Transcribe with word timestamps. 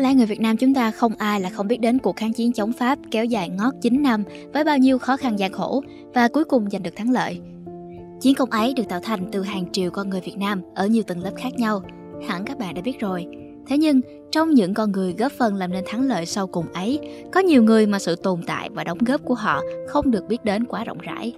lẽ 0.00 0.14
người 0.14 0.26
Việt 0.26 0.40
Nam 0.40 0.56
chúng 0.56 0.74
ta 0.74 0.90
không 0.90 1.12
ai 1.18 1.40
là 1.40 1.50
không 1.50 1.68
biết 1.68 1.80
đến 1.80 1.98
cuộc 1.98 2.16
kháng 2.16 2.32
chiến 2.32 2.52
chống 2.52 2.72
Pháp 2.72 2.98
kéo 3.10 3.24
dài 3.24 3.48
ngót 3.48 3.74
9 3.80 4.02
năm 4.02 4.24
với 4.52 4.64
bao 4.64 4.78
nhiêu 4.78 4.98
khó 4.98 5.16
khăn 5.16 5.38
gian 5.38 5.52
khổ 5.52 5.82
và 6.14 6.28
cuối 6.28 6.44
cùng 6.44 6.70
giành 6.70 6.82
được 6.82 6.96
thắng 6.96 7.10
lợi. 7.10 7.40
Chiến 8.20 8.34
công 8.34 8.50
ấy 8.50 8.74
được 8.74 8.88
tạo 8.88 9.00
thành 9.02 9.28
từ 9.32 9.42
hàng 9.42 9.72
triệu 9.72 9.90
con 9.90 10.10
người 10.10 10.20
Việt 10.20 10.38
Nam 10.38 10.62
ở 10.74 10.86
nhiều 10.86 11.02
tầng 11.02 11.22
lớp 11.22 11.32
khác 11.36 11.54
nhau, 11.56 11.82
hẳn 12.28 12.44
các 12.44 12.58
bạn 12.58 12.74
đã 12.74 12.82
biết 12.82 13.00
rồi. 13.00 13.26
Thế 13.66 13.78
nhưng, 13.78 14.00
trong 14.32 14.50
những 14.50 14.74
con 14.74 14.92
người 14.92 15.14
góp 15.18 15.32
phần 15.32 15.54
làm 15.54 15.72
nên 15.72 15.84
thắng 15.86 16.02
lợi 16.02 16.26
sau 16.26 16.46
cùng 16.46 16.72
ấy, 16.72 17.00
có 17.32 17.40
nhiều 17.40 17.62
người 17.62 17.86
mà 17.86 17.98
sự 17.98 18.16
tồn 18.16 18.40
tại 18.46 18.70
và 18.72 18.84
đóng 18.84 18.98
góp 18.98 19.24
của 19.24 19.34
họ 19.34 19.62
không 19.88 20.10
được 20.10 20.28
biết 20.28 20.44
đến 20.44 20.64
quá 20.64 20.84
rộng 20.84 20.98
rãi. 20.98 21.32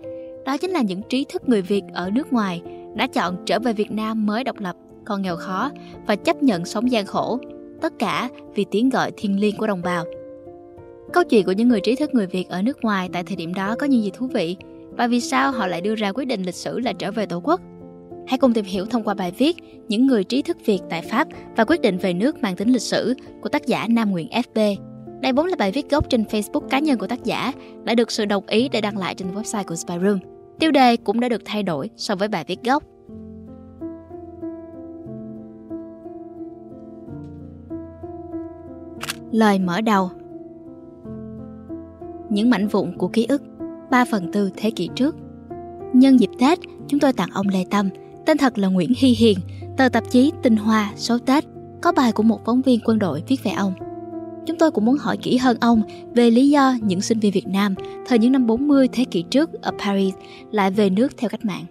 Đó 0.44 0.56
chính 0.56 0.70
là 0.70 0.82
những 0.82 1.02
trí 1.08 1.24
thức 1.28 1.48
người 1.48 1.62
Việt 1.62 1.82
ở 1.92 2.10
nước 2.10 2.32
ngoài 2.32 2.62
đã 2.94 3.06
chọn 3.06 3.36
trở 3.46 3.58
về 3.58 3.72
Việt 3.72 3.90
Nam 3.92 4.26
mới 4.26 4.44
độc 4.44 4.60
lập, 4.60 4.76
còn 5.04 5.22
nghèo 5.22 5.36
khó 5.36 5.70
và 6.06 6.16
chấp 6.16 6.42
nhận 6.42 6.64
sống 6.64 6.90
gian 6.90 7.06
khổ, 7.06 7.38
tất 7.82 7.92
cả 7.98 8.28
vì 8.54 8.64
tiếng 8.70 8.88
gọi 8.88 9.12
thiêng 9.16 9.40
liêng 9.40 9.56
của 9.56 9.66
đồng 9.66 9.82
bào. 9.82 10.04
Câu 11.12 11.24
chuyện 11.24 11.46
của 11.46 11.52
những 11.52 11.68
người 11.68 11.80
trí 11.80 11.96
thức 11.96 12.14
người 12.14 12.26
Việt 12.26 12.48
ở 12.48 12.62
nước 12.62 12.78
ngoài 12.82 13.08
tại 13.12 13.24
thời 13.24 13.36
điểm 13.36 13.54
đó 13.54 13.74
có 13.78 13.86
những 13.86 14.02
gì 14.02 14.10
thú 14.10 14.26
vị 14.26 14.56
và 14.90 15.06
vì 15.06 15.20
sao 15.20 15.52
họ 15.52 15.66
lại 15.66 15.80
đưa 15.80 15.94
ra 15.94 16.12
quyết 16.12 16.24
định 16.24 16.42
lịch 16.42 16.54
sử 16.54 16.78
là 16.78 16.92
trở 16.92 17.12
về 17.12 17.26
Tổ 17.26 17.40
quốc? 17.44 17.60
Hãy 18.26 18.38
cùng 18.38 18.52
tìm 18.52 18.64
hiểu 18.64 18.86
thông 18.86 19.02
qua 19.02 19.14
bài 19.14 19.32
viết 19.38 19.56
Những 19.88 20.06
người 20.06 20.24
trí 20.24 20.42
thức 20.42 20.56
Việt 20.66 20.80
tại 20.90 21.02
Pháp 21.02 21.28
và 21.56 21.64
quyết 21.64 21.80
định 21.80 21.98
về 21.98 22.12
nước 22.14 22.42
mang 22.42 22.56
tính 22.56 22.68
lịch 22.68 22.82
sử 22.82 23.14
của 23.42 23.48
tác 23.48 23.66
giả 23.66 23.86
Nam 23.90 24.10
Nguyễn 24.10 24.28
FB. 24.28 24.76
Đây 25.20 25.32
vốn 25.32 25.46
là 25.46 25.56
bài 25.58 25.72
viết 25.72 25.90
gốc 25.90 26.10
trên 26.10 26.22
Facebook 26.22 26.68
cá 26.68 26.78
nhân 26.78 26.98
của 26.98 27.06
tác 27.06 27.24
giả, 27.24 27.52
đã 27.84 27.94
được 27.94 28.10
sự 28.10 28.24
đồng 28.24 28.46
ý 28.46 28.68
để 28.68 28.80
đăng 28.80 28.98
lại 28.98 29.14
trên 29.14 29.34
website 29.34 29.64
của 29.64 29.74
Spyroom. 29.74 30.18
Tiêu 30.58 30.70
đề 30.70 30.96
cũng 30.96 31.20
đã 31.20 31.28
được 31.28 31.42
thay 31.44 31.62
đổi 31.62 31.90
so 31.96 32.14
với 32.14 32.28
bài 32.28 32.44
viết 32.48 32.62
gốc. 32.64 32.82
Lời 39.32 39.58
mở 39.58 39.80
đầu. 39.80 40.10
Những 42.30 42.50
mảnh 42.50 42.68
vụn 42.68 42.96
của 42.98 43.08
ký 43.08 43.26
ức 43.28 43.42
3 43.90 44.04
phần 44.04 44.32
tư 44.32 44.50
thế 44.56 44.70
kỷ 44.70 44.88
trước. 44.94 45.16
Nhân 45.92 46.20
dịp 46.20 46.30
Tết, 46.38 46.58
chúng 46.88 47.00
tôi 47.00 47.12
tặng 47.12 47.28
ông 47.32 47.48
Lê 47.48 47.64
Tâm 47.70 47.88
Tên 48.26 48.38
thật 48.38 48.58
là 48.58 48.68
Nguyễn 48.68 48.92
Hy 48.96 49.08
Hiền 49.08 49.38
Tờ 49.76 49.88
tạp 49.88 50.10
chí 50.10 50.32
Tinh 50.42 50.56
Hoa 50.56 50.92
số 50.96 51.18
Tết 51.18 51.44
Có 51.80 51.92
bài 51.92 52.12
của 52.12 52.22
một 52.22 52.44
phóng 52.44 52.62
viên 52.62 52.80
quân 52.84 52.98
đội 52.98 53.22
viết 53.28 53.36
về 53.44 53.50
ông. 53.50 53.72
Chúng 54.46 54.58
tôi 54.58 54.70
cũng 54.70 54.84
muốn 54.84 54.96
hỏi 54.96 55.16
kỹ 55.16 55.36
hơn 55.36 55.56
ông 55.60 55.82
về 56.14 56.30
lý 56.30 56.50
do 56.50 56.74
những 56.82 57.00
sinh 57.00 57.18
viên 57.18 57.32
Việt 57.32 57.48
Nam 57.48 57.74
thời 58.06 58.18
những 58.18 58.32
năm 58.32 58.46
40 58.46 58.88
thế 58.92 59.04
kỷ 59.04 59.22
trước 59.22 59.62
ở 59.62 59.70
Paris 59.78 60.14
lại 60.50 60.70
về 60.70 60.90
nước 60.90 61.16
theo 61.16 61.30
cách 61.30 61.44
mạng. 61.44 61.64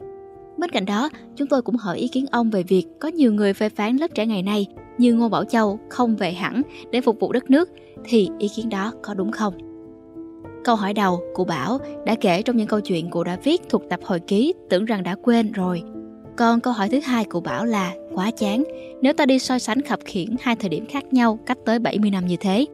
Bên 0.58 0.70
cạnh 0.70 0.86
đó, 0.86 1.10
chúng 1.36 1.48
tôi 1.48 1.62
cũng 1.62 1.76
hỏi 1.76 1.98
ý 1.98 2.08
kiến 2.08 2.26
ông 2.32 2.50
về 2.50 2.64
việc 2.64 2.86
có 3.00 3.08
nhiều 3.08 3.34
người 3.34 3.54
phê 3.54 3.70
phán 3.70 3.98
lớp 3.98 4.08
trẻ 4.16 4.26
ngày 4.26 4.44
nay 4.44 4.68
như 4.98 5.14
Ngô 5.14 5.30
Bảo 5.30 5.44
Châu 5.44 5.80
không 5.90 6.16
về 6.16 6.32
hẳn 6.32 6.62
để 6.92 7.02
phục 7.02 7.20
vụ 7.20 7.32
đất 7.32 7.50
nước 7.50 7.70
thì 8.06 8.30
ý 8.40 8.48
kiến 8.56 8.70
đó 8.70 8.94
có 9.02 9.14
đúng 9.14 9.32
không? 9.32 9.54
Câu 10.64 10.76
hỏi 10.76 10.94
đầu, 10.94 11.22
cụ 11.34 11.44
Bảo 11.44 11.78
đã 12.06 12.16
kể 12.16 12.42
trong 12.42 12.58
những 12.58 12.68
câu 12.68 12.80
chuyện 12.80 13.10
cụ 13.10 13.24
đã 13.24 13.38
viết 13.44 13.62
thuộc 13.70 13.82
tập 13.90 14.00
hồi 14.04 14.20
ký 14.20 14.54
tưởng 14.70 14.86
rằng 14.86 15.04
đã 15.04 15.16
quên 15.24 15.52
rồi. 15.52 15.84
Còn 16.38 16.60
câu 16.60 16.74
hỏi 16.74 16.90
thứ 16.90 17.00
hai 17.00 17.26
cụ 17.26 17.40
Bảo 17.40 17.66
là 17.66 17.94
quá 18.14 18.32
chán 18.32 18.64
nếu 19.02 19.14
ta 19.14 19.26
đi 19.26 19.40
so 19.40 19.60
sánh 19.60 19.82
khập 19.82 20.00
khiển 20.06 20.36
hai 20.42 20.56
thời 20.56 20.70
điểm 20.70 20.86
khác 20.86 21.14
nhau 21.14 21.40
cách 21.46 21.58
tới 21.66 21.80
70 21.80 22.12
năm 22.12 22.28
như 22.28 22.36
thế. 22.40 22.66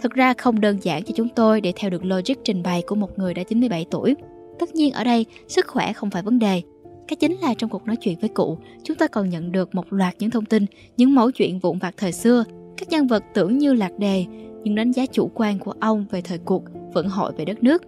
Thực 0.00 0.12
ra 0.12 0.34
không 0.34 0.60
đơn 0.60 0.78
giản 0.82 1.02
cho 1.02 1.12
chúng 1.16 1.28
tôi 1.28 1.60
để 1.60 1.72
theo 1.76 1.90
được 1.90 2.04
logic 2.04 2.34
trình 2.44 2.62
bày 2.62 2.82
của 2.86 2.94
một 2.94 3.18
người 3.18 3.34
đã 3.34 3.42
97 3.42 3.86
tuổi. 3.90 4.14
Tất 4.58 4.74
nhiên 4.74 4.92
ở 4.92 5.04
đây, 5.04 5.26
sức 5.48 5.66
khỏe 5.66 5.92
không 5.92 6.10
phải 6.10 6.22
vấn 6.22 6.38
đề. 6.38 6.62
Cái 7.08 7.16
chính 7.16 7.36
là 7.40 7.54
trong 7.54 7.70
cuộc 7.70 7.86
nói 7.86 7.96
chuyện 7.96 8.18
với 8.20 8.28
cụ, 8.28 8.58
chúng 8.82 8.96
ta 8.96 9.06
còn 9.06 9.28
nhận 9.28 9.52
được 9.52 9.74
một 9.74 9.92
loạt 9.92 10.14
những 10.18 10.30
thông 10.30 10.44
tin, 10.44 10.66
những 10.96 11.14
mẫu 11.14 11.30
chuyện 11.30 11.58
vụn 11.58 11.78
vặt 11.78 11.94
thời 11.96 12.12
xưa, 12.12 12.44
các 12.76 12.88
nhân 12.88 13.06
vật 13.06 13.24
tưởng 13.34 13.58
như 13.58 13.72
lạc 13.72 13.98
đề, 13.98 14.24
nhưng 14.64 14.74
đánh 14.74 14.92
giá 14.92 15.06
chủ 15.06 15.30
quan 15.34 15.58
của 15.58 15.74
ông 15.80 16.06
về 16.10 16.20
thời 16.20 16.38
cuộc, 16.38 16.62
vận 16.92 17.08
hội 17.08 17.32
về 17.36 17.44
đất 17.44 17.62
nước. 17.62 17.82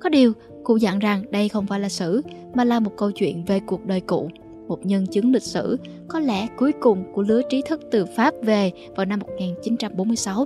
Có 0.00 0.08
điều, 0.08 0.32
cụ 0.64 0.76
dặn 0.76 0.98
rằng 0.98 1.22
đây 1.30 1.48
không 1.48 1.66
phải 1.66 1.80
là 1.80 1.88
sử, 1.88 2.22
mà 2.54 2.64
là 2.64 2.80
một 2.80 2.92
câu 2.96 3.10
chuyện 3.10 3.44
về 3.44 3.60
cuộc 3.60 3.86
đời 3.86 4.00
cụ, 4.00 4.30
một 4.68 4.86
nhân 4.86 5.06
chứng 5.06 5.32
lịch 5.32 5.42
sử 5.42 5.76
có 6.08 6.20
lẽ 6.20 6.48
cuối 6.56 6.72
cùng 6.80 7.04
của 7.14 7.22
lứa 7.22 7.42
trí 7.50 7.62
thức 7.68 7.80
từ 7.90 8.06
Pháp 8.16 8.34
về 8.42 8.70
vào 8.96 9.06
năm 9.06 9.18
1946. 9.18 10.44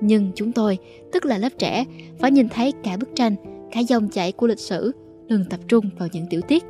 Nhưng 0.00 0.32
chúng 0.34 0.52
tôi, 0.52 0.78
tức 1.12 1.24
là 1.24 1.38
lớp 1.38 1.52
trẻ, 1.58 1.84
phải 2.18 2.30
nhìn 2.30 2.48
thấy 2.48 2.72
cả 2.84 2.96
bức 2.96 3.08
tranh, 3.14 3.34
cả 3.72 3.80
dòng 3.80 4.08
chảy 4.08 4.32
của 4.32 4.46
lịch 4.46 4.60
sử, 4.60 4.92
đừng 5.26 5.44
tập 5.50 5.60
trung 5.68 5.90
vào 5.98 6.08
những 6.12 6.26
tiểu 6.30 6.40
tiết. 6.48 6.64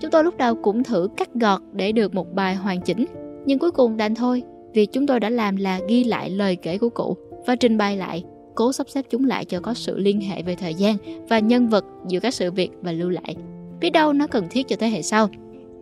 Chúng 0.00 0.10
tôi 0.10 0.24
lúc 0.24 0.36
đầu 0.36 0.54
cũng 0.54 0.84
thử 0.84 1.08
cắt 1.16 1.34
gọt 1.34 1.60
để 1.72 1.92
được 1.92 2.14
một 2.14 2.34
bài 2.34 2.54
hoàn 2.54 2.80
chỉnh, 2.80 3.06
nhưng 3.46 3.58
cuối 3.58 3.70
cùng 3.70 3.96
đành 3.96 4.14
thôi, 4.14 4.42
vì 4.74 4.86
chúng 4.86 5.06
tôi 5.06 5.20
đã 5.20 5.30
làm 5.30 5.56
là 5.56 5.80
ghi 5.88 6.04
lại 6.04 6.30
lời 6.30 6.56
kể 6.56 6.78
của 6.78 6.88
cụ 6.88 7.16
và 7.46 7.56
trình 7.56 7.78
bày 7.78 7.96
lại, 7.96 8.24
cố 8.54 8.72
sắp 8.72 8.88
xếp 8.88 9.04
chúng 9.10 9.24
lại 9.24 9.44
cho 9.44 9.60
có 9.60 9.74
sự 9.74 9.98
liên 9.98 10.20
hệ 10.20 10.42
về 10.42 10.54
thời 10.54 10.74
gian 10.74 10.96
và 11.28 11.38
nhân 11.38 11.68
vật 11.68 11.84
giữa 12.08 12.20
các 12.20 12.34
sự 12.34 12.50
việc 12.50 12.70
và 12.82 12.92
lưu 12.92 13.10
lại. 13.10 13.36
Biết 13.80 13.90
đâu 13.90 14.12
nó 14.12 14.26
cần 14.26 14.46
thiết 14.50 14.68
cho 14.68 14.76
thế 14.78 14.88
hệ 14.88 15.02
sau. 15.02 15.28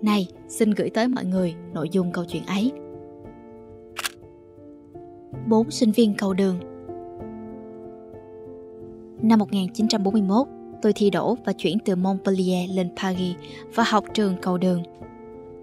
Này, 0.03 0.29
xin 0.49 0.71
gửi 0.71 0.91
tới 0.91 1.09
mọi 1.09 1.25
người 1.25 1.55
nội 1.75 1.89
dung 1.93 2.13
câu 2.13 2.25
chuyện 2.25 2.43
ấy. 2.47 2.73
Bốn 5.47 5.71
sinh 5.71 5.91
viên 5.91 6.15
cầu 6.15 6.35
đường 6.35 6.57
Năm 9.23 9.39
1941, 9.39 10.47
tôi 10.83 10.93
thi 10.93 11.11
đỗ 11.11 11.37
và 11.45 11.53
chuyển 11.53 11.79
từ 11.85 11.97
Montpellier 11.97 12.71
lên 12.71 12.89
Paris 13.03 13.37
và 13.75 13.85
học 13.85 14.05
trường 14.15 14.37
cầu 14.43 14.59
đường. 14.59 14.83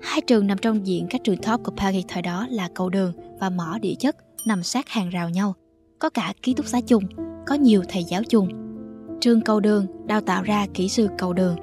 Hai 0.02 0.22
trường 0.22 0.48
nằm 0.48 0.58
trong 0.58 0.88
diện 0.88 1.08
các 1.10 1.24
trường 1.24 1.38
top 1.38 1.64
của 1.64 1.72
Paris 1.78 2.06
thời 2.08 2.22
đó 2.22 2.48
là 2.50 2.70
cầu 2.74 2.90
đường 2.90 3.14
và 3.40 3.50
mỏ 3.50 3.78
địa 3.82 3.96
chất 4.00 4.16
nằm 4.48 4.64
sát 4.64 4.90
hàng 4.90 5.10
rào 5.10 5.30
nhau. 5.30 5.54
Có 6.00 6.10
cả 6.10 6.34
ký 6.42 6.54
túc 6.54 6.66
xá 6.66 6.82
chung, 6.82 7.04
có 7.48 7.56
nhiều 7.56 7.84
thầy 7.90 8.04
giáo 8.04 8.22
chung. 8.30 8.50
Trường 9.22 9.42
cầu 9.42 9.60
đường 9.60 9.86
đào 10.06 10.22
tạo 10.22 10.44
ra 10.44 10.68
kỹ 10.74 10.90
sư 10.90 11.08
cầu 11.18 11.34
đường. 11.34 11.56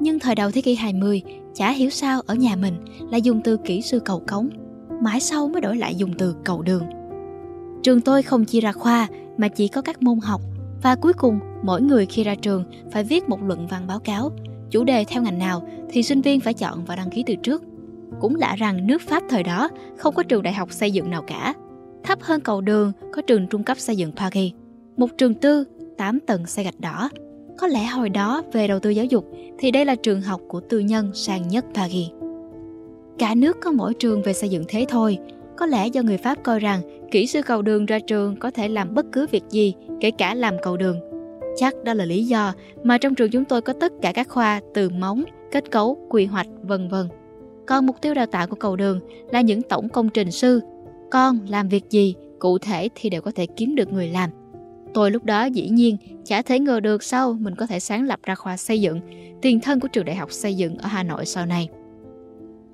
Nhưng 0.00 0.18
thời 0.18 0.34
đầu 0.34 0.50
thế 0.50 0.60
kỷ 0.60 0.74
20, 0.74 1.22
chả 1.54 1.70
hiểu 1.70 1.90
sao 1.90 2.20
ở 2.26 2.34
nhà 2.34 2.56
mình 2.56 2.74
lại 3.10 3.22
dùng 3.22 3.40
từ 3.44 3.56
kỹ 3.56 3.82
sư 3.82 4.00
cầu 4.00 4.22
cống. 4.28 4.48
Mãi 5.02 5.20
sau 5.20 5.48
mới 5.48 5.60
đổi 5.60 5.76
lại 5.76 5.94
dùng 5.94 6.12
từ 6.18 6.34
cầu 6.44 6.62
đường. 6.62 6.82
Trường 7.82 8.00
tôi 8.00 8.22
không 8.22 8.44
chia 8.44 8.60
ra 8.60 8.72
khoa 8.72 9.08
mà 9.36 9.48
chỉ 9.48 9.68
có 9.68 9.82
các 9.82 10.02
môn 10.02 10.18
học 10.20 10.40
và 10.86 10.94
cuối 10.94 11.12
cùng 11.12 11.40
mỗi 11.62 11.82
người 11.82 12.06
khi 12.06 12.24
ra 12.24 12.34
trường 12.34 12.64
phải 12.92 13.04
viết 13.04 13.28
một 13.28 13.42
luận 13.42 13.66
văn 13.66 13.86
báo 13.86 13.98
cáo 13.98 14.32
chủ 14.70 14.84
đề 14.84 15.04
theo 15.04 15.22
ngành 15.22 15.38
nào 15.38 15.68
thì 15.88 16.02
sinh 16.02 16.20
viên 16.20 16.40
phải 16.40 16.54
chọn 16.54 16.84
và 16.84 16.96
đăng 16.96 17.10
ký 17.10 17.24
từ 17.26 17.34
trước 17.34 17.62
cũng 18.20 18.36
lạ 18.36 18.56
rằng 18.58 18.86
nước 18.86 19.02
Pháp 19.02 19.22
thời 19.28 19.42
đó 19.42 19.68
không 19.98 20.14
có 20.14 20.22
trường 20.22 20.42
đại 20.42 20.54
học 20.54 20.72
xây 20.72 20.90
dựng 20.90 21.10
nào 21.10 21.22
cả. 21.26 21.54
Thấp 22.04 22.18
hơn 22.22 22.40
cầu 22.40 22.60
đường 22.60 22.92
có 23.12 23.22
trường 23.22 23.46
trung 23.46 23.62
cấp 23.62 23.78
xây 23.78 23.96
dựng 23.96 24.12
Paris. 24.12 24.52
Một 24.96 25.06
trường 25.18 25.34
tư, 25.34 25.64
8 25.98 26.20
tầng 26.20 26.46
xây 26.46 26.64
gạch 26.64 26.80
đỏ. 26.80 27.08
Có 27.58 27.66
lẽ 27.66 27.86
hồi 27.86 28.08
đó 28.08 28.42
về 28.52 28.68
đầu 28.68 28.78
tư 28.78 28.90
giáo 28.90 29.04
dục 29.04 29.32
thì 29.58 29.70
đây 29.70 29.84
là 29.84 29.94
trường 29.94 30.22
học 30.22 30.40
của 30.48 30.60
tư 30.60 30.78
nhân 30.78 31.10
sang 31.14 31.48
nhất 31.48 31.64
Paris. 31.74 32.08
Cả 33.18 33.34
nước 33.34 33.56
có 33.62 33.72
mỗi 33.72 33.94
trường 33.94 34.22
về 34.22 34.32
xây 34.32 34.48
dựng 34.48 34.64
thế 34.68 34.86
thôi. 34.88 35.18
Có 35.56 35.66
lẽ 35.66 35.86
do 35.86 36.02
người 36.02 36.16
Pháp 36.16 36.38
coi 36.42 36.60
rằng 36.60 36.80
kỹ 37.10 37.26
sư 37.26 37.42
cầu 37.42 37.62
đường 37.62 37.86
ra 37.86 37.98
trường 37.98 38.36
có 38.36 38.50
thể 38.50 38.68
làm 38.68 38.94
bất 38.94 39.06
cứ 39.12 39.26
việc 39.30 39.42
gì, 39.50 39.74
kể 40.00 40.10
cả 40.10 40.34
làm 40.34 40.54
cầu 40.62 40.76
đường. 40.76 41.00
Chắc 41.56 41.84
đó 41.84 41.94
là 41.94 42.04
lý 42.04 42.24
do 42.24 42.52
mà 42.82 42.98
trong 42.98 43.14
trường 43.14 43.30
chúng 43.30 43.44
tôi 43.44 43.62
có 43.62 43.72
tất 43.72 43.92
cả 44.02 44.12
các 44.12 44.28
khoa 44.28 44.60
từ 44.74 44.88
móng, 44.88 45.24
kết 45.52 45.70
cấu, 45.70 45.98
quy 46.08 46.26
hoạch, 46.26 46.46
vân 46.62 46.88
vân. 46.88 47.08
Còn 47.66 47.86
mục 47.86 47.96
tiêu 48.00 48.14
đào 48.14 48.26
tạo 48.26 48.46
của 48.46 48.56
cầu 48.56 48.76
đường 48.76 49.00
là 49.30 49.40
những 49.40 49.62
tổng 49.62 49.88
công 49.88 50.08
trình 50.08 50.30
sư. 50.30 50.60
Con 51.10 51.38
làm 51.48 51.68
việc 51.68 51.90
gì, 51.90 52.14
cụ 52.38 52.58
thể 52.58 52.88
thì 52.94 53.10
đều 53.10 53.20
có 53.20 53.30
thể 53.34 53.46
kiếm 53.46 53.74
được 53.74 53.92
người 53.92 54.08
làm. 54.08 54.30
Tôi 54.94 55.10
lúc 55.10 55.24
đó 55.24 55.44
dĩ 55.44 55.68
nhiên 55.68 55.96
chả 56.24 56.42
thể 56.42 56.58
ngờ 56.58 56.80
được 56.80 57.02
sau 57.02 57.36
mình 57.40 57.54
có 57.54 57.66
thể 57.66 57.80
sáng 57.80 58.04
lập 58.04 58.20
ra 58.22 58.34
khoa 58.34 58.56
xây 58.56 58.80
dựng, 58.80 59.00
tiền 59.42 59.60
thân 59.60 59.80
của 59.80 59.88
trường 59.88 60.04
đại 60.04 60.16
học 60.16 60.32
xây 60.32 60.54
dựng 60.54 60.78
ở 60.78 60.88
Hà 60.88 61.02
Nội 61.02 61.26
sau 61.26 61.46
này. 61.46 61.68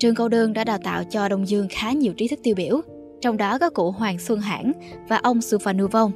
Trường 0.02 0.14
câu 0.14 0.28
đơn 0.28 0.52
đã 0.52 0.64
đào 0.64 0.78
tạo 0.84 1.04
cho 1.04 1.28
Đông 1.28 1.48
Dương 1.48 1.66
khá 1.70 1.92
nhiều 1.92 2.12
trí 2.12 2.28
thức 2.28 2.38
tiêu 2.42 2.54
biểu, 2.54 2.80
trong 3.20 3.36
đó 3.36 3.58
có 3.58 3.70
cụ 3.70 3.90
Hoàng 3.90 4.18
Xuân 4.18 4.40
Hãn 4.40 4.72
và 5.08 5.16
ông 5.16 5.38
Sufanu 5.38 5.88
Vong. 5.88 6.12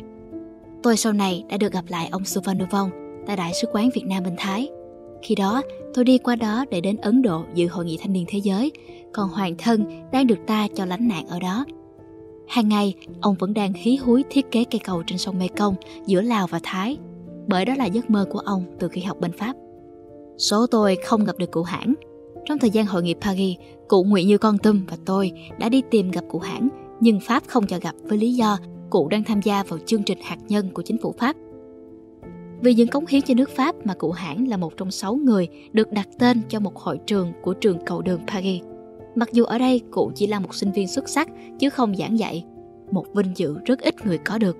Tôi 0.83 0.97
sau 0.97 1.12
này 1.12 1.44
đã 1.49 1.56
được 1.56 1.73
gặp 1.73 1.85
lại 1.88 2.09
ông 2.12 2.23
Sufanu 2.23 2.67
Vong 2.71 2.91
tại 3.27 3.37
Đại 3.37 3.53
sứ 3.55 3.69
quán 3.73 3.91
Việt 3.94 4.05
Nam 4.06 4.23
bên 4.25 4.35
Thái. 4.38 4.69
Khi 5.23 5.35
đó, 5.35 5.62
tôi 5.94 6.05
đi 6.05 6.19
qua 6.19 6.37
đó 6.37 6.65
để 6.71 6.81
đến 6.81 6.97
Ấn 6.97 7.23
Độ 7.23 7.44
dự 7.55 7.69
hội 7.69 7.85
nghị 7.85 7.99
thanh 8.00 8.12
niên 8.12 8.25
thế 8.29 8.38
giới, 8.38 8.73
còn 9.12 9.29
Hoàng 9.29 9.55
thân 9.59 9.85
đang 10.12 10.27
được 10.27 10.38
ta 10.47 10.69
cho 10.75 10.85
lánh 10.85 11.09
nạn 11.09 11.27
ở 11.27 11.38
đó. 11.38 11.65
Hàng 12.49 12.69
ngày, 12.69 12.94
ông 13.21 13.35
vẫn 13.38 13.55
đang 13.55 13.73
hí 13.73 13.97
húi 13.97 14.25
thiết 14.31 14.50
kế 14.50 14.65
cây 14.71 14.81
cầu 14.85 15.03
trên 15.06 15.19
sông 15.19 15.38
Mekong 15.38 15.75
giữa 16.06 16.21
Lào 16.21 16.47
và 16.47 16.61
Thái, 16.62 16.97
bởi 17.47 17.65
đó 17.65 17.75
là 17.75 17.85
giấc 17.85 18.11
mơ 18.11 18.27
của 18.31 18.38
ông 18.38 18.65
từ 18.79 18.88
khi 18.88 19.00
học 19.00 19.21
bên 19.21 19.33
Pháp. 19.33 19.56
Số 20.38 20.67
tôi 20.67 20.97
không 21.05 21.25
gặp 21.25 21.38
được 21.38 21.50
cụ 21.50 21.62
hãng. 21.62 21.94
Trong 22.47 22.59
thời 22.59 22.71
gian 22.71 22.87
hội 22.87 23.03
nghị 23.03 23.15
Paris, 23.21 23.57
cụ 23.89 24.05
Nguyễn 24.05 24.29
Như 24.29 24.39
Con 24.39 24.59
Tâm 24.59 24.85
và 24.89 24.97
tôi 25.05 25.33
đã 25.59 25.69
đi 25.69 25.83
tìm 25.91 26.11
gặp 26.11 26.25
cụ 26.29 26.39
hãng, 26.39 26.69
nhưng 27.01 27.21
Pháp 27.21 27.43
không 27.47 27.67
cho 27.67 27.79
gặp 27.83 27.95
với 28.03 28.19
lý 28.19 28.35
do 28.35 28.59
cụ 28.91 29.09
đang 29.09 29.25
tham 29.25 29.43
gia 29.43 29.63
vào 29.63 29.79
chương 29.87 30.03
trình 30.03 30.19
hạt 30.23 30.39
nhân 30.49 30.71
của 30.75 30.83
chính 30.83 30.99
phủ 30.99 31.15
Pháp 31.19 31.37
vì 32.61 32.75
những 32.75 32.89
cống 32.89 33.07
hiến 33.07 33.23
cho 33.23 33.35
nước 33.35 33.51
Pháp 33.51 33.75
mà 33.87 33.95
cụ 33.95 34.11
hãng 34.11 34.49
là 34.49 34.57
một 34.57 34.77
trong 34.77 34.91
sáu 34.91 35.15
người 35.15 35.49
được 35.73 35.93
đặt 35.93 36.09
tên 36.19 36.43
cho 36.49 36.61
một 36.61 36.77
hội 36.77 36.99
trường 37.07 37.33
của 37.43 37.55
trường 37.55 37.85
cầu 37.85 38.03
đường 38.03 38.21
Paris. 38.27 38.63
Mặc 39.15 39.29
dù 39.33 39.45
ở 39.45 39.59
đây 39.59 39.81
cụ 39.91 40.13
chỉ 40.15 40.27
là 40.27 40.41
một 40.41 40.55
sinh 40.55 40.73
viên 40.73 40.89
xuất 40.89 41.09
sắc 41.09 41.29
chứ 41.59 41.71
không 41.71 41.97
giảng 41.97 42.19
dạy. 42.19 42.45
một 42.91 43.07
vinh 43.15 43.33
dự 43.37 43.57
rất 43.65 43.81
ít 43.81 44.07
người 44.07 44.19
có 44.19 44.39
được. 44.39 44.57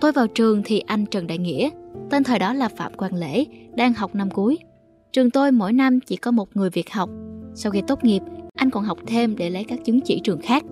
Tôi 0.00 0.12
vào 0.12 0.26
trường 0.26 0.62
thì 0.64 0.80
anh 0.80 1.06
Trần 1.06 1.26
Đại 1.26 1.38
Nghĩa, 1.38 1.70
tên 2.10 2.24
thời 2.24 2.38
đó 2.38 2.52
là 2.52 2.68
Phạm 2.68 2.94
Quang 2.94 3.14
Lễ, 3.14 3.44
đang 3.74 3.94
học 3.94 4.14
năm 4.14 4.30
cuối. 4.30 4.58
Trường 5.12 5.30
tôi 5.30 5.52
mỗi 5.52 5.72
năm 5.72 6.00
chỉ 6.00 6.16
có 6.16 6.30
một 6.30 6.56
người 6.56 6.70
việc 6.70 6.90
học. 6.92 7.10
Sau 7.54 7.72
khi 7.72 7.82
tốt 7.86 8.04
nghiệp, 8.04 8.22
anh 8.54 8.70
còn 8.70 8.84
học 8.84 8.98
thêm 9.06 9.36
để 9.36 9.50
lấy 9.50 9.64
các 9.64 9.84
chứng 9.84 10.00
chỉ 10.00 10.20
trường 10.24 10.40
khác. 10.40 10.64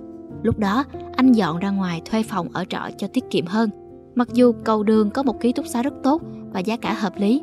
Lúc 0.42 0.58
đó, 0.58 0.84
anh 1.16 1.32
dọn 1.32 1.58
ra 1.58 1.70
ngoài 1.70 2.02
thuê 2.04 2.22
phòng 2.22 2.48
ở 2.52 2.64
trọ 2.64 2.78
cho 2.98 3.06
tiết 3.06 3.25
kiệm 3.31 3.46
hơn. 3.46 3.70
Mặc 4.14 4.28
dù 4.32 4.52
cầu 4.64 4.82
đường 4.82 5.10
có 5.10 5.22
một 5.22 5.40
ký 5.40 5.52
túc 5.52 5.66
xá 5.66 5.82
rất 5.82 5.94
tốt 6.02 6.22
và 6.52 6.60
giá 6.60 6.76
cả 6.76 6.92
hợp 6.92 7.12
lý. 7.16 7.42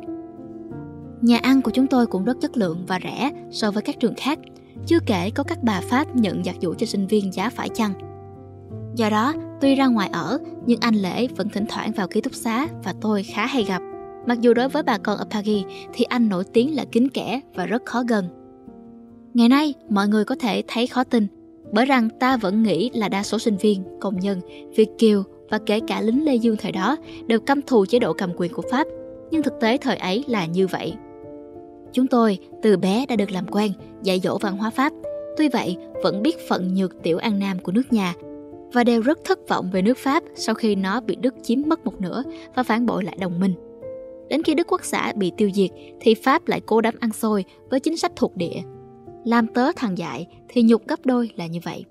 Nhà 1.22 1.38
ăn 1.42 1.62
của 1.62 1.70
chúng 1.70 1.86
tôi 1.86 2.06
cũng 2.06 2.24
rất 2.24 2.36
chất 2.40 2.56
lượng 2.56 2.84
và 2.86 2.98
rẻ 3.02 3.30
so 3.50 3.70
với 3.70 3.82
các 3.82 4.00
trường 4.00 4.14
khác. 4.16 4.38
Chưa 4.86 4.98
kể 5.06 5.30
có 5.30 5.42
các 5.42 5.58
bà 5.62 5.80
Pháp 5.80 6.16
nhận 6.16 6.44
giặt 6.44 6.56
giũ 6.62 6.74
cho 6.74 6.86
sinh 6.86 7.06
viên 7.06 7.32
giá 7.32 7.50
phải 7.50 7.68
chăng. 7.68 7.92
Do 8.94 9.10
đó, 9.10 9.34
tuy 9.60 9.74
ra 9.74 9.86
ngoài 9.86 10.08
ở, 10.12 10.38
nhưng 10.66 10.80
anh 10.80 10.94
Lễ 10.94 11.26
vẫn 11.36 11.48
thỉnh 11.48 11.64
thoảng 11.68 11.92
vào 11.92 12.08
ký 12.08 12.20
túc 12.20 12.34
xá 12.34 12.68
và 12.84 12.94
tôi 13.00 13.22
khá 13.22 13.46
hay 13.46 13.64
gặp. 13.64 13.82
Mặc 14.28 14.40
dù 14.40 14.54
đối 14.54 14.68
với 14.68 14.82
bà 14.82 14.98
con 14.98 15.18
ở 15.18 15.24
Paris 15.30 15.64
thì 15.92 16.04
anh 16.04 16.28
nổi 16.28 16.44
tiếng 16.52 16.76
là 16.76 16.84
kín 16.84 17.08
kẽ 17.08 17.40
và 17.54 17.66
rất 17.66 17.86
khó 17.86 18.02
gần. 18.08 18.24
Ngày 19.34 19.48
nay, 19.48 19.74
mọi 19.90 20.08
người 20.08 20.24
có 20.24 20.36
thể 20.40 20.62
thấy 20.68 20.86
khó 20.86 21.04
tin, 21.04 21.26
bởi 21.72 21.86
rằng 21.86 22.08
ta 22.20 22.36
vẫn 22.36 22.62
nghĩ 22.62 22.90
là 22.94 23.08
đa 23.08 23.22
số 23.22 23.38
sinh 23.38 23.56
viên, 23.56 23.84
công 24.00 24.20
nhân, 24.20 24.40
Việt 24.76 24.88
Kiều 24.98 25.22
và 25.50 25.58
kể 25.66 25.80
cả 25.86 26.00
lính 26.00 26.24
Lê 26.24 26.34
Dương 26.34 26.56
thời 26.56 26.72
đó 26.72 26.96
đều 27.26 27.40
căm 27.40 27.62
thù 27.62 27.86
chế 27.86 27.98
độ 27.98 28.12
cầm 28.12 28.32
quyền 28.36 28.52
của 28.52 28.62
Pháp, 28.70 28.86
nhưng 29.30 29.42
thực 29.42 29.60
tế 29.60 29.78
thời 29.78 29.96
ấy 29.96 30.24
là 30.28 30.46
như 30.46 30.66
vậy. 30.66 30.94
Chúng 31.92 32.06
tôi 32.06 32.38
từ 32.62 32.76
bé 32.76 33.06
đã 33.06 33.16
được 33.16 33.30
làm 33.30 33.46
quen, 33.46 33.72
dạy 34.02 34.20
dỗ 34.20 34.38
văn 34.38 34.56
hóa 34.56 34.70
Pháp, 34.70 34.92
tuy 35.36 35.48
vậy 35.48 35.76
vẫn 36.02 36.22
biết 36.22 36.48
phận 36.48 36.74
nhược 36.74 37.02
tiểu 37.02 37.18
an 37.18 37.38
nam 37.38 37.58
của 37.58 37.72
nước 37.72 37.92
nhà 37.92 38.14
và 38.72 38.84
đều 38.84 39.02
rất 39.02 39.18
thất 39.24 39.48
vọng 39.48 39.70
về 39.72 39.82
nước 39.82 39.98
Pháp 39.98 40.22
sau 40.34 40.54
khi 40.54 40.74
nó 40.74 41.00
bị 41.00 41.16
Đức 41.16 41.34
chiếm 41.42 41.58
mất 41.66 41.84
một 41.84 42.00
nửa 42.00 42.22
và 42.54 42.62
phản 42.62 42.86
bội 42.86 43.04
lại 43.04 43.16
đồng 43.20 43.40
minh. 43.40 43.67
Đến 44.28 44.42
khi 44.42 44.54
Đức 44.54 44.66
Quốc 44.72 44.84
xã 44.84 45.12
bị 45.16 45.32
tiêu 45.36 45.50
diệt 45.54 45.70
thì 46.00 46.14
Pháp 46.14 46.48
lại 46.48 46.60
cố 46.66 46.80
đắm 46.80 46.94
ăn 47.00 47.12
xôi 47.12 47.44
với 47.70 47.80
chính 47.80 47.96
sách 47.96 48.12
thuộc 48.16 48.36
địa. 48.36 48.60
Làm 49.24 49.46
tớ 49.46 49.72
thằng 49.76 49.98
dại 49.98 50.26
thì 50.48 50.62
nhục 50.62 50.86
gấp 50.88 51.06
đôi 51.06 51.30
là 51.36 51.46
như 51.46 51.60
vậy. 51.64 51.84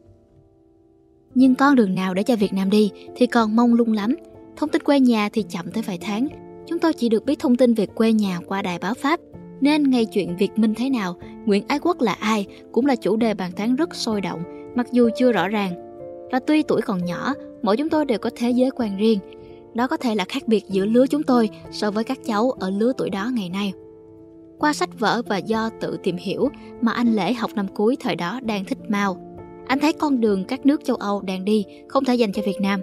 Nhưng 1.35 1.55
con 1.55 1.75
đường 1.75 1.95
nào 1.95 2.13
để 2.13 2.23
cho 2.23 2.35
Việt 2.35 2.53
Nam 2.53 2.69
đi 2.69 2.91
thì 3.15 3.27
còn 3.27 3.55
mong 3.55 3.73
lung 3.73 3.93
lắm. 3.93 4.15
Thông 4.55 4.69
tin 4.69 4.83
quê 4.83 4.99
nhà 4.99 5.29
thì 5.33 5.43
chậm 5.49 5.71
tới 5.71 5.83
vài 5.83 5.97
tháng. 6.01 6.27
Chúng 6.67 6.79
tôi 6.79 6.93
chỉ 6.93 7.09
được 7.09 7.25
biết 7.25 7.39
thông 7.39 7.55
tin 7.55 7.73
về 7.73 7.85
quê 7.85 8.13
nhà 8.13 8.39
qua 8.47 8.61
đài 8.61 8.79
báo 8.79 8.93
Pháp. 8.93 9.19
Nên 9.61 9.89
ngay 9.89 10.05
chuyện 10.05 10.35
Việt 10.37 10.49
Minh 10.55 10.73
thế 10.75 10.89
nào, 10.89 11.15
Nguyễn 11.45 11.63
Ái 11.67 11.79
Quốc 11.79 12.01
là 12.01 12.13
ai 12.13 12.45
cũng 12.71 12.85
là 12.85 12.95
chủ 12.95 13.15
đề 13.15 13.33
bàn 13.33 13.51
tán 13.51 13.75
rất 13.75 13.95
sôi 13.95 14.21
động, 14.21 14.39
mặc 14.75 14.87
dù 14.91 15.09
chưa 15.17 15.31
rõ 15.31 15.47
ràng. 15.47 15.73
Và 16.31 16.39
tuy 16.39 16.63
tuổi 16.63 16.81
còn 16.81 17.05
nhỏ, 17.05 17.33
mỗi 17.61 17.77
chúng 17.77 17.89
tôi 17.89 18.05
đều 18.05 18.19
có 18.19 18.29
thế 18.35 18.49
giới 18.49 18.71
quan 18.71 18.97
riêng. 18.97 19.19
Đó 19.77 19.87
có 19.87 19.97
thể 19.97 20.15
là 20.15 20.25
khác 20.29 20.43
biệt 20.47 20.63
giữa 20.69 20.85
lứa 20.85 21.07
chúng 21.07 21.23
tôi 21.23 21.49
so 21.71 21.91
với 21.91 22.03
các 22.03 22.19
cháu 22.25 22.51
ở 22.51 22.69
lứa 22.69 22.91
tuổi 22.97 23.09
đó 23.09 23.29
ngày 23.33 23.49
nay. 23.49 23.73
Qua 24.59 24.73
sách 24.73 24.99
vở 24.99 25.21
và 25.27 25.37
do 25.37 25.69
tự 25.79 25.97
tìm 26.03 26.17
hiểu 26.17 26.49
mà 26.81 26.91
anh 26.91 27.15
Lễ 27.15 27.33
học 27.33 27.51
năm 27.55 27.67
cuối 27.67 27.97
thời 27.99 28.15
đó 28.15 28.39
đang 28.43 28.65
thích 28.65 28.77
Mao. 28.89 29.17
Anh 29.67 29.79
thấy 29.79 29.93
con 29.93 30.19
đường 30.19 30.45
các 30.45 30.65
nước 30.65 30.83
châu 30.83 30.95
Âu 30.95 31.21
đang 31.21 31.45
đi 31.45 31.65
không 31.87 32.05
thể 32.05 32.15
dành 32.15 32.31
cho 32.31 32.41
Việt 32.45 32.57
Nam. 32.61 32.81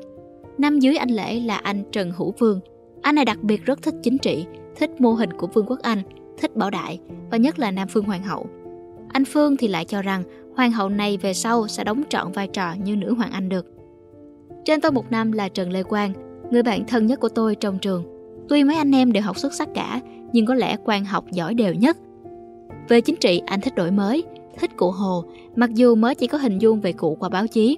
Năm 0.59 0.79
dưới 0.79 0.97
anh 0.97 1.11
Lễ 1.11 1.41
là 1.41 1.57
anh 1.57 1.83
Trần 1.93 2.13
Hữu 2.17 2.35
Vương. 2.39 2.61
Anh 3.03 3.15
này 3.15 3.25
đặc 3.25 3.43
biệt 3.43 3.65
rất 3.65 3.83
thích 3.83 3.95
chính 4.03 4.19
trị, 4.19 4.47
thích 4.77 4.91
mô 5.01 5.13
hình 5.13 5.33
của 5.33 5.47
Vương 5.47 5.67
quốc 5.67 5.79
Anh, 5.83 6.03
thích 6.39 6.57
bảo 6.57 6.71
đại 6.71 6.99
và 7.31 7.37
nhất 7.37 7.59
là 7.59 7.71
Nam 7.71 7.89
Phương 7.89 8.05
Hoàng 8.05 8.23
hậu. 8.23 8.47
Anh 9.09 9.25
Phương 9.25 9.57
thì 9.57 9.69
lại 9.69 9.85
cho 9.85 10.03
rằng 10.03 10.23
hoàng 10.57 10.73
hậu 10.73 10.89
này 10.89 11.17
về 11.17 11.35
sau 11.35 11.69
sẽ 11.69 11.85
đóng 11.85 12.03
trọn 12.09 12.33
vai 12.33 12.49
trò 12.49 12.75
như 12.85 12.97
nữ 12.97 13.15
hoàng 13.15 13.33
Anh 13.33 13.49
được. 13.49 13.67
Trên 14.65 14.81
tôi 14.81 14.93
một 14.93 15.11
năm 15.11 15.33
là 15.33 15.49
Trần 15.49 15.73
Lê 15.73 15.83
Quang, 15.83 16.13
người 16.51 16.63
bạn 16.63 16.85
thân 16.87 17.07
nhất 17.07 17.21
của 17.21 17.29
tôi 17.29 17.55
trong 17.55 17.79
trường. 17.79 18.05
Tuy 18.49 18.65
mấy 18.65 18.77
anh 18.77 18.95
em 18.95 19.13
đều 19.13 19.23
học 19.23 19.39
xuất 19.39 19.55
sắc 19.55 19.69
cả, 19.75 20.01
nhưng 20.33 20.47
có 20.47 20.55
lẽ 20.55 20.77
Quang 20.77 21.05
học 21.05 21.25
giỏi 21.31 21.55
đều 21.55 21.75
nhất. 21.75 21.97
Về 22.89 23.01
chính 23.01 23.17
trị, 23.17 23.43
anh 23.47 23.61
thích 23.61 23.75
đổi 23.75 23.91
mới, 23.91 24.25
thích 24.59 24.71
cụ 24.77 24.91
Hồ, 24.91 25.25
mặc 25.57 25.75
dù 25.75 25.95
mới 25.95 26.15
chỉ 26.15 26.27
có 26.27 26.39
hình 26.39 26.59
dung 26.59 26.81
về 26.81 26.93
cụ 26.93 27.17
qua 27.21 27.29
báo 27.29 27.47
chí. 27.47 27.77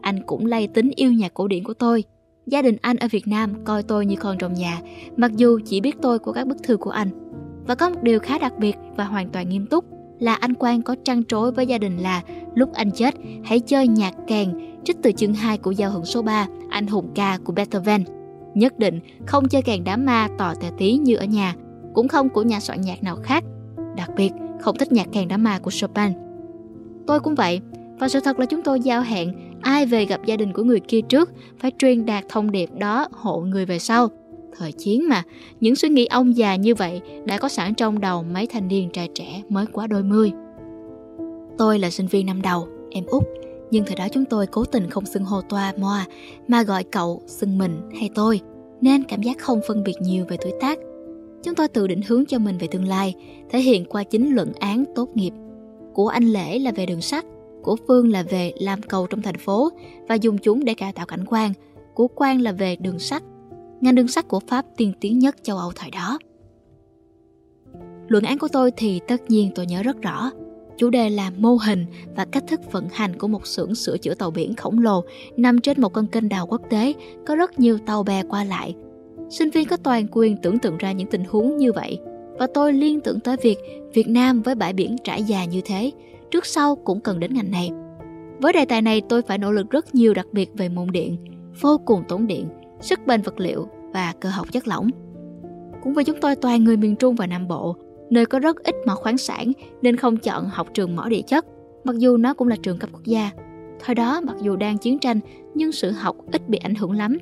Anh 0.00 0.22
cũng 0.26 0.46
lay 0.46 0.66
tính 0.66 0.90
yêu 0.96 1.12
nhạc 1.12 1.34
cổ 1.34 1.48
điển 1.48 1.64
của 1.64 1.74
tôi. 1.74 2.04
Gia 2.46 2.62
đình 2.62 2.76
anh 2.80 2.96
ở 2.96 3.08
Việt 3.10 3.28
Nam 3.28 3.64
coi 3.64 3.82
tôi 3.82 4.06
như 4.06 4.16
con 4.16 4.38
trong 4.38 4.54
nhà, 4.54 4.80
mặc 5.16 5.32
dù 5.36 5.58
chỉ 5.64 5.80
biết 5.80 5.96
tôi 6.02 6.18
của 6.18 6.32
các 6.32 6.46
bức 6.46 6.62
thư 6.62 6.76
của 6.76 6.90
anh. 6.90 7.08
Và 7.66 7.74
có 7.74 7.90
một 7.90 8.02
điều 8.02 8.20
khá 8.20 8.38
đặc 8.38 8.52
biệt 8.58 8.76
và 8.96 9.04
hoàn 9.04 9.28
toàn 9.28 9.48
nghiêm 9.48 9.66
túc 9.66 9.84
là 10.18 10.34
anh 10.34 10.54
Quang 10.54 10.82
có 10.82 10.96
trăn 11.04 11.24
trối 11.24 11.52
với 11.52 11.66
gia 11.66 11.78
đình 11.78 11.96
là 11.98 12.22
lúc 12.54 12.72
anh 12.72 12.90
chết 12.90 13.14
hãy 13.44 13.60
chơi 13.60 13.88
nhạc 13.88 14.14
kèn 14.26 14.52
trích 14.86 14.96
từ 15.02 15.12
chương 15.12 15.34
2 15.34 15.58
của 15.58 15.70
giao 15.70 15.90
hưởng 15.90 16.04
số 16.04 16.22
3 16.22 16.46
Anh 16.70 16.86
hùng 16.86 17.10
ca 17.14 17.38
của 17.44 17.52
Beethoven. 17.52 18.04
Nhất 18.54 18.78
định 18.78 19.00
không 19.26 19.48
chơi 19.48 19.62
kèn 19.62 19.84
đám 19.84 20.06
ma 20.06 20.28
tò 20.38 20.54
tè 20.60 20.70
tí 20.78 20.92
như 20.92 21.16
ở 21.16 21.24
nhà, 21.24 21.54
cũng 21.94 22.08
không 22.08 22.28
của 22.28 22.42
nhà 22.42 22.60
soạn 22.60 22.80
nhạc 22.80 23.02
nào 23.02 23.16
khác. 23.22 23.44
Đặc 23.96 24.10
biệt, 24.16 24.30
không 24.60 24.76
thích 24.78 24.92
nhạc 24.92 25.06
kèn 25.12 25.28
đám 25.28 25.42
ma 25.42 25.58
của 25.58 25.70
Chopin. 25.70 26.12
Tôi 27.06 27.20
cũng 27.20 27.34
vậy, 27.34 27.60
và 27.98 28.08
sự 28.08 28.20
thật 28.20 28.38
là 28.38 28.46
chúng 28.46 28.62
tôi 28.62 28.80
giao 28.80 29.02
hẹn 29.02 29.32
ai 29.62 29.86
về 29.86 30.04
gặp 30.04 30.20
gia 30.26 30.36
đình 30.36 30.52
của 30.52 30.62
người 30.62 30.80
kia 30.80 31.00
trước 31.00 31.30
phải 31.58 31.72
truyền 31.78 32.06
đạt 32.06 32.24
thông 32.28 32.50
điệp 32.50 32.70
đó 32.78 33.08
hộ 33.12 33.40
người 33.40 33.66
về 33.66 33.78
sau. 33.78 34.08
Thời 34.58 34.72
chiến 34.72 35.08
mà, 35.08 35.22
những 35.60 35.76
suy 35.76 35.88
nghĩ 35.88 36.06
ông 36.06 36.36
già 36.36 36.56
như 36.56 36.74
vậy 36.74 37.00
đã 37.24 37.38
có 37.38 37.48
sẵn 37.48 37.74
trong 37.74 38.00
đầu 38.00 38.22
mấy 38.22 38.46
thanh 38.46 38.68
niên 38.68 38.90
trai 38.92 39.08
trẻ 39.14 39.42
mới 39.48 39.66
quá 39.72 39.86
đôi 39.86 40.02
mươi. 40.02 40.32
Tôi 41.58 41.78
là 41.78 41.90
sinh 41.90 42.06
viên 42.06 42.26
năm 42.26 42.42
đầu, 42.42 42.68
em 42.90 43.04
út, 43.06 43.24
nhưng 43.70 43.84
thời 43.84 43.96
đó 43.96 44.06
chúng 44.12 44.24
tôi 44.24 44.46
cố 44.46 44.64
tình 44.64 44.90
không 44.90 45.06
xưng 45.06 45.24
hô 45.24 45.40
toa 45.42 45.72
moa 45.78 46.06
mà 46.48 46.62
gọi 46.62 46.84
cậu, 46.84 47.22
xưng 47.26 47.58
mình 47.58 47.90
hay 48.00 48.10
tôi, 48.14 48.40
nên 48.80 49.04
cảm 49.04 49.22
giác 49.22 49.38
không 49.38 49.60
phân 49.68 49.84
biệt 49.84 49.94
nhiều 50.00 50.24
về 50.28 50.36
tuổi 50.40 50.52
tác. 50.60 50.78
Chúng 51.42 51.54
tôi 51.54 51.68
tự 51.68 51.86
định 51.86 52.00
hướng 52.08 52.26
cho 52.26 52.38
mình 52.38 52.58
về 52.58 52.66
tương 52.70 52.88
lai, 52.88 53.14
thể 53.50 53.60
hiện 53.60 53.84
qua 53.84 54.04
chính 54.04 54.34
luận 54.34 54.52
án 54.58 54.84
tốt 54.94 55.08
nghiệp. 55.14 55.32
Của 55.92 56.08
anh 56.08 56.24
Lễ 56.24 56.58
là 56.58 56.72
về 56.72 56.86
đường 56.86 57.00
sắt, 57.00 57.24
của 57.62 57.76
Phương 57.88 58.12
là 58.12 58.22
về 58.22 58.52
làm 58.60 58.82
cầu 58.82 59.06
trong 59.06 59.22
thành 59.22 59.38
phố 59.38 59.70
và 60.08 60.14
dùng 60.14 60.38
chúng 60.38 60.64
để 60.64 60.74
cải 60.74 60.92
tạo 60.92 61.06
cảnh 61.06 61.24
quan, 61.26 61.52
của 61.94 62.08
Quang 62.08 62.40
là 62.40 62.52
về 62.52 62.76
đường 62.76 62.98
sắt 62.98 63.22
ngành 63.80 63.94
đường 63.94 64.08
sắt 64.08 64.28
của 64.28 64.40
Pháp 64.40 64.66
tiên 64.76 64.92
tiến 65.00 65.18
nhất 65.18 65.36
châu 65.42 65.58
Âu 65.58 65.72
thời 65.76 65.90
đó. 65.90 66.18
Luận 68.08 68.24
án 68.24 68.38
của 68.38 68.48
tôi 68.48 68.70
thì 68.76 69.00
tất 69.08 69.30
nhiên 69.30 69.50
tôi 69.54 69.66
nhớ 69.66 69.82
rất 69.82 70.02
rõ. 70.02 70.30
Chủ 70.78 70.90
đề 70.90 71.10
là 71.10 71.30
mô 71.36 71.54
hình 71.54 71.86
và 72.16 72.24
cách 72.24 72.44
thức 72.46 72.72
vận 72.72 72.88
hành 72.92 73.18
của 73.18 73.28
một 73.28 73.46
xưởng 73.46 73.74
sửa 73.74 73.98
chữa 73.98 74.14
tàu 74.14 74.30
biển 74.30 74.54
khổng 74.54 74.78
lồ 74.78 75.04
nằm 75.36 75.60
trên 75.60 75.80
một 75.80 75.92
con 75.92 76.06
kênh 76.06 76.28
đào 76.28 76.46
quốc 76.46 76.62
tế 76.70 76.92
có 77.26 77.36
rất 77.36 77.60
nhiều 77.60 77.78
tàu 77.86 78.02
bè 78.02 78.22
qua 78.28 78.44
lại. 78.44 78.74
Sinh 79.30 79.50
viên 79.50 79.68
có 79.68 79.76
toàn 79.76 80.06
quyền 80.12 80.36
tưởng 80.36 80.58
tượng 80.58 80.76
ra 80.76 80.92
những 80.92 81.10
tình 81.10 81.24
huống 81.24 81.56
như 81.56 81.72
vậy 81.72 81.98
và 82.38 82.46
tôi 82.54 82.72
liên 82.72 83.00
tưởng 83.00 83.20
tới 83.20 83.36
việc 83.42 83.58
Việt 83.94 84.08
Nam 84.08 84.42
với 84.42 84.54
bãi 84.54 84.72
biển 84.72 84.96
trải 85.04 85.22
dài 85.22 85.46
như 85.46 85.60
thế, 85.64 85.92
trước 86.30 86.46
sau 86.46 86.76
cũng 86.76 87.00
cần 87.00 87.20
đến 87.20 87.34
ngành 87.34 87.50
này. 87.50 87.70
Với 88.40 88.52
đề 88.52 88.64
tài 88.64 88.82
này 88.82 89.02
tôi 89.08 89.22
phải 89.22 89.38
nỗ 89.38 89.52
lực 89.52 89.70
rất 89.70 89.94
nhiều 89.94 90.14
đặc 90.14 90.26
biệt 90.32 90.50
về 90.54 90.68
môn 90.68 90.90
điện, 90.92 91.16
vô 91.60 91.80
cùng 91.84 92.02
tốn 92.08 92.26
điện 92.26 92.46
sức 92.80 93.00
bền 93.06 93.22
vật 93.22 93.40
liệu 93.40 93.68
và 93.92 94.14
cơ 94.20 94.28
học 94.28 94.52
chất 94.52 94.68
lỏng. 94.68 94.90
Cũng 95.82 95.94
vì 95.94 96.04
chúng 96.04 96.20
tôi 96.20 96.36
toàn 96.36 96.64
người 96.64 96.76
miền 96.76 96.96
Trung 96.96 97.14
và 97.14 97.26
Nam 97.26 97.48
Bộ, 97.48 97.76
nơi 98.10 98.26
có 98.26 98.38
rất 98.38 98.64
ít 98.64 98.74
mỏ 98.86 98.94
khoáng 98.94 99.18
sản 99.18 99.52
nên 99.82 99.96
không 99.96 100.16
chọn 100.16 100.48
học 100.48 100.68
trường 100.74 100.96
mỏ 100.96 101.08
địa 101.08 101.22
chất, 101.22 101.46
mặc 101.84 101.96
dù 101.98 102.16
nó 102.16 102.34
cũng 102.34 102.48
là 102.48 102.56
trường 102.62 102.78
cấp 102.78 102.90
quốc 102.92 103.04
gia. 103.04 103.30
Thời 103.84 103.94
đó 103.94 104.20
mặc 104.20 104.36
dù 104.42 104.56
đang 104.56 104.78
chiến 104.78 104.98
tranh 104.98 105.20
nhưng 105.54 105.72
sự 105.72 105.90
học 105.90 106.16
ít 106.32 106.48
bị 106.48 106.58
ảnh 106.58 106.74
hưởng 106.74 106.92
lắm. 106.92 107.18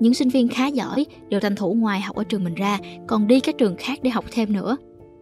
Những 0.00 0.14
sinh 0.14 0.28
viên 0.28 0.48
khá 0.48 0.66
giỏi 0.66 1.06
đều 1.28 1.40
tranh 1.40 1.56
thủ 1.56 1.74
ngoài 1.74 2.00
học 2.00 2.16
ở 2.16 2.24
trường 2.24 2.44
mình 2.44 2.54
ra 2.54 2.78
còn 3.06 3.26
đi 3.26 3.40
các 3.40 3.58
trường 3.58 3.76
khác 3.78 3.98
để 4.02 4.10
học 4.10 4.24
thêm 4.32 4.52
nữa. 4.52 4.76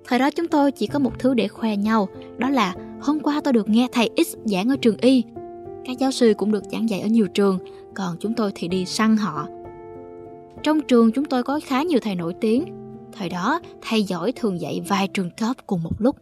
Thời 0.08 0.18
đó 0.18 0.30
chúng 0.30 0.48
tôi 0.48 0.72
chỉ 0.72 0.86
có 0.86 0.98
một 0.98 1.18
thứ 1.18 1.34
để 1.34 1.48
khoe 1.48 1.76
nhau, 1.76 2.08
đó 2.38 2.50
là 2.50 2.74
hôm 3.00 3.20
qua 3.20 3.40
tôi 3.44 3.52
được 3.52 3.68
nghe 3.68 3.88
thầy 3.92 4.10
X 4.16 4.36
giảng 4.44 4.68
ở 4.68 4.76
trường 4.76 4.96
Y. 5.00 5.24
Các 5.84 5.98
giáo 5.98 6.10
sư 6.10 6.34
cũng 6.38 6.52
được 6.52 6.64
giảng 6.72 6.88
dạy 6.88 7.00
ở 7.00 7.08
nhiều 7.08 7.26
trường, 7.28 7.58
còn 7.94 8.16
chúng 8.20 8.34
tôi 8.34 8.52
thì 8.54 8.68
đi 8.68 8.84
săn 8.84 9.16
họ. 9.16 9.46
Trong 10.62 10.80
trường 10.80 11.12
chúng 11.12 11.24
tôi 11.24 11.42
có 11.42 11.60
khá 11.64 11.82
nhiều 11.82 11.98
thầy 12.02 12.14
nổi 12.14 12.34
tiếng. 12.40 12.64
Thời 13.18 13.28
đó, 13.28 13.60
thầy 13.82 14.02
giỏi 14.02 14.32
thường 14.32 14.60
dạy 14.60 14.82
vài 14.88 15.08
trường 15.08 15.30
top 15.30 15.56
cùng 15.66 15.82
một 15.82 15.92
lúc. 15.98 16.16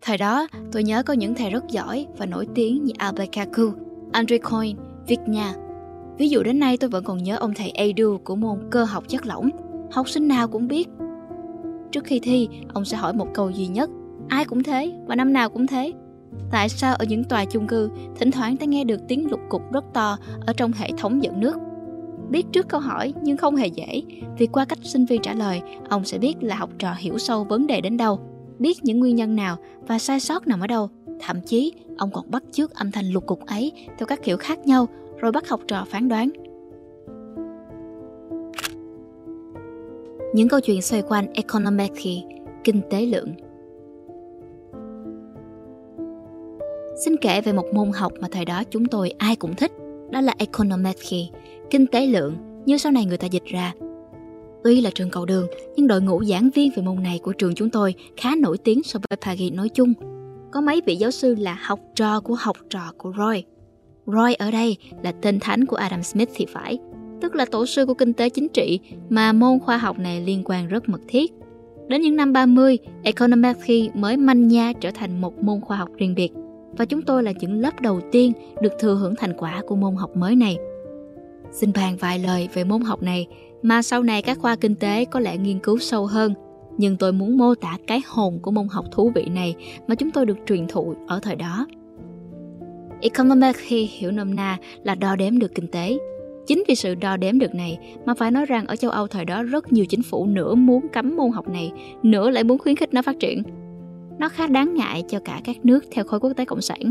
Thời 0.00 0.18
đó, 0.18 0.46
tôi 0.72 0.82
nhớ 0.82 1.02
có 1.02 1.12
những 1.12 1.34
thầy 1.34 1.50
rất 1.50 1.64
giỏi 1.68 2.06
và 2.18 2.26
nổi 2.26 2.46
tiếng 2.54 2.84
như 2.84 2.92
Albert 2.98 3.32
Kaku, 3.32 3.70
Andre 4.12 4.38
Coyne, 4.38 4.80
Vigna. 5.06 5.54
Ví 6.18 6.28
dụ 6.28 6.42
đến 6.42 6.58
nay 6.58 6.76
tôi 6.76 6.90
vẫn 6.90 7.04
còn 7.04 7.22
nhớ 7.22 7.36
ông 7.36 7.54
thầy 7.54 7.70
Edu 7.70 8.18
của 8.24 8.34
môn 8.34 8.58
cơ 8.70 8.84
học 8.84 9.04
chất 9.08 9.26
lỏng. 9.26 9.50
Học 9.92 10.08
sinh 10.08 10.28
nào 10.28 10.48
cũng 10.48 10.68
biết. 10.68 10.88
Trước 11.92 12.04
khi 12.04 12.20
thi, 12.20 12.48
ông 12.74 12.84
sẽ 12.84 12.96
hỏi 12.96 13.12
một 13.12 13.28
câu 13.34 13.50
duy 13.50 13.66
nhất. 13.66 13.90
Ai 14.28 14.44
cũng 14.44 14.62
thế, 14.62 14.92
và 15.06 15.14
năm 15.14 15.32
nào 15.32 15.50
cũng 15.50 15.66
thế. 15.66 15.92
Tại 16.50 16.68
sao 16.68 16.94
ở 16.94 17.04
những 17.04 17.24
tòa 17.24 17.44
chung 17.44 17.66
cư 17.66 17.90
thỉnh 18.16 18.30
thoảng 18.30 18.56
ta 18.56 18.66
nghe 18.66 18.84
được 18.84 19.00
tiếng 19.08 19.30
lục 19.30 19.40
cục 19.48 19.72
rất 19.72 19.84
to 19.94 20.16
ở 20.46 20.52
trong 20.52 20.72
hệ 20.72 20.90
thống 20.98 21.22
dẫn 21.22 21.40
nước? 21.40 21.56
Biết 22.32 22.46
trước 22.52 22.68
câu 22.68 22.80
hỏi 22.80 23.14
nhưng 23.22 23.36
không 23.36 23.56
hề 23.56 23.66
dễ, 23.66 24.02
vì 24.38 24.46
qua 24.46 24.64
cách 24.64 24.78
sinh 24.82 25.04
viên 25.04 25.22
trả 25.22 25.34
lời, 25.34 25.62
ông 25.88 26.04
sẽ 26.04 26.18
biết 26.18 26.34
là 26.40 26.56
học 26.56 26.70
trò 26.78 26.94
hiểu 26.98 27.18
sâu 27.18 27.44
vấn 27.44 27.66
đề 27.66 27.80
đến 27.80 27.96
đâu, 27.96 28.18
biết 28.58 28.78
những 28.82 29.00
nguyên 29.00 29.16
nhân 29.16 29.36
nào 29.36 29.56
và 29.86 29.98
sai 29.98 30.20
sót 30.20 30.46
nằm 30.46 30.60
ở 30.60 30.66
đâu. 30.66 30.88
Thậm 31.20 31.40
chí, 31.46 31.72
ông 31.98 32.10
còn 32.12 32.30
bắt 32.30 32.42
chước 32.52 32.74
âm 32.74 32.90
thanh 32.90 33.10
lục 33.10 33.26
cục 33.26 33.46
ấy 33.46 33.72
theo 33.98 34.06
các 34.06 34.22
kiểu 34.22 34.36
khác 34.36 34.66
nhau, 34.66 34.86
rồi 35.18 35.32
bắt 35.32 35.48
học 35.48 35.60
trò 35.68 35.84
phán 35.88 36.08
đoán. 36.08 36.30
Những 40.34 40.48
câu 40.48 40.60
chuyện 40.60 40.82
xoay 40.82 41.02
quanh 41.02 41.32
econometry, 41.32 42.24
kinh 42.64 42.80
tế 42.90 43.06
lượng. 43.06 43.34
Xin 47.04 47.16
kể 47.20 47.40
về 47.40 47.52
một 47.52 47.66
môn 47.74 47.90
học 47.94 48.12
mà 48.20 48.28
thời 48.30 48.44
đó 48.44 48.62
chúng 48.70 48.86
tôi 48.86 49.10
ai 49.18 49.36
cũng 49.36 49.54
thích, 49.54 49.72
đó 50.10 50.20
là 50.20 50.34
econometry, 50.38 51.30
kinh 51.72 51.86
tế 51.86 52.06
lượng, 52.06 52.36
như 52.66 52.76
sau 52.78 52.92
này 52.92 53.04
người 53.06 53.16
ta 53.16 53.26
dịch 53.26 53.44
ra. 53.44 53.72
Tuy 54.64 54.80
là 54.80 54.90
trường 54.94 55.10
cầu 55.10 55.24
đường, 55.24 55.46
nhưng 55.76 55.86
đội 55.86 56.02
ngũ 56.02 56.24
giảng 56.24 56.50
viên 56.50 56.70
về 56.76 56.82
môn 56.82 57.02
này 57.02 57.20
của 57.22 57.32
trường 57.32 57.54
chúng 57.54 57.70
tôi 57.70 57.94
khá 58.16 58.34
nổi 58.36 58.58
tiếng 58.58 58.82
so 58.82 58.98
với 58.98 59.16
Paris 59.16 59.52
nói 59.52 59.68
chung. 59.68 59.92
Có 60.52 60.60
mấy 60.60 60.82
vị 60.86 60.96
giáo 60.96 61.10
sư 61.10 61.34
là 61.34 61.58
học 61.62 61.80
trò 61.94 62.20
của 62.20 62.36
học 62.38 62.56
trò 62.70 62.92
của 62.98 63.12
Roy. 63.18 63.44
Roy 64.06 64.34
ở 64.34 64.50
đây 64.50 64.76
là 65.02 65.12
tên 65.12 65.40
thánh 65.40 65.66
của 65.66 65.76
Adam 65.76 66.02
Smith 66.02 66.30
thì 66.34 66.46
phải, 66.52 66.78
tức 67.20 67.34
là 67.34 67.44
tổ 67.44 67.66
sư 67.66 67.86
của 67.86 67.94
kinh 67.94 68.12
tế 68.12 68.28
chính 68.28 68.48
trị 68.48 68.80
mà 69.08 69.32
môn 69.32 69.58
khoa 69.58 69.76
học 69.76 69.98
này 69.98 70.20
liên 70.20 70.42
quan 70.44 70.68
rất 70.68 70.88
mật 70.88 71.00
thiết. 71.08 71.32
Đến 71.88 72.00
những 72.00 72.16
năm 72.16 72.32
30, 72.32 72.78
Econometry 73.02 73.90
mới 73.94 74.16
manh 74.16 74.48
nha 74.48 74.72
trở 74.80 74.90
thành 74.90 75.20
một 75.20 75.42
môn 75.42 75.60
khoa 75.60 75.76
học 75.76 75.88
riêng 75.96 76.14
biệt 76.14 76.32
và 76.78 76.84
chúng 76.84 77.02
tôi 77.02 77.22
là 77.22 77.32
những 77.40 77.60
lớp 77.60 77.80
đầu 77.80 78.00
tiên 78.12 78.32
được 78.62 78.72
thừa 78.78 78.94
hưởng 78.94 79.14
thành 79.18 79.32
quả 79.38 79.62
của 79.66 79.76
môn 79.76 79.96
học 79.96 80.16
mới 80.16 80.36
này. 80.36 80.56
Xin 81.52 81.72
bàn 81.74 81.96
vài 82.00 82.18
lời 82.18 82.48
về 82.54 82.64
môn 82.64 82.82
học 82.82 83.02
này 83.02 83.26
mà 83.62 83.82
sau 83.82 84.02
này 84.02 84.22
các 84.22 84.38
khoa 84.38 84.56
kinh 84.56 84.74
tế 84.74 85.04
có 85.04 85.20
lẽ 85.20 85.36
nghiên 85.36 85.58
cứu 85.58 85.78
sâu 85.78 86.06
hơn, 86.06 86.34
nhưng 86.78 86.96
tôi 86.96 87.12
muốn 87.12 87.36
mô 87.36 87.54
tả 87.54 87.78
cái 87.86 88.00
hồn 88.06 88.38
của 88.42 88.50
môn 88.50 88.68
học 88.70 88.84
thú 88.92 89.12
vị 89.14 89.24
này 89.24 89.54
mà 89.86 89.94
chúng 89.94 90.10
tôi 90.10 90.26
được 90.26 90.38
truyền 90.46 90.66
thụ 90.68 90.94
ở 91.06 91.20
thời 91.22 91.36
đó. 91.36 91.66
Econometry 93.00 93.90
hiểu 93.98 94.10
nôm 94.10 94.34
na 94.34 94.58
là 94.84 94.94
đo 94.94 95.16
đếm 95.16 95.38
được 95.38 95.54
kinh 95.54 95.66
tế. 95.66 95.98
Chính 96.46 96.62
vì 96.68 96.74
sự 96.74 96.94
đo 96.94 97.16
đếm 97.16 97.38
được 97.38 97.54
này 97.54 97.78
mà 98.06 98.14
phải 98.14 98.30
nói 98.30 98.46
rằng 98.46 98.66
ở 98.66 98.76
châu 98.76 98.90
Âu 98.90 99.06
thời 99.06 99.24
đó 99.24 99.42
rất 99.42 99.72
nhiều 99.72 99.86
chính 99.86 100.02
phủ 100.02 100.26
nửa 100.26 100.54
muốn 100.54 100.86
cấm 100.92 101.16
môn 101.16 101.30
học 101.30 101.48
này, 101.48 101.72
nửa 102.02 102.30
lại 102.30 102.44
muốn 102.44 102.58
khuyến 102.58 102.76
khích 102.76 102.94
nó 102.94 103.02
phát 103.02 103.18
triển. 103.20 103.42
Nó 104.18 104.28
khá 104.28 104.46
đáng 104.46 104.74
ngại 104.74 105.04
cho 105.08 105.18
cả 105.24 105.40
các 105.44 105.64
nước 105.64 105.84
theo 105.90 106.04
khối 106.04 106.20
quốc 106.20 106.32
tế 106.36 106.44
cộng 106.44 106.60
sản, 106.60 106.90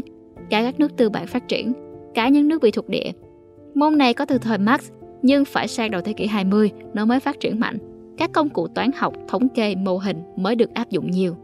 cả 0.49 0.63
các 0.63 0.79
nước 0.79 0.97
tư 0.97 1.09
bản 1.09 1.27
phát 1.27 1.47
triển, 1.47 1.73
cả 2.13 2.29
những 2.29 2.47
nước 2.47 2.61
bị 2.61 2.71
thuộc 2.71 2.89
địa. 2.89 3.11
Môn 3.75 3.97
này 3.97 4.13
có 4.13 4.25
từ 4.25 4.37
thời 4.37 4.57
Marx, 4.57 4.91
nhưng 5.21 5.45
phải 5.45 5.67
sang 5.67 5.91
đầu 5.91 6.01
thế 6.01 6.13
kỷ 6.13 6.27
20 6.27 6.71
nó 6.93 7.05
mới 7.05 7.19
phát 7.19 7.39
triển 7.39 7.59
mạnh. 7.59 7.77
Các 8.17 8.31
công 8.33 8.49
cụ 8.49 8.67
toán 8.67 8.91
học, 8.95 9.13
thống 9.27 9.49
kê, 9.49 9.75
mô 9.75 9.97
hình 9.97 10.17
mới 10.35 10.55
được 10.55 10.73
áp 10.73 10.89
dụng 10.89 11.11
nhiều. 11.11 11.35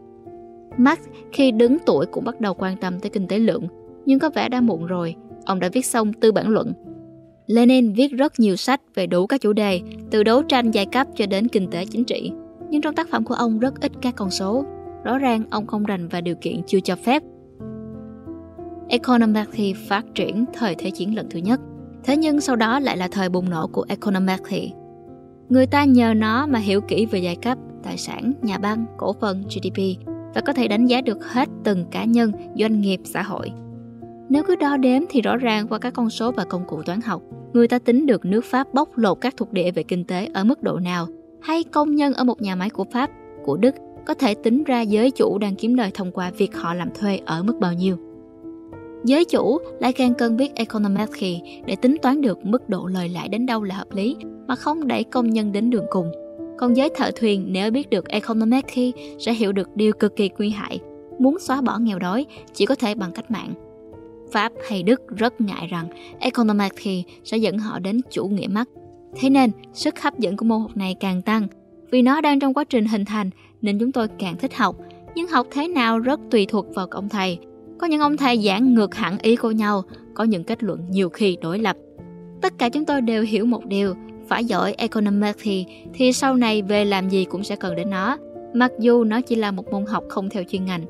Marx 0.76 1.00
khi 1.32 1.50
đứng 1.50 1.78
tuổi 1.86 2.06
cũng 2.06 2.24
bắt 2.24 2.40
đầu 2.40 2.54
quan 2.54 2.76
tâm 2.76 3.00
tới 3.00 3.10
kinh 3.10 3.28
tế 3.28 3.38
lượng, 3.38 3.68
nhưng 4.06 4.18
có 4.18 4.30
vẻ 4.30 4.48
đã 4.48 4.60
muộn 4.60 4.86
rồi. 4.86 5.14
Ông 5.44 5.60
đã 5.60 5.68
viết 5.72 5.86
xong 5.86 6.12
tư 6.12 6.32
bản 6.32 6.48
luận. 6.48 6.72
Lenin 7.46 7.92
viết 7.92 8.12
rất 8.12 8.40
nhiều 8.40 8.56
sách 8.56 8.80
về 8.94 9.06
đủ 9.06 9.26
các 9.26 9.40
chủ 9.40 9.52
đề, 9.52 9.80
từ 10.10 10.22
đấu 10.22 10.42
tranh 10.42 10.70
giai 10.70 10.86
cấp 10.86 11.06
cho 11.16 11.26
đến 11.26 11.48
kinh 11.48 11.70
tế 11.70 11.84
chính 11.84 12.04
trị. 12.04 12.32
Nhưng 12.70 12.80
trong 12.80 12.94
tác 12.94 13.08
phẩm 13.08 13.24
của 13.24 13.34
ông 13.34 13.58
rất 13.58 13.80
ít 13.80 13.92
các 14.02 14.16
con 14.16 14.30
số, 14.30 14.64
rõ 15.04 15.18
ràng 15.18 15.42
ông 15.50 15.66
không 15.66 15.84
rành 15.84 16.08
và 16.08 16.20
điều 16.20 16.34
kiện 16.34 16.62
chưa 16.66 16.80
cho 16.80 16.96
phép. 16.96 17.22
Economy 18.88 19.74
phát 19.88 20.04
triển 20.14 20.44
thời 20.52 20.74
Thế 20.74 20.90
chiến 20.90 21.16
lần 21.16 21.26
thứ 21.30 21.38
nhất. 21.38 21.60
Thế 22.04 22.16
nhưng 22.16 22.40
sau 22.40 22.56
đó 22.56 22.80
lại 22.80 22.96
là 22.96 23.08
thời 23.08 23.28
bùng 23.28 23.50
nổ 23.50 23.66
của 23.66 23.84
Econometry. 23.88 24.72
Người 25.48 25.66
ta 25.66 25.84
nhờ 25.84 26.14
nó 26.14 26.46
mà 26.46 26.58
hiểu 26.58 26.80
kỹ 26.80 27.06
về 27.06 27.18
giai 27.18 27.36
cấp, 27.36 27.58
tài 27.82 27.98
sản, 27.98 28.32
nhà 28.42 28.58
băng, 28.58 28.86
cổ 28.96 29.12
phần, 29.12 29.42
GDP 29.42 30.08
và 30.34 30.40
có 30.40 30.52
thể 30.52 30.68
đánh 30.68 30.86
giá 30.86 31.00
được 31.00 31.24
hết 31.24 31.48
từng 31.64 31.84
cá 31.90 32.04
nhân, 32.04 32.32
doanh 32.58 32.80
nghiệp, 32.80 33.00
xã 33.04 33.22
hội. 33.22 33.52
Nếu 34.28 34.42
cứ 34.42 34.56
đo 34.56 34.76
đếm 34.76 35.02
thì 35.08 35.20
rõ 35.20 35.36
ràng 35.36 35.68
qua 35.68 35.78
các 35.78 35.94
con 35.94 36.10
số 36.10 36.32
và 36.32 36.44
công 36.44 36.66
cụ 36.66 36.82
toán 36.82 37.00
học, 37.00 37.22
người 37.52 37.68
ta 37.68 37.78
tính 37.78 38.06
được 38.06 38.24
nước 38.24 38.44
Pháp 38.44 38.74
bóc 38.74 38.98
lột 38.98 39.20
các 39.20 39.34
thuộc 39.36 39.52
địa 39.52 39.70
về 39.70 39.82
kinh 39.82 40.04
tế 40.04 40.28
ở 40.34 40.44
mức 40.44 40.62
độ 40.62 40.78
nào, 40.78 41.06
hay 41.40 41.64
công 41.64 41.94
nhân 41.94 42.14
ở 42.14 42.24
một 42.24 42.42
nhà 42.42 42.54
máy 42.54 42.70
của 42.70 42.84
Pháp, 42.92 43.10
của 43.44 43.56
Đức 43.56 43.74
có 44.06 44.14
thể 44.14 44.34
tính 44.34 44.64
ra 44.64 44.80
giới 44.80 45.10
chủ 45.10 45.38
đang 45.38 45.56
kiếm 45.56 45.74
lời 45.74 45.90
thông 45.94 46.12
qua 46.12 46.30
việc 46.30 46.56
họ 46.56 46.74
làm 46.74 46.88
thuê 47.00 47.20
ở 47.26 47.42
mức 47.42 47.56
bao 47.60 47.72
nhiêu. 47.72 47.96
Giới 49.08 49.24
chủ 49.24 49.58
lại 49.80 49.92
càng 49.92 50.14
cần 50.14 50.36
biết 50.36 50.54
econometry 50.54 51.40
để 51.66 51.76
tính 51.76 51.96
toán 52.02 52.20
được 52.20 52.46
mức 52.46 52.68
độ 52.68 52.86
lời 52.86 53.08
lãi 53.08 53.28
đến 53.28 53.46
đâu 53.46 53.62
là 53.62 53.74
hợp 53.74 53.92
lý 53.92 54.16
mà 54.46 54.54
không 54.54 54.88
đẩy 54.88 55.04
công 55.04 55.30
nhân 55.30 55.52
đến 55.52 55.70
đường 55.70 55.86
cùng. 55.90 56.12
Còn 56.58 56.76
giới 56.76 56.90
thợ 56.96 57.10
thuyền 57.16 57.46
nếu 57.48 57.70
biết 57.70 57.90
được 57.90 58.08
econometry 58.08 58.92
sẽ 59.18 59.32
hiểu 59.32 59.52
được 59.52 59.76
điều 59.76 59.92
cực 59.92 60.16
kỳ 60.16 60.30
nguy 60.38 60.50
hại. 60.50 60.80
Muốn 61.18 61.38
xóa 61.38 61.60
bỏ 61.60 61.78
nghèo 61.78 61.98
đói 61.98 62.26
chỉ 62.54 62.66
có 62.66 62.74
thể 62.74 62.94
bằng 62.94 63.12
cách 63.12 63.30
mạng. 63.30 63.54
Pháp 64.32 64.52
hay 64.68 64.82
Đức 64.82 65.02
rất 65.16 65.40
ngại 65.40 65.66
rằng 65.66 65.88
econometry 66.18 67.04
sẽ 67.24 67.36
dẫn 67.36 67.58
họ 67.58 67.78
đến 67.78 68.00
chủ 68.10 68.26
nghĩa 68.26 68.48
Marx. 68.48 68.68
Thế 69.20 69.30
nên, 69.30 69.50
sức 69.72 70.00
hấp 70.00 70.18
dẫn 70.18 70.36
của 70.36 70.44
môn 70.44 70.60
học 70.60 70.76
này 70.76 70.96
càng 71.00 71.22
tăng. 71.22 71.46
Vì 71.90 72.02
nó 72.02 72.20
đang 72.20 72.40
trong 72.40 72.54
quá 72.54 72.64
trình 72.64 72.86
hình 72.86 73.04
thành 73.04 73.30
nên 73.62 73.78
chúng 73.78 73.92
tôi 73.92 74.08
càng 74.18 74.36
thích 74.36 74.56
học. 74.56 74.76
Nhưng 75.14 75.28
học 75.28 75.46
thế 75.50 75.68
nào 75.68 75.98
rất 75.98 76.20
tùy 76.30 76.46
thuộc 76.46 76.74
vào 76.74 76.86
ông 76.90 77.08
thầy. 77.08 77.38
Có 77.78 77.86
những 77.86 78.00
ông 78.00 78.16
thầy 78.16 78.42
giảng 78.42 78.74
ngược 78.74 78.94
hẳn 78.94 79.18
ý 79.22 79.36
của 79.36 79.50
nhau, 79.50 79.82
có 80.14 80.24
những 80.24 80.44
kết 80.44 80.62
luận 80.62 80.80
nhiều 80.90 81.08
khi 81.08 81.36
đối 81.42 81.58
lập. 81.58 81.76
Tất 82.42 82.52
cả 82.58 82.68
chúng 82.68 82.84
tôi 82.84 83.00
đều 83.00 83.22
hiểu 83.22 83.46
một 83.46 83.66
điều, 83.66 83.94
phải 84.28 84.44
giỏi 84.44 84.74
economics 84.78 85.38
thì 85.42 85.66
thì 85.94 86.12
sau 86.12 86.36
này 86.36 86.62
về 86.62 86.84
làm 86.84 87.08
gì 87.08 87.24
cũng 87.24 87.44
sẽ 87.44 87.56
cần 87.56 87.76
đến 87.76 87.90
nó, 87.90 88.16
mặc 88.54 88.72
dù 88.78 89.04
nó 89.04 89.20
chỉ 89.20 89.34
là 89.34 89.50
một 89.50 89.72
môn 89.72 89.84
học 89.86 90.04
không 90.08 90.30
theo 90.30 90.42
chuyên 90.48 90.64
ngành. 90.64 90.82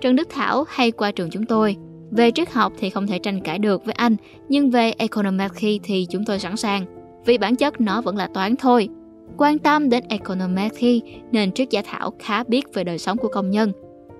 Trần 0.00 0.16
Đức 0.16 0.28
Thảo 0.30 0.64
hay 0.68 0.90
qua 0.90 1.12
trường 1.12 1.30
chúng 1.30 1.46
tôi, 1.46 1.76
về 2.10 2.30
triết 2.30 2.50
học 2.50 2.72
thì 2.78 2.90
không 2.90 3.06
thể 3.06 3.18
tranh 3.18 3.40
cãi 3.40 3.58
được 3.58 3.84
với 3.84 3.94
anh, 3.94 4.16
nhưng 4.48 4.70
về 4.70 4.92
economics 4.98 5.80
thì 5.82 6.06
chúng 6.10 6.24
tôi 6.24 6.38
sẵn 6.38 6.56
sàng, 6.56 6.84
vì 7.26 7.38
bản 7.38 7.56
chất 7.56 7.80
nó 7.80 8.00
vẫn 8.00 8.16
là 8.16 8.28
toán 8.34 8.56
thôi. 8.56 8.88
Quan 9.36 9.58
tâm 9.58 9.90
đến 9.90 10.04
economics 10.08 10.84
nên 11.32 11.52
triết 11.52 11.70
giả 11.70 11.82
Thảo 11.84 12.12
khá 12.18 12.44
biết 12.44 12.74
về 12.74 12.84
đời 12.84 12.98
sống 12.98 13.18
của 13.18 13.28
công 13.28 13.50
nhân, 13.50 13.72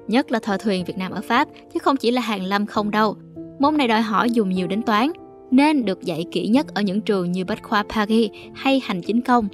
nhất 0.08 0.32
là 0.32 0.38
thợ 0.38 0.56
thuyền 0.56 0.84
Việt 0.84 0.98
Nam 0.98 1.12
ở 1.12 1.20
Pháp, 1.20 1.48
chứ 1.74 1.78
không 1.78 1.96
chỉ 1.96 2.10
là 2.10 2.20
hàng 2.20 2.44
lâm 2.44 2.66
không 2.66 2.90
đâu. 2.90 3.16
Môn 3.58 3.76
này 3.76 3.88
đòi 3.88 4.02
hỏi 4.02 4.30
dùng 4.30 4.50
nhiều 4.50 4.66
đến 4.66 4.82
toán, 4.82 5.10
nên 5.50 5.84
được 5.84 6.02
dạy 6.02 6.24
kỹ 6.30 6.48
nhất 6.48 6.74
ở 6.74 6.82
những 6.82 7.00
trường 7.00 7.32
như 7.32 7.44
Bách 7.44 7.62
khoa 7.62 7.82
Paris 7.82 8.30
hay 8.54 8.80
Hành 8.84 9.02
chính 9.02 9.20
công. 9.20 9.48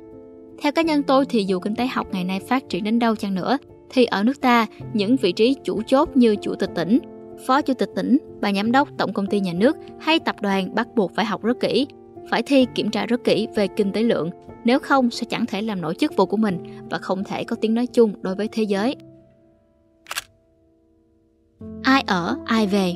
Theo 0.62 0.72
cá 0.72 0.82
nhân 0.82 1.02
tôi 1.02 1.24
thì 1.28 1.44
dù 1.44 1.60
kinh 1.60 1.74
tế 1.74 1.86
học 1.86 2.06
ngày 2.12 2.24
nay 2.24 2.40
phát 2.40 2.68
triển 2.68 2.84
đến 2.84 2.98
đâu 2.98 3.16
chăng 3.16 3.34
nữa, 3.34 3.58
thì 3.90 4.04
ở 4.04 4.22
nước 4.22 4.40
ta, 4.40 4.66
những 4.92 5.16
vị 5.16 5.32
trí 5.32 5.56
chủ 5.64 5.82
chốt 5.86 6.16
như 6.16 6.36
chủ 6.36 6.54
tịch 6.54 6.70
tỉnh, 6.74 6.98
phó 7.46 7.62
chủ 7.62 7.74
tịch 7.74 7.90
tỉnh, 7.96 8.18
bà 8.40 8.52
giám 8.52 8.72
đốc 8.72 8.88
tổng 8.98 9.12
công 9.12 9.26
ty 9.26 9.40
nhà 9.40 9.52
nước 9.52 9.76
hay 10.00 10.18
tập 10.18 10.36
đoàn 10.40 10.74
bắt 10.74 10.88
buộc 10.96 11.14
phải 11.14 11.24
học 11.24 11.42
rất 11.42 11.60
kỹ, 11.60 11.86
phải 12.30 12.42
thi 12.42 12.66
kiểm 12.74 12.90
tra 12.90 13.06
rất 13.06 13.24
kỹ 13.24 13.48
về 13.54 13.66
kinh 13.66 13.92
tế 13.92 14.02
lượng, 14.02 14.30
nếu 14.64 14.78
không 14.78 15.10
sẽ 15.10 15.26
chẳng 15.30 15.46
thể 15.46 15.62
làm 15.62 15.80
nổi 15.80 15.94
chức 15.94 16.16
vụ 16.16 16.26
của 16.26 16.36
mình 16.36 16.58
và 16.90 16.98
không 16.98 17.24
thể 17.24 17.44
có 17.44 17.56
tiếng 17.60 17.74
nói 17.74 17.86
chung 17.86 18.12
đối 18.22 18.34
với 18.34 18.48
thế 18.52 18.62
giới. 18.62 18.96
Ai 21.82 22.04
ở, 22.06 22.36
ai 22.46 22.66
về 22.66 22.94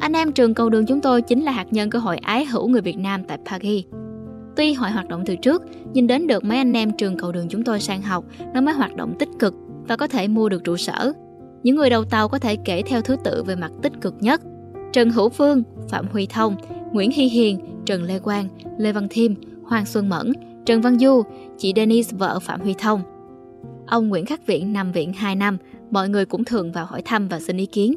Anh 0.00 0.12
em 0.12 0.32
trường 0.32 0.54
cầu 0.54 0.70
đường 0.70 0.86
chúng 0.86 1.00
tôi 1.00 1.22
chính 1.22 1.42
là 1.42 1.52
hạt 1.52 1.66
nhân 1.70 1.90
của 1.90 1.98
hội 1.98 2.16
ái 2.16 2.44
hữu 2.44 2.68
người 2.68 2.80
Việt 2.80 2.98
Nam 2.98 3.24
tại 3.24 3.38
Paris. 3.46 3.84
Tuy 4.56 4.72
hội 4.72 4.90
hoạt 4.90 5.08
động 5.08 5.22
từ 5.26 5.36
trước, 5.36 5.62
nhưng 5.92 6.06
đến 6.06 6.26
được 6.26 6.44
mấy 6.44 6.58
anh 6.58 6.72
em 6.72 6.92
trường 6.92 7.16
cầu 7.16 7.32
đường 7.32 7.48
chúng 7.48 7.64
tôi 7.64 7.80
sang 7.80 8.02
học, 8.02 8.24
nó 8.54 8.60
mới 8.60 8.74
hoạt 8.74 8.96
động 8.96 9.14
tích 9.18 9.28
cực 9.38 9.54
và 9.88 9.96
có 9.96 10.06
thể 10.06 10.28
mua 10.28 10.48
được 10.48 10.64
trụ 10.64 10.76
sở. 10.76 11.12
Những 11.62 11.76
người 11.76 11.90
đầu 11.90 12.04
tàu 12.04 12.28
có 12.28 12.38
thể 12.38 12.56
kể 12.56 12.82
theo 12.86 13.00
thứ 13.00 13.16
tự 13.24 13.42
về 13.42 13.56
mặt 13.56 13.72
tích 13.82 13.92
cực 14.00 14.14
nhất. 14.20 14.42
Trần 14.92 15.10
Hữu 15.10 15.28
Phương, 15.28 15.62
Phạm 15.88 16.06
Huy 16.12 16.26
Thông, 16.26 16.56
Nguyễn 16.92 17.10
Hy 17.10 17.24
Hiền, 17.24 17.60
Trần 17.86 18.02
Lê 18.02 18.18
Quang, 18.18 18.48
Lê 18.78 18.92
Văn 18.92 19.06
Thiêm, 19.10 19.34
Hoàng 19.64 19.86
Xuân 19.86 20.08
Mẫn, 20.08 20.32
Trần 20.66 20.80
Văn 20.80 20.98
Du, 20.98 21.22
chị 21.58 21.72
Denise 21.76 22.16
vợ 22.16 22.38
Phạm 22.38 22.60
Huy 22.60 22.74
Thông. 22.78 23.00
Ông 23.86 24.08
Nguyễn 24.08 24.26
Khắc 24.26 24.46
viện 24.46 24.72
nằm 24.72 24.92
viện 24.92 25.12
2 25.12 25.34
năm, 25.34 25.58
mọi 25.94 26.08
người 26.08 26.24
cũng 26.24 26.44
thường 26.44 26.72
vào 26.72 26.86
hỏi 26.86 27.02
thăm 27.02 27.28
và 27.28 27.40
xin 27.40 27.56
ý 27.56 27.66
kiến. 27.66 27.94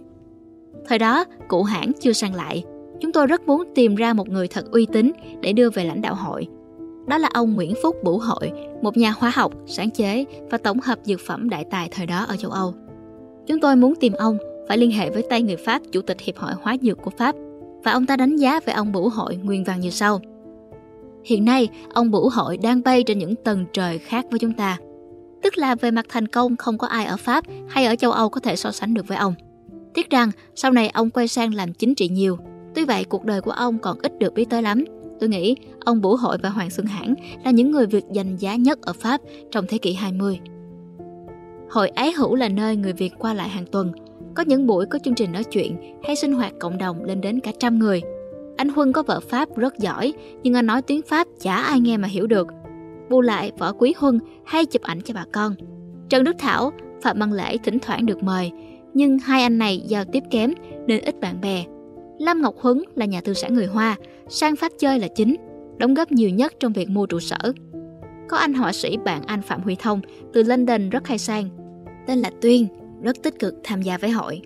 Thời 0.87 0.99
đó, 0.99 1.25
cụ 1.47 1.63
hãng 1.63 1.91
chưa 1.99 2.13
sang 2.13 2.35
lại, 2.35 2.63
chúng 2.99 3.11
tôi 3.11 3.27
rất 3.27 3.47
muốn 3.47 3.63
tìm 3.75 3.95
ra 3.95 4.13
một 4.13 4.29
người 4.29 4.47
thật 4.47 4.71
uy 4.71 4.85
tín 4.85 5.11
để 5.41 5.53
đưa 5.53 5.69
về 5.69 5.85
lãnh 5.85 6.01
đạo 6.01 6.15
hội. 6.15 6.47
Đó 7.07 7.17
là 7.17 7.29
ông 7.33 7.53
Nguyễn 7.53 7.73
Phúc 7.83 7.95
Bửu 8.03 8.17
Hội, 8.17 8.51
một 8.81 8.97
nhà 8.97 9.13
hóa 9.17 9.31
học, 9.35 9.53
sáng 9.65 9.89
chế 9.91 10.25
và 10.49 10.57
tổng 10.57 10.79
hợp 10.79 10.99
dược 11.03 11.19
phẩm 11.19 11.49
đại 11.49 11.65
tài 11.71 11.89
thời 11.91 12.05
đó 12.05 12.25
ở 12.27 12.37
châu 12.37 12.51
Âu. 12.51 12.73
Chúng 13.47 13.59
tôi 13.59 13.75
muốn 13.75 13.95
tìm 13.95 14.13
ông 14.13 14.37
phải 14.67 14.77
liên 14.77 14.91
hệ 14.91 15.09
với 15.09 15.23
tay 15.29 15.41
người 15.41 15.57
Pháp 15.57 15.81
chủ 15.91 16.01
tịch 16.01 16.21
Hiệp 16.21 16.37
hội 16.37 16.53
Hóa 16.61 16.77
dược 16.81 17.01
của 17.01 17.11
Pháp 17.17 17.35
và 17.83 17.91
ông 17.91 18.05
ta 18.05 18.17
đánh 18.17 18.35
giá 18.35 18.59
về 18.65 18.73
ông 18.73 18.91
Bửu 18.91 19.09
Hội 19.09 19.35
nguyên 19.35 19.63
văn 19.63 19.79
như 19.79 19.89
sau. 19.89 20.19
Hiện 21.23 21.45
nay, 21.45 21.69
ông 21.93 22.11
Bửu 22.11 22.29
Hội 22.29 22.57
đang 22.57 22.83
bay 22.83 23.03
trên 23.03 23.19
những 23.19 23.35
tầng 23.35 23.65
trời 23.73 23.97
khác 23.97 24.25
với 24.29 24.39
chúng 24.39 24.53
ta. 24.53 24.77
Tức 25.47 25.57
là 25.57 25.75
về 25.75 25.91
mặt 25.91 26.05
thành 26.09 26.27
công 26.27 26.55
không 26.55 26.77
có 26.77 26.87
ai 26.87 27.05
ở 27.05 27.17
Pháp 27.17 27.43
hay 27.69 27.85
ở 27.85 27.95
châu 27.95 28.11
Âu 28.11 28.29
có 28.29 28.39
thể 28.39 28.55
so 28.55 28.71
sánh 28.71 28.93
được 28.93 29.07
với 29.07 29.17
ông. 29.17 29.33
Tiếc 29.93 30.09
rằng 30.09 30.31
sau 30.55 30.71
này 30.71 30.89
ông 30.89 31.09
quay 31.09 31.27
sang 31.27 31.53
làm 31.53 31.73
chính 31.73 31.95
trị 31.95 32.09
nhiều. 32.09 32.37
Tuy 32.75 32.85
vậy 32.85 33.03
cuộc 33.03 33.25
đời 33.25 33.41
của 33.41 33.51
ông 33.51 33.79
còn 33.79 33.97
ít 34.01 34.19
được 34.19 34.33
biết 34.33 34.49
tới 34.49 34.61
lắm. 34.61 34.85
Tôi 35.19 35.29
nghĩ 35.29 35.55
ông 35.85 36.01
Bủ 36.01 36.15
Hội 36.15 36.37
và 36.43 36.49
Hoàng 36.49 36.69
Xuân 36.69 36.85
Hãn 36.85 37.13
là 37.45 37.51
những 37.51 37.71
người 37.71 37.85
Việt 37.85 38.03
danh 38.11 38.37
giá 38.37 38.55
nhất 38.55 38.81
ở 38.81 38.93
Pháp 38.93 39.21
trong 39.51 39.65
thế 39.67 39.77
kỷ 39.77 39.93
20. 39.93 40.39
Hội 41.69 41.89
Ái 41.89 42.11
Hữu 42.11 42.35
là 42.35 42.49
nơi 42.49 42.75
người 42.75 42.93
Việt 42.93 43.13
qua 43.19 43.33
lại 43.33 43.49
hàng 43.49 43.65
tuần. 43.71 43.91
Có 44.35 44.43
những 44.43 44.67
buổi 44.67 44.85
có 44.85 44.99
chương 44.99 45.15
trình 45.15 45.31
nói 45.31 45.43
chuyện 45.43 45.77
hay 46.03 46.15
sinh 46.15 46.33
hoạt 46.33 46.53
cộng 46.59 46.77
đồng 46.77 47.03
lên 47.03 47.21
đến 47.21 47.39
cả 47.39 47.51
trăm 47.59 47.79
người. 47.79 48.01
Anh 48.57 48.69
Huân 48.69 48.93
có 48.93 49.03
vợ 49.03 49.19
Pháp 49.19 49.57
rất 49.57 49.77
giỏi, 49.79 50.13
nhưng 50.43 50.53
anh 50.53 50.65
nói 50.65 50.81
tiếng 50.81 51.01
Pháp 51.01 51.27
chả 51.41 51.55
ai 51.55 51.79
nghe 51.79 51.97
mà 51.97 52.07
hiểu 52.07 52.27
được. 52.27 52.47
Bù 53.09 53.21
lại, 53.21 53.51
võ 53.57 53.73
Quý 53.73 53.93
Huân 53.97 54.19
hay 54.45 54.65
chụp 54.65 54.81
ảnh 54.81 55.01
cho 55.01 55.13
bà 55.13 55.25
con. 55.31 55.55
Trần 56.09 56.23
Đức 56.23 56.35
Thảo, 56.39 56.71
Phạm 57.01 57.19
Văn 57.19 57.33
Lễ 57.33 57.57
thỉnh 57.57 57.79
thoảng 57.79 58.05
được 58.05 58.23
mời, 58.23 58.51
nhưng 58.93 59.19
hai 59.19 59.41
anh 59.43 59.57
này 59.57 59.83
giao 59.87 60.05
tiếp 60.05 60.23
kém 60.31 60.53
nên 60.87 61.01
ít 61.01 61.19
bạn 61.19 61.41
bè. 61.41 61.65
Lâm 62.19 62.41
Ngọc 62.41 62.55
Huấn 62.57 62.83
là 62.95 63.05
nhà 63.05 63.21
tư 63.21 63.33
sản 63.33 63.53
người 63.53 63.65
Hoa, 63.65 63.95
sang 64.29 64.55
Pháp 64.55 64.71
chơi 64.79 64.99
là 64.99 65.07
chính, 65.07 65.35
đóng 65.77 65.93
góp 65.93 66.11
nhiều 66.11 66.29
nhất 66.29 66.53
trong 66.59 66.73
việc 66.73 66.89
mua 66.89 67.05
trụ 67.05 67.19
sở. 67.19 67.53
Có 68.29 68.37
anh 68.37 68.53
họa 68.53 68.73
sĩ 68.73 68.97
bạn 68.97 69.21
anh 69.25 69.41
Phạm 69.41 69.61
Huy 69.61 69.75
Thông 69.75 70.01
từ 70.33 70.43
London 70.43 70.89
rất 70.89 71.07
hay 71.07 71.17
sang, 71.17 71.49
tên 72.07 72.19
là 72.19 72.31
Tuyên, 72.41 72.67
rất 73.01 73.23
tích 73.23 73.39
cực 73.39 73.55
tham 73.63 73.81
gia 73.81 73.97
với 73.97 74.09
hội. 74.09 74.41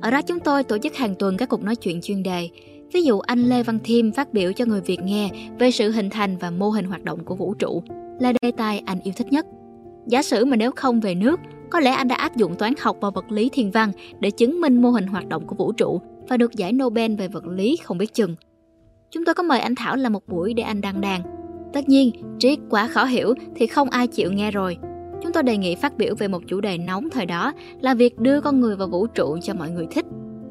Ở 0.00 0.10
đó 0.10 0.22
chúng 0.22 0.40
tôi 0.40 0.64
tổ 0.64 0.78
chức 0.78 0.96
hàng 0.96 1.14
tuần 1.14 1.36
các 1.36 1.48
cuộc 1.48 1.62
nói 1.62 1.76
chuyện 1.76 2.00
chuyên 2.00 2.22
đề. 2.22 2.48
Ví 2.92 3.02
dụ 3.02 3.18
anh 3.18 3.38
Lê 3.38 3.62
Văn 3.62 3.78
Thiêm 3.84 4.12
phát 4.12 4.32
biểu 4.32 4.52
cho 4.52 4.64
người 4.64 4.80
Việt 4.80 5.00
nghe 5.02 5.30
về 5.58 5.70
sự 5.70 5.90
hình 5.90 6.10
thành 6.10 6.36
và 6.36 6.50
mô 6.50 6.70
hình 6.70 6.84
hoạt 6.84 7.04
động 7.04 7.24
của 7.24 7.34
vũ 7.34 7.54
trụ 7.54 7.82
là 8.20 8.32
đề 8.42 8.52
tài 8.56 8.82
anh 8.86 9.00
yêu 9.00 9.14
thích 9.16 9.32
nhất. 9.32 9.46
Giả 10.06 10.22
sử 10.22 10.44
mà 10.44 10.56
nếu 10.56 10.70
không 10.76 11.00
về 11.00 11.14
nước, 11.14 11.40
có 11.70 11.80
lẽ 11.80 11.90
anh 11.90 12.08
đã 12.08 12.16
áp 12.16 12.36
dụng 12.36 12.54
toán 12.54 12.74
học 12.80 12.96
và 13.00 13.10
vật 13.10 13.24
lý 13.30 13.48
thiên 13.52 13.70
văn 13.70 13.92
để 14.20 14.30
chứng 14.30 14.60
minh 14.60 14.82
mô 14.82 14.90
hình 14.90 15.06
hoạt 15.06 15.28
động 15.28 15.46
của 15.46 15.54
vũ 15.54 15.72
trụ 15.72 16.00
và 16.28 16.36
được 16.36 16.52
giải 16.56 16.72
Nobel 16.72 17.14
về 17.14 17.28
vật 17.28 17.46
lý 17.46 17.76
không 17.84 17.98
biết 17.98 18.14
chừng. 18.14 18.36
Chúng 19.10 19.24
tôi 19.24 19.34
có 19.34 19.42
mời 19.42 19.60
anh 19.60 19.74
Thảo 19.74 19.96
làm 19.96 20.12
một 20.12 20.28
buổi 20.28 20.54
để 20.54 20.62
anh 20.62 20.80
đăng 20.80 21.00
đàn. 21.00 21.22
Tất 21.72 21.88
nhiên, 21.88 22.10
triết 22.38 22.58
quá 22.70 22.86
khó 22.86 23.04
hiểu 23.04 23.34
thì 23.56 23.66
không 23.66 23.90
ai 23.90 24.06
chịu 24.06 24.32
nghe 24.32 24.50
rồi. 24.50 24.76
Chúng 25.22 25.32
tôi 25.32 25.42
đề 25.42 25.56
nghị 25.56 25.74
phát 25.74 25.96
biểu 25.96 26.14
về 26.14 26.28
một 26.28 26.42
chủ 26.46 26.60
đề 26.60 26.78
nóng 26.78 27.10
thời 27.10 27.26
đó 27.26 27.52
là 27.80 27.94
việc 27.94 28.18
đưa 28.18 28.40
con 28.40 28.60
người 28.60 28.76
vào 28.76 28.88
vũ 28.88 29.06
trụ 29.06 29.38
cho 29.42 29.54
mọi 29.54 29.70
người 29.70 29.86
thích. 29.90 30.04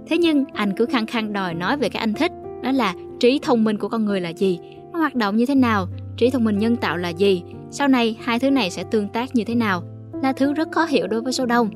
Thế 0.10 0.18
nhưng 0.18 0.46
anh 0.54 0.74
cứ 0.74 0.86
khăng 0.86 1.06
khăng 1.06 1.34
đòi 1.34 1.54
nói 1.54 1.78
về 1.78 1.90
cái 1.90 2.00
anh 2.00 2.14
thích, 2.14 2.32
đó 2.64 2.72
là 2.72 2.94
trí 3.20 3.40
thông 3.42 3.64
minh 3.64 3.78
của 3.78 3.88
con 3.88 4.06
người 4.06 4.22
là 4.22 4.30
gì, 4.30 4.60
nó 4.94 5.00
hoạt 5.00 5.16
động 5.16 5.38
như 5.38 5.46
thế 5.46 5.56
nào, 5.56 5.88
trí 6.18 6.30
thông 6.30 6.44
minh 6.44 6.60
nhân 6.60 6.76
tạo 6.76 6.98
là 6.98 7.10
gì, 7.10 7.44
sau 7.72 7.88
này 7.88 8.18
hai 8.22 8.40
thứ 8.40 8.50
này 8.50 8.70
sẽ 8.70 8.84
tương 8.84 9.08
tác 9.08 9.36
như 9.36 9.44
thế 9.44 9.56
nào, 9.56 9.84
là 10.24 10.34
thứ 10.34 10.54
rất 10.54 10.72
khó 10.72 10.86
hiểu 10.86 11.08
đối 11.08 11.22
với 11.22 11.34
số 11.34 11.46
đông. 11.46 11.70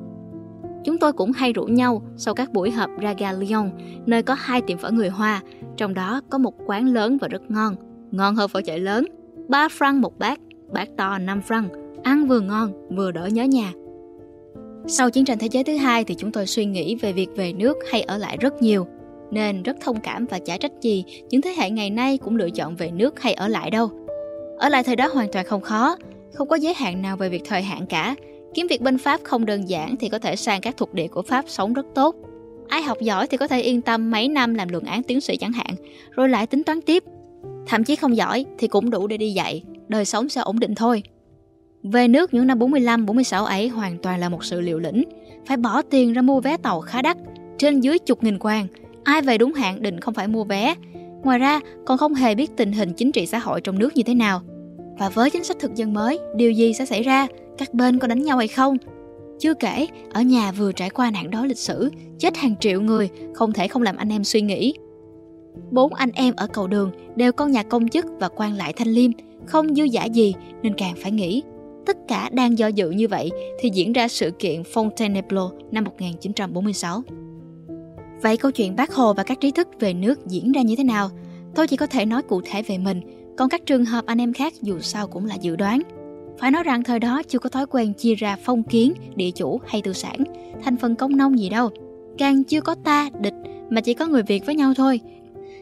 Chúng 0.85 0.97
tôi 0.97 1.13
cũng 1.13 1.31
hay 1.31 1.53
rủ 1.53 1.63
nhau 1.63 2.01
sau 2.17 2.33
các 2.33 2.53
buổi 2.53 2.71
họp 2.71 2.89
Raga 3.01 3.31
Lyon, 3.31 3.71
nơi 4.05 4.23
có 4.23 4.33
hai 4.33 4.61
tiệm 4.61 4.77
phở 4.77 4.91
người 4.91 5.09
Hoa, 5.09 5.41
trong 5.77 5.93
đó 5.93 6.21
có 6.29 6.37
một 6.37 6.53
quán 6.65 6.85
lớn 6.85 7.17
và 7.21 7.27
rất 7.27 7.51
ngon, 7.51 7.75
ngon 8.11 8.35
hơn 8.35 8.49
phở 8.49 8.61
chạy 8.61 8.79
lớn, 8.79 9.05
3 9.47 9.67
franc 9.67 9.99
một 9.99 10.19
bát, 10.19 10.39
bát 10.73 10.89
to 10.97 11.17
5 11.17 11.41
franc, 11.47 11.67
ăn 12.03 12.27
vừa 12.27 12.39
ngon 12.39 12.95
vừa 12.95 13.11
đỡ 13.11 13.25
nhớ 13.25 13.43
nhà. 13.43 13.71
Sau 14.87 15.09
chiến 15.09 15.25
tranh 15.25 15.37
thế 15.37 15.47
giới 15.51 15.63
thứ 15.63 15.75
hai 15.75 16.03
thì 16.03 16.15
chúng 16.15 16.31
tôi 16.31 16.47
suy 16.47 16.65
nghĩ 16.65 16.95
về 16.95 17.13
việc 17.13 17.29
về 17.35 17.53
nước 17.53 17.77
hay 17.91 18.01
ở 18.01 18.17
lại 18.17 18.37
rất 18.37 18.61
nhiều, 18.61 18.87
nên 19.31 19.63
rất 19.63 19.75
thông 19.81 19.99
cảm 19.99 20.25
và 20.25 20.39
chả 20.39 20.57
trách 20.57 20.71
gì 20.81 21.03
những 21.29 21.41
thế 21.41 21.53
hệ 21.57 21.69
ngày 21.69 21.89
nay 21.89 22.17
cũng 22.17 22.35
lựa 22.35 22.49
chọn 22.49 22.75
về 22.75 22.91
nước 22.91 23.19
hay 23.19 23.33
ở 23.33 23.47
lại 23.47 23.71
đâu. 23.71 23.89
Ở 24.57 24.69
lại 24.69 24.83
thời 24.83 24.95
đó 24.95 25.09
hoàn 25.13 25.31
toàn 25.31 25.45
không 25.45 25.61
khó, 25.61 25.95
không 26.33 26.47
có 26.47 26.55
giới 26.55 26.73
hạn 26.73 27.01
nào 27.01 27.17
về 27.17 27.29
việc 27.29 27.41
thời 27.45 27.61
hạn 27.61 27.85
cả. 27.85 28.15
Kiếm 28.53 28.67
việc 28.67 28.81
bên 28.81 28.97
Pháp 28.97 29.21
không 29.23 29.45
đơn 29.45 29.69
giản 29.69 29.95
thì 29.97 30.09
có 30.09 30.19
thể 30.19 30.35
sang 30.35 30.61
các 30.61 30.77
thuộc 30.77 30.93
địa 30.93 31.07
của 31.07 31.21
Pháp 31.21 31.45
sống 31.47 31.73
rất 31.73 31.85
tốt. 31.95 32.15
Ai 32.67 32.81
học 32.81 32.97
giỏi 33.01 33.27
thì 33.27 33.37
có 33.37 33.47
thể 33.47 33.61
yên 33.61 33.81
tâm 33.81 34.11
mấy 34.11 34.27
năm 34.27 34.53
làm 34.53 34.69
luận 34.69 34.83
án 34.83 35.03
tiến 35.03 35.21
sĩ 35.21 35.37
chẳng 35.37 35.53
hạn, 35.53 35.75
rồi 36.11 36.29
lại 36.29 36.47
tính 36.47 36.63
toán 36.63 36.81
tiếp. 36.81 37.03
Thậm 37.67 37.83
chí 37.83 37.95
không 37.95 38.17
giỏi 38.17 38.45
thì 38.57 38.67
cũng 38.67 38.89
đủ 38.89 39.07
để 39.07 39.17
đi 39.17 39.31
dạy, 39.31 39.63
đời 39.87 40.05
sống 40.05 40.29
sẽ 40.29 40.41
ổn 40.41 40.59
định 40.59 40.75
thôi. 40.75 41.03
Về 41.83 42.07
nước 42.07 42.33
những 42.33 42.47
năm 42.47 42.59
45, 42.59 43.05
46 43.05 43.45
ấy 43.45 43.67
hoàn 43.67 43.97
toàn 43.97 44.19
là 44.19 44.29
một 44.29 44.43
sự 44.43 44.61
liều 44.61 44.79
lĩnh. 44.79 45.03
Phải 45.45 45.57
bỏ 45.57 45.81
tiền 45.81 46.13
ra 46.13 46.21
mua 46.21 46.41
vé 46.41 46.57
tàu 46.57 46.81
khá 46.81 47.01
đắt, 47.01 47.17
trên 47.57 47.79
dưới 47.79 47.99
chục 47.99 48.23
nghìn 48.23 48.37
quan. 48.39 48.67
Ai 49.03 49.21
về 49.21 49.37
đúng 49.37 49.53
hạn 49.53 49.81
định 49.81 49.99
không 49.99 50.13
phải 50.13 50.27
mua 50.27 50.43
vé. 50.43 50.75
Ngoài 51.23 51.39
ra, 51.39 51.59
còn 51.85 51.97
không 51.97 52.13
hề 52.13 52.35
biết 52.35 52.51
tình 52.57 52.71
hình 52.71 52.93
chính 52.93 53.11
trị 53.11 53.25
xã 53.25 53.39
hội 53.39 53.61
trong 53.61 53.79
nước 53.79 53.95
như 53.95 54.03
thế 54.03 54.13
nào. 54.13 54.41
Và 54.99 55.09
với 55.09 55.29
chính 55.29 55.43
sách 55.43 55.57
thực 55.59 55.75
dân 55.75 55.93
mới, 55.93 56.19
điều 56.35 56.51
gì 56.51 56.73
sẽ 56.73 56.85
xảy 56.85 57.03
ra? 57.03 57.27
Các 57.57 57.73
bên 57.73 57.99
có 57.99 58.07
đánh 58.07 58.23
nhau 58.23 58.37
hay 58.37 58.47
không? 58.47 58.77
Chưa 59.39 59.53
kể, 59.53 59.87
ở 60.13 60.21
nhà 60.21 60.51
vừa 60.51 60.71
trải 60.71 60.89
qua 60.89 61.11
nạn 61.11 61.31
đói 61.31 61.47
lịch 61.47 61.57
sử, 61.57 61.91
chết 62.19 62.37
hàng 62.37 62.55
triệu 62.59 62.81
người, 62.81 63.09
không 63.33 63.53
thể 63.53 63.67
không 63.67 63.81
làm 63.81 63.95
anh 63.95 64.09
em 64.09 64.23
suy 64.23 64.41
nghĩ. 64.41 64.73
Bốn 65.71 65.93
anh 65.93 66.11
em 66.13 66.33
ở 66.37 66.47
cầu 66.47 66.67
đường 66.67 66.91
đều 67.15 67.31
con 67.31 67.51
nhà 67.51 67.63
công 67.63 67.89
chức 67.89 68.05
và 68.19 68.29
quan 68.29 68.53
lại 68.53 68.73
thanh 68.73 68.87
liêm, 68.87 69.11
không 69.45 69.75
dư 69.75 69.83
giả 69.83 70.05
gì 70.05 70.33
nên 70.61 70.73
càng 70.77 70.95
phải 71.01 71.11
nghĩ. 71.11 71.43
Tất 71.85 71.97
cả 72.07 72.29
đang 72.33 72.57
do 72.57 72.67
dự 72.67 72.89
như 72.89 73.07
vậy 73.07 73.31
thì 73.59 73.69
diễn 73.73 73.93
ra 73.93 74.07
sự 74.07 74.31
kiện 74.31 74.61
Fontainebleau 74.61 75.49
năm 75.71 75.83
1946. 75.83 77.01
Vậy 78.21 78.37
câu 78.37 78.51
chuyện 78.51 78.75
bác 78.75 78.93
Hồ 78.93 79.13
và 79.13 79.23
các 79.23 79.39
trí 79.41 79.51
thức 79.51 79.67
về 79.79 79.93
nước 79.93 80.27
diễn 80.27 80.51
ra 80.51 80.61
như 80.61 80.75
thế 80.75 80.83
nào? 80.83 81.09
Tôi 81.55 81.67
chỉ 81.67 81.77
có 81.77 81.87
thể 81.87 82.05
nói 82.05 82.21
cụ 82.21 82.41
thể 82.45 82.61
về 82.61 82.77
mình, 82.77 83.01
còn 83.37 83.49
các 83.49 83.65
trường 83.65 83.85
hợp 83.85 84.05
anh 84.05 84.21
em 84.21 84.33
khác 84.33 84.53
dù 84.61 84.79
sao 84.79 85.07
cũng 85.07 85.25
là 85.25 85.35
dự 85.35 85.55
đoán. 85.55 85.81
Phải 86.39 86.51
nói 86.51 86.63
rằng 86.63 86.83
thời 86.83 86.99
đó 86.99 87.21
chưa 87.27 87.39
có 87.39 87.49
thói 87.49 87.65
quen 87.65 87.93
chia 87.93 88.15
ra 88.15 88.37
phong 88.43 88.63
kiến, 88.63 88.93
địa 89.15 89.31
chủ 89.31 89.61
hay 89.67 89.81
tư 89.81 89.93
sản, 89.93 90.17
thành 90.63 90.77
phần 90.77 90.95
công 90.95 91.17
nông 91.17 91.39
gì 91.39 91.49
đâu. 91.49 91.69
Càng 92.17 92.43
chưa 92.43 92.61
có 92.61 92.75
ta, 92.75 93.09
địch, 93.19 93.33
mà 93.69 93.81
chỉ 93.81 93.93
có 93.93 94.07
người 94.07 94.23
Việt 94.23 94.45
với 94.45 94.55
nhau 94.55 94.73
thôi. 94.77 94.99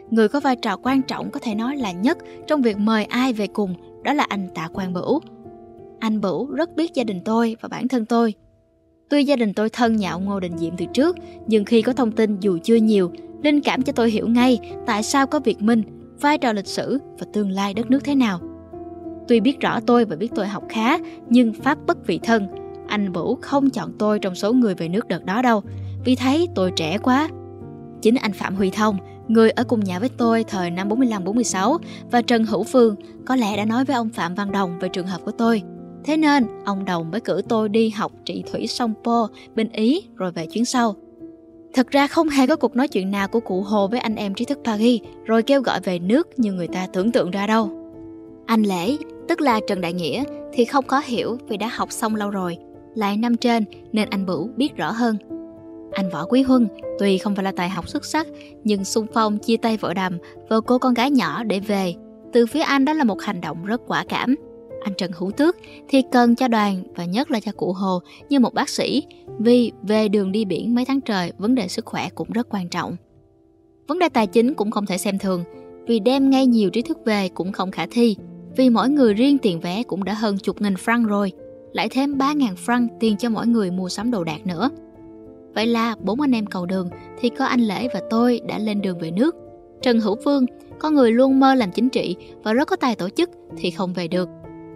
Người 0.09 0.27
có 0.27 0.39
vai 0.39 0.55
trò 0.55 0.77
quan 0.77 1.01
trọng 1.01 1.31
có 1.31 1.39
thể 1.39 1.55
nói 1.55 1.77
là 1.77 1.91
nhất 1.91 2.17
trong 2.47 2.61
việc 2.61 2.77
mời 2.77 3.05
ai 3.05 3.33
về 3.33 3.47
cùng, 3.47 3.75
đó 4.03 4.13
là 4.13 4.25
anh 4.29 4.47
Tạ 4.55 4.67
Quang 4.73 4.93
Bửu. 4.93 5.19
Anh 5.99 6.21
Bửu 6.21 6.51
rất 6.51 6.75
biết 6.75 6.93
gia 6.93 7.03
đình 7.03 7.21
tôi 7.25 7.55
và 7.61 7.69
bản 7.69 7.87
thân 7.87 8.05
tôi. 8.05 8.33
Tuy 9.09 9.23
gia 9.23 9.35
đình 9.35 9.53
tôi 9.53 9.69
thân 9.69 9.95
nhạo 9.95 10.19
Ngô 10.19 10.39
Đình 10.39 10.57
Diệm 10.57 10.77
từ 10.77 10.85
trước, 10.93 11.15
nhưng 11.47 11.65
khi 11.65 11.81
có 11.81 11.93
thông 11.93 12.11
tin 12.11 12.39
dù 12.39 12.57
chưa 12.63 12.75
nhiều, 12.75 13.11
linh 13.43 13.61
cảm 13.61 13.81
cho 13.81 13.93
tôi 13.93 14.11
hiểu 14.11 14.27
ngay 14.27 14.59
tại 14.85 15.03
sao 15.03 15.27
có 15.27 15.39
Việt 15.39 15.61
Minh, 15.61 15.83
vai 16.21 16.37
trò 16.37 16.53
lịch 16.53 16.67
sử 16.67 16.99
và 17.19 17.27
tương 17.33 17.49
lai 17.49 17.73
đất 17.73 17.91
nước 17.91 18.03
thế 18.03 18.15
nào. 18.15 18.39
Tuy 19.27 19.39
biết 19.39 19.59
rõ 19.59 19.79
tôi 19.79 20.05
và 20.05 20.15
biết 20.15 20.31
tôi 20.35 20.47
học 20.47 20.63
khá, 20.69 20.97
nhưng 21.29 21.53
pháp 21.53 21.77
bất 21.87 22.07
vị 22.07 22.19
thân. 22.23 22.47
Anh 22.87 23.13
Bửu 23.13 23.35
không 23.41 23.69
chọn 23.69 23.93
tôi 23.99 24.19
trong 24.19 24.35
số 24.35 24.53
người 24.53 24.75
về 24.75 24.87
nước 24.87 25.07
đợt 25.07 25.25
đó 25.25 25.41
đâu, 25.41 25.61
vì 26.05 26.15
thấy 26.15 26.47
tôi 26.55 26.71
trẻ 26.75 26.97
quá. 26.97 27.29
Chính 28.01 28.15
anh 28.15 28.33
Phạm 28.33 28.55
Huy 28.55 28.69
Thông, 28.69 28.97
người 29.27 29.51
ở 29.51 29.63
cùng 29.63 29.79
nhà 29.79 29.99
với 29.99 30.09
tôi 30.17 30.43
thời 30.43 30.71
năm 30.71 30.89
45-46 30.89 31.77
và 32.11 32.21
Trần 32.21 32.45
Hữu 32.45 32.63
Phương 32.63 32.95
có 33.25 33.35
lẽ 33.35 33.57
đã 33.57 33.65
nói 33.65 33.85
với 33.85 33.95
ông 33.95 34.09
Phạm 34.09 34.35
Văn 34.35 34.51
Đồng 34.51 34.79
về 34.79 34.89
trường 34.89 35.07
hợp 35.07 35.21
của 35.25 35.31
tôi. 35.31 35.61
Thế 36.03 36.17
nên, 36.17 36.47
ông 36.65 36.85
Đồng 36.85 37.11
mới 37.11 37.21
cử 37.21 37.41
tôi 37.49 37.69
đi 37.69 37.89
học 37.89 38.11
trị 38.25 38.43
thủy 38.51 38.67
sông 38.67 38.93
Po 39.03 39.27
bên 39.55 39.69
Ý 39.71 40.01
rồi 40.15 40.31
về 40.31 40.45
chuyến 40.45 40.65
sau. 40.65 40.95
Thật 41.73 41.87
ra 41.91 42.07
không 42.07 42.29
hề 42.29 42.47
có 42.47 42.55
cuộc 42.55 42.75
nói 42.75 42.87
chuyện 42.87 43.11
nào 43.11 43.27
của 43.27 43.39
cụ 43.39 43.61
Hồ 43.61 43.87
với 43.87 43.99
anh 43.99 44.15
em 44.15 44.33
trí 44.33 44.45
thức 44.45 44.59
Paris 44.63 45.01
rồi 45.25 45.43
kêu 45.43 45.61
gọi 45.61 45.79
về 45.83 45.99
nước 45.99 46.39
như 46.39 46.51
người 46.51 46.67
ta 46.67 46.87
tưởng 46.93 47.11
tượng 47.11 47.31
ra 47.31 47.47
đâu. 47.47 47.71
Anh 48.45 48.63
Lễ, 48.63 48.97
tức 49.27 49.41
là 49.41 49.59
Trần 49.67 49.81
Đại 49.81 49.93
Nghĩa, 49.93 50.23
thì 50.53 50.65
không 50.65 50.87
khó 50.87 51.01
hiểu 51.05 51.37
vì 51.47 51.57
đã 51.57 51.67
học 51.67 51.91
xong 51.91 52.15
lâu 52.15 52.29
rồi, 52.29 52.57
lại 52.95 53.17
năm 53.17 53.37
trên 53.37 53.63
nên 53.91 54.09
anh 54.09 54.25
Bửu 54.25 54.49
biết 54.55 54.75
rõ 54.75 54.91
hơn. 54.91 55.17
Anh 55.91 56.09
Võ 56.09 56.25
Quý 56.25 56.41
Huân, 56.41 56.67
tuy 56.99 57.17
không 57.17 57.35
phải 57.35 57.43
là 57.43 57.51
tài 57.51 57.69
học 57.69 57.89
xuất 57.89 58.05
sắc, 58.05 58.27
nhưng 58.63 58.85
xung 58.85 59.07
phong 59.13 59.37
chia 59.37 59.57
tay 59.57 59.77
vợ 59.77 59.93
đầm 59.93 60.17
vợ 60.49 60.61
cô 60.61 60.77
con 60.77 60.93
gái 60.93 61.11
nhỏ 61.11 61.43
để 61.43 61.59
về. 61.59 61.93
Từ 62.33 62.45
phía 62.45 62.61
anh 62.61 62.85
đó 62.85 62.93
là 62.93 63.03
một 63.03 63.21
hành 63.21 63.41
động 63.41 63.65
rất 63.65 63.81
quả 63.87 64.05
cảm. 64.09 64.35
Anh 64.83 64.93
Trần 64.97 65.11
Hữu 65.15 65.31
Tước 65.31 65.57
thì 65.87 66.01
cần 66.11 66.35
cho 66.35 66.47
đoàn 66.47 66.83
và 66.95 67.05
nhất 67.05 67.31
là 67.31 67.39
cho 67.39 67.51
cụ 67.51 67.73
Hồ 67.73 68.01
như 68.29 68.39
một 68.39 68.53
bác 68.53 68.69
sĩ 68.69 69.03
vì 69.39 69.71
về 69.83 70.07
đường 70.07 70.31
đi 70.31 70.45
biển 70.45 70.75
mấy 70.75 70.85
tháng 70.85 71.01
trời 71.01 71.31
vấn 71.37 71.55
đề 71.55 71.67
sức 71.67 71.85
khỏe 71.85 72.09
cũng 72.09 72.31
rất 72.31 72.47
quan 72.49 72.69
trọng. 72.69 72.95
Vấn 73.87 73.99
đề 73.99 74.09
tài 74.09 74.27
chính 74.27 74.53
cũng 74.53 74.71
không 74.71 74.85
thể 74.85 74.97
xem 74.97 75.19
thường 75.19 75.43
vì 75.87 75.99
đem 75.99 76.29
ngay 76.29 76.45
nhiều 76.45 76.69
trí 76.69 76.81
thức 76.81 76.97
về 77.05 77.29
cũng 77.29 77.51
không 77.51 77.71
khả 77.71 77.85
thi 77.91 78.15
vì 78.55 78.69
mỗi 78.69 78.89
người 78.89 79.13
riêng 79.13 79.37
tiền 79.37 79.59
vé 79.59 79.83
cũng 79.83 80.03
đã 80.03 80.13
hơn 80.13 80.37
chục 80.37 80.61
nghìn 80.61 80.73
franc 80.73 81.07
rồi 81.07 81.31
lại 81.73 81.89
thêm 81.89 82.17
3.000 82.17 82.55
franc 82.65 82.87
tiền 82.99 83.17
cho 83.17 83.29
mỗi 83.29 83.47
người 83.47 83.71
mua 83.71 83.89
sắm 83.89 84.11
đồ 84.11 84.23
đạc 84.23 84.45
nữa. 84.45 84.69
Vậy 85.53 85.65
là 85.65 85.95
bốn 86.01 86.21
anh 86.21 86.31
em 86.31 86.45
cầu 86.45 86.65
đường 86.65 86.89
thì 87.19 87.29
có 87.29 87.45
anh 87.45 87.61
Lễ 87.61 87.87
và 87.93 88.01
tôi 88.09 88.41
đã 88.47 88.59
lên 88.59 88.81
đường 88.81 88.99
về 88.99 89.11
nước. 89.11 89.35
Trần 89.81 89.99
Hữu 89.99 90.15
Phương, 90.23 90.45
có 90.79 90.89
người 90.89 91.11
luôn 91.11 91.39
mơ 91.39 91.55
làm 91.55 91.71
chính 91.71 91.89
trị 91.89 92.15
và 92.43 92.53
rất 92.53 92.67
có 92.67 92.75
tài 92.75 92.95
tổ 92.95 93.09
chức 93.09 93.29
thì 93.57 93.71
không 93.71 93.93
về 93.93 94.07
được. 94.07 94.29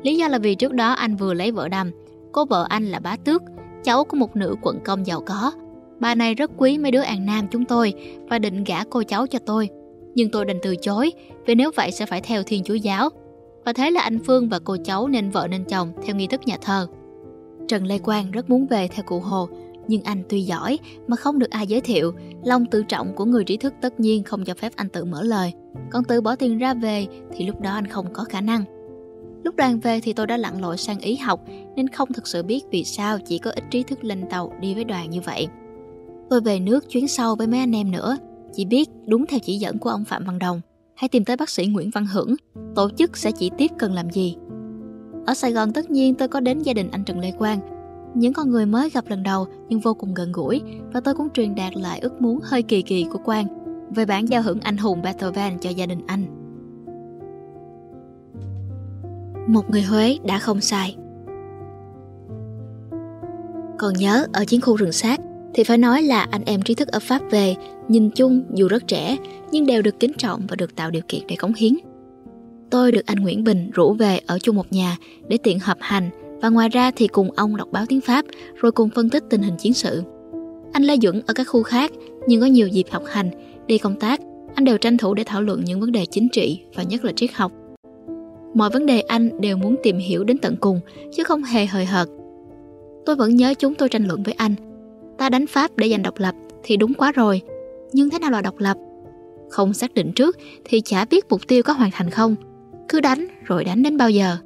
Lý 0.04 0.16
do 0.16 0.28
là 0.28 0.38
vì 0.38 0.56
trước 0.56 0.74
đó 0.74 0.92
anh 0.92 1.16
vừa 1.16 1.34
lấy 1.34 1.52
vợ 1.52 1.68
đầm, 1.68 1.92
cô 2.32 2.46
vợ 2.46 2.66
anh 2.70 2.86
là 2.86 3.00
bá 3.00 3.16
tước, 3.16 3.42
cháu 3.84 4.04
của 4.04 4.18
một 4.18 4.36
nữ 4.36 4.56
quận 4.62 4.80
công 4.86 5.08
giàu 5.08 5.22
có. 5.26 5.52
Bà 6.00 6.16
này 6.16 6.36
rất 6.36 6.52
quý 6.58 6.78
mấy 6.78 6.92
đứa 6.92 7.02
An 7.02 7.26
Nam 7.26 7.48
chúng 7.52 7.66
tôi 7.66 7.94
và 8.30 8.40
định 8.40 8.64
gả 8.64 8.84
cô 8.90 9.04
cháu 9.04 9.28
cho 9.28 9.40
tôi. 9.46 9.70
Nhưng 10.16 10.32
tôi 10.32 10.46
đành 10.46 10.58
từ 10.64 10.76
chối 10.76 11.12
vì 11.46 11.56
nếu 11.56 11.72
vậy 11.76 11.92
sẽ 11.92 12.06
phải 12.06 12.22
theo 12.22 12.44
thiên 12.44 12.64
chúa 12.64 12.74
giáo. 12.74 13.10
Và 13.66 13.74
thế 13.74 13.92
là 13.92 14.02
anh 14.02 14.20
Phương 14.28 14.50
và 14.50 14.60
cô 14.60 14.78
cháu 14.84 15.08
nên 15.08 15.30
vợ 15.30 15.48
nên 15.50 15.64
chồng 15.66 15.94
theo 16.06 16.16
nghi 16.16 16.28
thức 16.28 16.42
nhà 16.46 16.58
thờ. 16.62 16.88
Trần 17.68 17.86
Lê 17.86 17.98
Quang 17.98 18.32
rất 18.32 18.50
muốn 18.50 18.68
về 18.68 18.88
theo 18.88 19.04
cụ 19.08 19.20
Hồ 19.20 19.50
nhưng 19.88 20.02
anh 20.04 20.24
tuy 20.30 20.42
giỏi 20.42 20.80
mà 21.08 21.16
không 21.16 21.40
được 21.40 21.50
ai 21.50 21.68
giới 21.68 21.82
thiệu, 21.82 22.14
lòng 22.44 22.66
tự 22.66 22.84
trọng 22.84 23.16
của 23.16 23.26
người 23.26 23.44
trí 23.44 23.58
thức 23.58 23.74
tất 23.82 24.00
nhiên 24.00 24.24
không 24.24 24.46
cho 24.46 24.54
phép 24.54 24.74
anh 24.76 24.90
tự 24.90 25.06
mở 25.06 25.24
lời. 25.24 25.54
Còn 25.92 26.04
tự 26.04 26.22
bỏ 26.22 26.36
tiền 26.36 26.58
ra 26.58 26.74
về 26.74 27.08
thì 27.36 27.46
lúc 27.46 27.62
đó 27.62 27.74
anh 27.74 27.88
không 27.88 28.14
có 28.14 28.24
khả 28.24 28.42
năng. 28.42 28.64
Lúc 29.44 29.56
đoàn 29.56 29.80
về 29.80 30.00
thì 30.02 30.14
tôi 30.14 30.28
đã 30.28 30.38
lặn 30.38 30.62
lội 30.62 30.78
sang 30.78 31.00
Ý 31.00 31.16
học 31.16 31.40
nên 31.76 31.88
không 31.88 32.14
thực 32.14 32.28
sự 32.28 32.44
biết 32.44 32.62
vì 32.72 32.84
sao 32.84 33.20
chỉ 33.20 33.38
có 33.38 33.52
ít 33.52 33.64
trí 33.72 33.84
thức 33.84 34.04
lên 34.04 34.24
tàu 34.30 34.54
đi 34.60 34.74
với 34.74 34.84
đoàn 34.84 35.10
như 35.10 35.22
vậy. 35.22 35.48
Tôi 36.30 36.42
về 36.42 36.60
nước 36.60 36.90
chuyến 36.90 37.08
sau 37.08 37.36
với 37.36 37.48
mấy 37.48 37.60
anh 37.60 37.76
em 37.76 37.92
nữa, 37.92 38.18
chỉ 38.54 38.66
biết 38.66 38.90
đúng 39.08 39.26
theo 39.26 39.40
chỉ 39.40 39.58
dẫn 39.58 39.78
của 39.78 39.90
ông 39.90 40.06
Phạm 40.06 40.26
Văn 40.26 40.40
Đồng. 40.40 40.62
Hãy 40.96 41.10
tìm 41.10 41.26
tới 41.26 41.38
bác 41.38 41.50
sĩ 41.50 41.66
Nguyễn 41.66 41.90
Văn 41.90 42.06
Hưởng, 42.06 42.36
tổ 42.76 42.90
chức 42.98 43.18
sẽ 43.18 43.32
chỉ 43.32 43.52
tiếp 43.58 43.72
cần 43.80 43.94
làm 43.94 44.10
gì. 44.10 44.36
Ở 45.26 45.34
Sài 45.34 45.52
Gòn 45.52 45.74
tất 45.74 45.92
nhiên 45.92 46.16
tôi 46.16 46.28
có 46.28 46.40
đến 46.40 46.60
gia 46.60 46.74
đình 46.74 46.92
anh 46.92 47.04
Trần 47.04 47.20
Lê 47.20 47.32
Quang, 47.32 47.60
những 48.16 48.34
con 48.34 48.50
người 48.50 48.66
mới 48.66 48.90
gặp 48.90 49.06
lần 49.08 49.24
đầu 49.24 49.48
nhưng 49.70 49.80
vô 49.80 49.94
cùng 49.94 50.14
gần 50.14 50.32
gũi 50.32 50.62
và 50.94 51.00
tôi 51.00 51.16
cũng 51.16 51.30
truyền 51.34 51.56
đạt 51.56 51.76
lại 51.76 52.00
ước 52.00 52.22
muốn 52.22 52.40
hơi 52.44 52.62
kỳ 52.62 52.82
kỳ 52.82 53.06
của 53.12 53.20
Quang 53.26 53.48
về 53.96 54.06
bản 54.06 54.30
giao 54.30 54.42
hưởng 54.42 54.60
anh 54.60 54.78
hùng 54.78 55.02
Beethoven 55.02 55.60
cho 55.60 55.70
gia 55.70 55.86
đình 55.86 56.02
anh. 56.08 56.43
Một 59.48 59.70
người 59.70 59.82
Huế 59.82 60.18
đã 60.24 60.40
không 60.40 60.62
sai. 60.62 60.96
Còn 63.78 63.94
nhớ 63.94 64.26
ở 64.34 64.46
chiến 64.46 64.62
khu 64.62 64.76
rừng 64.76 64.92
sát 64.92 65.20
thì 65.54 65.64
phải 65.64 65.78
nói 65.78 66.02
là 66.02 66.28
anh 66.32 66.42
em 66.46 66.62
trí 66.62 66.76
thức 66.76 66.88
ở 66.88 67.00
Pháp 67.00 67.22
về, 67.32 67.56
nhìn 67.88 68.10
chung 68.10 68.44
dù 68.54 68.68
rất 68.68 68.88
trẻ 68.88 69.18
nhưng 69.52 69.66
đều 69.66 69.82
được 69.82 70.00
kính 70.00 70.12
trọng 70.18 70.42
và 70.50 70.56
được 70.56 70.76
tạo 70.76 70.92
điều 70.92 71.02
kiện 71.08 71.22
để 71.28 71.36
cống 71.36 71.54
hiến. 71.54 71.74
Tôi 72.70 72.92
được 72.92 73.06
anh 73.06 73.20
Nguyễn 73.20 73.44
Bình 73.44 73.72
rủ 73.74 73.94
về 73.94 74.20
ở 74.28 74.40
chung 74.40 74.56
một 74.56 74.74
nhà 74.74 74.98
để 75.28 75.38
tiện 75.44 75.60
hợp 75.60 75.78
hành 75.80 76.10
và 76.42 76.50
ngoài 76.50 76.70
ra 76.70 76.92
thì 76.96 77.08
cùng 77.08 77.32
ông 77.32 77.58
đọc 77.58 77.68
báo 77.72 77.86
tiếng 77.86 78.02
Pháp 78.02 78.26
rồi 78.56 78.72
cùng 78.72 78.90
phân 78.90 79.10
tích 79.10 79.24
tình 79.30 79.42
hình 79.42 79.58
chiến 79.58 79.74
sự. 79.74 80.04
Anh 80.74 80.84
Lê 80.84 80.98
Duẩn 81.02 81.22
ở 81.28 81.34
các 81.34 81.44
khu 81.44 81.64
khác 81.64 81.92
nhưng 82.28 82.42
có 82.42 82.48
nhiều 82.48 82.68
dịp 82.68 82.86
học 82.92 83.04
hành, 83.06 83.30
đi 83.68 83.78
công 83.78 84.00
tác, 84.00 84.20
anh 84.56 84.66
đều 84.66 84.78
tranh 84.78 84.98
thủ 84.98 85.14
để 85.14 85.24
thảo 85.24 85.42
luận 85.42 85.64
những 85.66 85.80
vấn 85.80 85.92
đề 85.92 86.06
chính 86.06 86.30
trị 86.30 86.62
và 86.76 86.84
nhất 86.84 87.06
là 87.06 87.12
triết 87.16 87.34
học. 87.34 87.52
Mọi 88.54 88.70
vấn 88.70 88.86
đề 88.86 89.02
anh 89.02 89.42
đều 89.42 89.58
muốn 89.58 89.76
tìm 89.84 89.98
hiểu 89.98 90.24
đến 90.24 90.38
tận 90.38 90.56
cùng 90.60 90.80
chứ 91.16 91.24
không 91.24 91.44
hề 91.44 91.66
hời 91.66 91.86
hợt. 91.86 92.08
Tôi 93.06 93.16
vẫn 93.16 93.36
nhớ 93.36 93.54
chúng 93.60 93.76
tôi 93.76 93.90
tranh 93.90 94.06
luận 94.08 94.24
với 94.24 94.34
anh. 94.34 94.56
Ta 95.18 95.30
đánh 95.30 95.48
Pháp 95.48 95.78
để 95.78 95.90
giành 95.90 96.04
độc 96.04 96.20
lập 96.20 96.36
thì 96.64 96.78
đúng 96.78 96.94
quá 96.94 97.12
rồi, 97.12 97.42
nhưng 97.94 98.10
thế 98.10 98.20
nào 98.20 98.32
là 98.32 98.42
độc 98.42 98.60
lập? 98.60 98.78
Không 99.50 99.74
xác 99.74 99.94
định 99.94 100.12
trước 100.14 100.38
thì 100.66 100.82
chả 100.82 101.06
biết 101.06 101.26
mục 101.30 101.42
tiêu 101.48 101.64
có 101.64 101.74
hoàn 101.74 101.92
thành 101.92 102.10
không. 102.10 102.36
Cứ 102.90 103.00
đánh 103.00 103.28
rồi 103.44 103.64
đánh 103.64 103.84
đến 103.84 103.98
bao 103.98 104.10
giờ. 104.10 104.38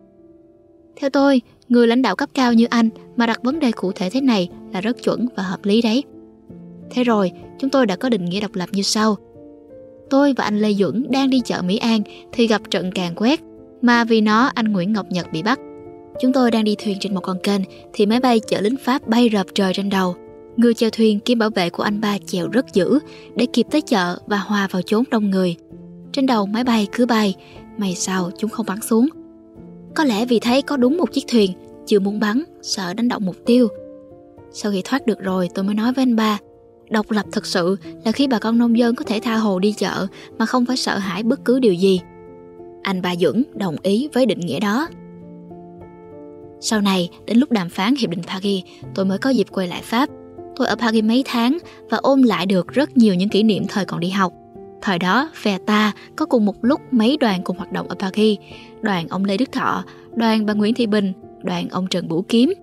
Theo 0.95 1.09
tôi, 1.09 1.41
Người 1.69 1.87
lãnh 1.87 2.01
đạo 2.01 2.15
cấp 2.15 2.29
cao 2.33 2.53
như 2.53 2.65
anh 2.69 2.89
mà 3.15 3.25
đặt 3.25 3.43
vấn 3.43 3.59
đề 3.59 3.71
cụ 3.71 3.91
thể 3.91 4.09
thế 4.09 4.21
này 4.21 4.49
là 4.73 4.81
rất 4.81 5.03
chuẩn 5.03 5.27
và 5.35 5.43
hợp 5.43 5.65
lý 5.65 5.81
đấy. 5.81 6.03
Thế 6.89 7.03
rồi, 7.03 7.31
chúng 7.59 7.69
tôi 7.69 7.85
đã 7.85 7.95
có 7.95 8.09
định 8.09 8.25
nghĩa 8.25 8.39
độc 8.39 8.55
lập 8.55 8.69
như 8.71 8.81
sau. 8.81 9.15
Tôi 10.09 10.33
và 10.37 10.43
anh 10.43 10.59
Lê 10.59 10.73
Duẩn 10.73 11.05
đang 11.09 11.29
đi 11.29 11.41
chợ 11.45 11.61
Mỹ 11.61 11.77
An 11.77 12.01
thì 12.31 12.47
gặp 12.47 12.61
trận 12.69 12.91
càng 12.95 13.15
quét, 13.15 13.41
mà 13.87 14.03
vì 14.03 14.21
nó 14.21 14.51
anh 14.55 14.65
Nguyễn 14.73 14.93
Ngọc 14.93 15.05
Nhật 15.09 15.31
bị 15.31 15.43
bắt. 15.43 15.59
Chúng 16.21 16.33
tôi 16.33 16.51
đang 16.51 16.63
đi 16.63 16.75
thuyền 16.75 16.97
trên 16.99 17.15
một 17.15 17.21
con 17.21 17.37
kênh 17.43 17.61
thì 17.93 18.05
máy 18.05 18.19
bay 18.19 18.39
chở 18.39 18.61
lính 18.61 18.77
Pháp 18.77 19.07
bay 19.07 19.29
rợp 19.29 19.47
trời 19.53 19.73
trên 19.73 19.89
đầu. 19.89 20.15
Người 20.57 20.73
chèo 20.73 20.89
thuyền 20.89 21.19
kiêm 21.19 21.39
bảo 21.39 21.49
vệ 21.49 21.69
của 21.69 21.83
anh 21.83 22.01
ba 22.01 22.17
chèo 22.25 22.47
rất 22.47 22.65
dữ 22.73 22.99
để 23.35 23.45
kịp 23.53 23.67
tới 23.71 23.81
chợ 23.81 24.19
và 24.25 24.37
hòa 24.37 24.67
vào 24.71 24.81
chốn 24.81 25.03
đông 25.11 25.29
người. 25.29 25.55
Trên 26.11 26.25
đầu 26.25 26.45
máy 26.45 26.63
bay 26.63 26.87
cứ 26.91 27.05
bay, 27.05 27.35
may 27.77 27.95
sao 27.95 28.31
chúng 28.37 28.49
không 28.49 28.65
bắn 28.65 28.81
xuống. 28.81 29.07
Có 29.95 30.03
lẽ 30.03 30.25
vì 30.25 30.39
thấy 30.39 30.61
có 30.61 30.77
đúng 30.77 30.97
một 30.97 31.13
chiếc 31.13 31.25
thuyền, 31.27 31.51
chưa 31.85 31.99
muốn 31.99 32.19
bắn, 32.19 32.43
sợ 32.61 32.93
đánh 32.93 33.07
động 33.07 33.25
mục 33.25 33.35
tiêu. 33.45 33.67
Sau 34.51 34.71
khi 34.71 34.81
thoát 34.85 35.05
được 35.05 35.19
rồi 35.19 35.49
tôi 35.53 35.65
mới 35.65 35.75
nói 35.75 35.93
với 35.93 36.01
anh 36.01 36.15
ba, 36.15 36.37
độc 36.89 37.11
lập 37.11 37.25
thật 37.31 37.45
sự 37.45 37.77
là 38.05 38.11
khi 38.11 38.27
bà 38.27 38.39
con 38.39 38.57
nông 38.57 38.77
dân 38.77 38.95
có 38.95 39.05
thể 39.05 39.19
tha 39.19 39.35
hồ 39.35 39.59
đi 39.59 39.73
chợ 39.73 40.07
mà 40.37 40.45
không 40.45 40.65
phải 40.65 40.77
sợ 40.77 40.97
hãi 40.97 41.23
bất 41.23 41.45
cứ 41.45 41.59
điều 41.59 41.73
gì. 41.73 41.99
Anh 42.81 43.01
ba 43.01 43.15
dũng 43.15 43.43
đồng 43.53 43.75
ý 43.83 44.09
với 44.13 44.25
định 44.25 44.39
nghĩa 44.39 44.59
đó. 44.59 44.87
Sau 46.59 46.81
này, 46.81 47.09
đến 47.25 47.37
lúc 47.37 47.51
đàm 47.51 47.69
phán 47.69 47.95
Hiệp 47.95 48.09
định 48.09 48.23
Paris, 48.23 48.63
tôi 48.95 49.05
mới 49.05 49.17
có 49.17 49.29
dịp 49.29 49.47
quay 49.51 49.67
lại 49.67 49.81
Pháp. 49.83 50.09
Tôi 50.55 50.67
ở 50.67 50.75
Paris 50.75 51.03
mấy 51.03 51.23
tháng 51.25 51.57
và 51.89 51.97
ôm 51.97 52.23
lại 52.23 52.45
được 52.45 52.67
rất 52.67 52.97
nhiều 52.97 53.15
những 53.15 53.29
kỷ 53.29 53.43
niệm 53.43 53.63
thời 53.67 53.85
còn 53.85 53.99
đi 53.99 54.09
học. 54.09 54.33
Thời 54.81 54.99
đó, 54.99 55.29
phe 55.33 55.57
ta 55.57 55.91
có 56.15 56.25
cùng 56.25 56.45
một 56.45 56.55
lúc 56.61 56.81
mấy 56.91 57.17
đoàn 57.17 57.41
cùng 57.43 57.57
hoạt 57.57 57.71
động 57.71 57.87
ở 57.87 57.95
Paris, 57.99 58.39
đoàn 58.81 59.07
ông 59.07 59.25
Lê 59.25 59.37
Đức 59.37 59.51
Thọ, 59.51 59.83
đoàn 60.15 60.45
bà 60.45 60.53
Nguyễn 60.53 60.73
Thị 60.73 60.87
Bình, 60.87 61.13
đoàn 61.43 61.69
ông 61.69 61.87
Trần 61.87 62.07
Bửu 62.07 62.21
Kiếm. 62.21 62.53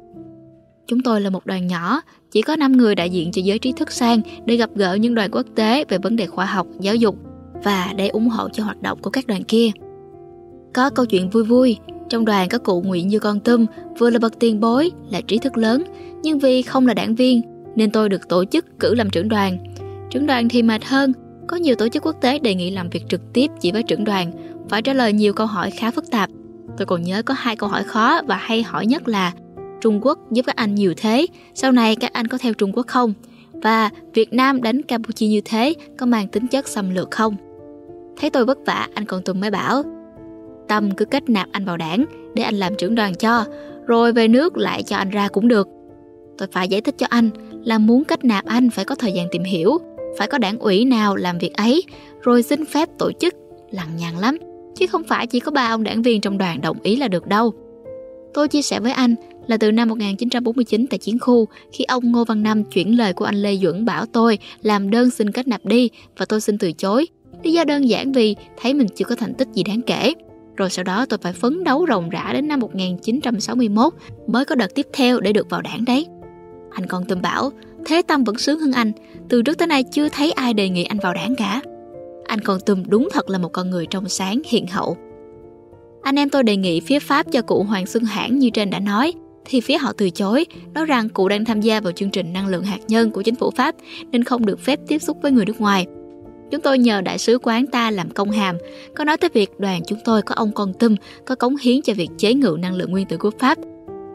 Chúng 0.87 1.03
tôi 1.03 1.20
là 1.20 1.31
một 1.31 1.46
đoàn 1.46 1.66
nhỏ, 1.66 2.00
chỉ 2.31 2.42
có 2.42 2.57
5 2.57 2.72
người 2.72 2.94
đại 2.94 3.11
diện 3.11 3.33
cho 3.33 3.42
giới 3.44 3.59
trí 3.59 3.72
thức 3.72 3.92
sang 3.92 4.20
để 4.44 4.57
gặp 4.57 4.70
gỡ 4.74 4.94
những 4.94 5.14
đoàn 5.14 5.31
quốc 5.31 5.46
tế 5.55 5.85
về 5.88 5.98
vấn 5.98 6.16
đề 6.16 6.27
khoa 6.27 6.44
học, 6.44 6.66
giáo 6.81 6.94
dục 6.94 7.16
và 7.64 7.92
để 7.96 8.09
ủng 8.09 8.29
hộ 8.29 8.48
cho 8.48 8.64
hoạt 8.64 8.83
động 8.83 8.98
của 9.03 9.11
các 9.11 9.27
đoàn 9.27 9.44
kia. 9.44 9.70
Có 10.74 10.90
câu 10.90 11.06
chuyện 11.06 11.30
vui 11.30 11.44
vui, 11.44 11.78
trong 12.08 12.24
đoàn 12.24 12.48
có 12.48 12.58
cụ 12.58 12.82
Nguyễn 12.82 13.08
Như 13.08 13.18
Con 13.18 13.40
Tum, 13.40 13.66
vừa 13.98 14.10
là 14.10 14.18
bậc 14.18 14.38
tiền 14.38 14.60
bối, 14.60 14.90
là 15.10 15.20
trí 15.20 15.38
thức 15.38 15.56
lớn, 15.56 15.84
nhưng 16.22 16.38
vì 16.38 16.62
không 16.62 16.87
là 16.87 16.94
đảng 16.94 17.14
viên 17.14 17.42
nên 17.76 17.90
tôi 17.90 18.08
được 18.08 18.28
tổ 18.28 18.44
chức 18.44 18.66
cử 18.80 18.94
làm 18.94 19.10
trưởng 19.10 19.28
đoàn. 19.28 19.58
Trưởng 20.10 20.26
đoàn 20.26 20.48
thì 20.48 20.62
mệt 20.62 20.84
hơn, 20.84 21.12
có 21.48 21.56
nhiều 21.56 21.74
tổ 21.74 21.88
chức 21.88 22.06
quốc 22.06 22.16
tế 22.20 22.38
đề 22.38 22.54
nghị 22.54 22.70
làm 22.70 22.90
việc 22.90 23.04
trực 23.08 23.20
tiếp 23.32 23.50
chỉ 23.60 23.72
với 23.72 23.82
trưởng 23.82 24.04
đoàn, 24.04 24.32
phải 24.68 24.82
trả 24.82 24.92
lời 24.92 25.12
nhiều 25.12 25.32
câu 25.32 25.46
hỏi 25.46 25.70
khá 25.70 25.90
phức 25.90 26.10
tạp. 26.10 26.30
Tôi 26.76 26.87
còn 26.87 27.02
nhớ 27.02 27.22
có 27.22 27.34
hai 27.34 27.56
câu 27.56 27.68
hỏi 27.68 27.82
khó 27.82 28.22
và 28.26 28.37
hay 28.37 28.62
hỏi 28.62 28.87
nhất 28.87 29.08
là 29.08 29.32
Trung 29.80 30.00
Quốc 30.02 30.18
giúp 30.30 30.46
các 30.46 30.56
anh 30.56 30.74
nhiều 30.74 30.94
thế, 30.96 31.26
sau 31.54 31.72
này 31.72 31.96
các 31.96 32.12
anh 32.12 32.26
có 32.26 32.38
theo 32.38 32.54
Trung 32.54 32.72
Quốc 32.72 32.87
không? 32.87 33.12
Và 33.52 33.90
Việt 34.14 34.32
Nam 34.32 34.62
đánh 34.62 34.82
Campuchia 34.82 35.28
như 35.28 35.40
thế 35.44 35.74
có 35.98 36.06
mang 36.06 36.28
tính 36.28 36.46
chất 36.46 36.68
xâm 36.68 36.94
lược 36.94 37.10
không? 37.10 37.37
Thấy 38.20 38.30
tôi 38.30 38.44
vất 38.44 38.58
vả, 38.66 38.88
anh 38.94 39.06
còn 39.06 39.22
Tùng 39.22 39.40
mới 39.40 39.50
bảo 39.50 39.82
Tâm 40.68 40.90
cứ 40.90 41.05
kết 41.05 41.29
nạp 41.29 41.48
anh 41.53 41.64
vào 41.64 41.77
đảng 41.77 42.05
để 42.35 42.42
anh 42.42 42.55
làm 42.55 42.74
trưởng 42.79 42.94
đoàn 42.94 43.14
cho, 43.14 43.44
rồi 43.87 44.12
về 44.12 44.29
nước 44.29 44.57
lại 44.57 44.83
cho 44.83 44.96
anh 44.96 45.11
ra 45.11 45.29
cũng 45.29 45.48
được. 45.48 45.68
Tôi 46.38 46.48
phải 46.53 46.68
giải 46.68 46.81
thích 46.81 46.94
cho 46.98 47.07
anh 47.11 47.31
là 47.64 47.79
muốn 47.79 48.05
kết 48.05 48.24
nạp 48.24 48.44
anh 48.44 48.70
phải 48.70 48.85
có 48.85 48.94
thời 48.94 49.12
gian 49.12 49.27
tìm 49.31 49.44
hiểu, 49.44 49.79
phải 50.18 50.29
có 50.29 50.38
đảng 50.38 50.59
ủy 50.59 50.85
nào 50.85 51.16
làm 51.16 51.38
việc 51.38 51.55
ấy, 51.55 51.83
rồi 52.22 52.42
xin 52.42 52.64
phép 52.64 52.88
tổ 52.98 53.12
chức, 53.12 53.35
lằng 53.70 53.96
nhằng 53.96 54.18
lắm, 54.18 54.38
chứ 54.77 54.87
không 54.87 55.05
phải 55.05 55.27
chỉ 55.27 55.40
có 55.40 55.50
ba 55.50 55.66
ông 55.66 55.85
đảng 55.85 56.03
viên 56.03 56.20
trong 56.20 56.38
đoàn 56.38 56.61
đồng 56.61 56.77
ý 56.83 56.96
là 56.96 57.09
được 57.09 57.27
đâu. 57.27 57.53
Tôi 58.35 58.48
chia 58.48 58.62
sẻ 58.62 58.81
với 58.81 58.92
anh 58.92 59.14
là 59.46 59.57
từ 59.57 59.72
năm 59.72 59.88
1949 59.88 60.87
tại 60.87 60.98
chiến 60.98 61.18
khu, 61.18 61.48
khi 61.72 61.85
ông 61.85 62.12
Ngô 62.12 62.24
Văn 62.24 62.42
Năm 62.42 62.64
chuyển 62.64 62.96
lời 62.98 63.12
của 63.12 63.24
anh 63.24 63.35
Lê 63.35 63.57
Duẩn 63.57 63.85
bảo 63.85 64.07
tôi 64.07 64.38
làm 64.62 64.90
đơn 64.90 65.11
xin 65.11 65.31
kết 65.31 65.48
nạp 65.48 65.64
đi 65.64 65.90
và 66.16 66.27
tôi 66.27 66.40
xin 66.40 66.59
từ 66.59 66.72
chối. 66.72 67.07
Lý 67.42 67.53
do 67.53 67.64
đơn 67.64 67.88
giản 67.88 68.12
vì 68.12 68.37
thấy 68.61 68.74
mình 68.74 68.87
chưa 68.94 69.05
có 69.05 69.14
thành 69.14 69.35
tích 69.35 69.48
gì 69.55 69.62
đáng 69.62 69.83
kể. 69.83 70.12
Rồi 70.56 70.70
sau 70.70 70.84
đó 70.84 71.06
tôi 71.06 71.18
phải 71.18 71.32
phấn 71.32 71.64
đấu 71.64 71.86
ròng 71.88 72.10
rã 72.10 72.30
đến 72.32 72.48
năm 72.48 72.60
1961 72.60 73.92
mới 74.26 74.44
có 74.44 74.54
đợt 74.54 74.74
tiếp 74.74 74.86
theo 74.92 75.20
để 75.20 75.32
được 75.32 75.50
vào 75.50 75.62
đảng 75.62 75.84
đấy. 75.84 76.06
Anh 76.70 76.86
còn 76.86 77.04
tùm 77.04 77.22
bảo, 77.22 77.50
Thế 77.86 78.02
Tâm 78.02 78.24
vẫn 78.24 78.38
sướng 78.38 78.60
hơn 78.60 78.72
anh, 78.72 78.92
từ 79.28 79.42
trước 79.42 79.58
tới 79.58 79.68
nay 79.68 79.84
chưa 79.92 80.08
thấy 80.08 80.32
ai 80.32 80.54
đề 80.54 80.68
nghị 80.68 80.84
anh 80.84 80.98
vào 80.98 81.14
đảng 81.14 81.36
cả. 81.36 81.60
Anh 82.26 82.40
còn 82.40 82.60
tùm 82.60 82.82
đúng 82.88 83.08
thật 83.12 83.30
là 83.30 83.38
một 83.38 83.52
con 83.52 83.70
người 83.70 83.86
trong 83.86 84.08
sáng, 84.08 84.42
hiện 84.46 84.66
hậu. 84.66 84.96
Anh 86.02 86.18
em 86.18 86.30
tôi 86.30 86.42
đề 86.42 86.56
nghị 86.56 86.80
phía 86.80 86.98
Pháp 86.98 87.26
cho 87.32 87.42
cụ 87.42 87.62
Hoàng 87.62 87.86
Xuân 87.86 88.04
Hãn 88.04 88.38
như 88.38 88.50
trên 88.50 88.70
đã 88.70 88.78
nói, 88.78 89.12
thì 89.44 89.60
phía 89.60 89.78
họ 89.78 89.92
từ 89.96 90.10
chối, 90.10 90.46
nói 90.74 90.86
rằng 90.86 91.08
cụ 91.08 91.28
đang 91.28 91.44
tham 91.44 91.60
gia 91.60 91.80
vào 91.80 91.92
chương 91.92 92.10
trình 92.10 92.32
năng 92.32 92.48
lượng 92.48 92.64
hạt 92.64 92.80
nhân 92.88 93.10
của 93.10 93.22
chính 93.22 93.34
phủ 93.34 93.50
Pháp 93.50 93.74
nên 94.10 94.24
không 94.24 94.46
được 94.46 94.60
phép 94.60 94.80
tiếp 94.88 94.98
xúc 94.98 95.18
với 95.22 95.32
người 95.32 95.46
nước 95.46 95.60
ngoài. 95.60 95.86
Chúng 96.54 96.62
tôi 96.62 96.78
nhờ 96.78 97.00
đại 97.00 97.18
sứ 97.18 97.38
quán 97.42 97.66
ta 97.66 97.90
làm 97.90 98.10
công 98.10 98.30
hàm, 98.30 98.56
có 98.94 99.04
nói 99.04 99.16
tới 99.16 99.30
việc 99.34 99.50
đoàn 99.58 99.82
chúng 99.86 99.98
tôi 100.04 100.22
có 100.22 100.34
ông 100.34 100.52
con 100.52 100.72
tâm 100.72 100.96
có 101.24 101.34
cống 101.34 101.56
hiến 101.56 101.82
cho 101.82 101.94
việc 101.94 102.10
chế 102.18 102.34
ngự 102.34 102.56
năng 102.60 102.74
lượng 102.74 102.90
nguyên 102.90 103.06
tử 103.06 103.16
của 103.16 103.30
Pháp. 103.38 103.58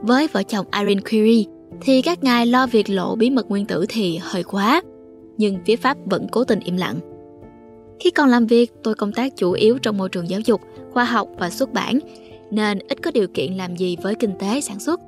Với 0.02 0.28
vợ 0.28 0.44
chồng 0.44 0.66
Irene 0.80 1.02
Curie, 1.02 1.44
thì 1.82 2.02
các 2.02 2.24
ngài 2.24 2.46
lo 2.46 2.68
việc 2.68 2.90
lộ 2.90 3.16
bí 3.16 3.30
mật 3.30 3.50
nguyên 3.50 3.66
tử 3.66 3.86
thì 3.90 4.20
hơi 4.22 4.44
quá. 4.44 4.82
Nhưng 5.38 5.58
phía 5.66 5.76
Pháp 5.76 5.98
vẫn 6.06 6.28
cố 6.32 6.44
tình 6.44 6.60
im 6.60 6.78
lặng. 6.78 7.00
Khi 8.00 8.12
còn 8.12 8.30
làm 8.30 8.46
việc, 8.46 8.72
tôi 8.84 8.96
công 8.96 9.12
tác 9.12 9.38
chủ 9.38 9.52
yếu 9.52 9.78
trong 9.78 9.98
môi 9.98 10.10
trường 10.10 10.30
giáo 10.30 10.40
dục, 10.40 10.62
khoa 10.92 11.04
học 11.04 11.28
và 11.38 11.50
xuất 11.50 11.74
bản, 11.74 12.00
nên 12.52 12.80
ít 12.90 13.02
có 13.02 13.12
điều 13.12 13.28
kiện 13.28 13.54
làm 13.54 13.76
gì 13.76 13.98
với 14.02 14.16
kinh 14.16 14.38
tế 14.40 14.62
sản 14.62 14.80
xuất. 14.80 15.00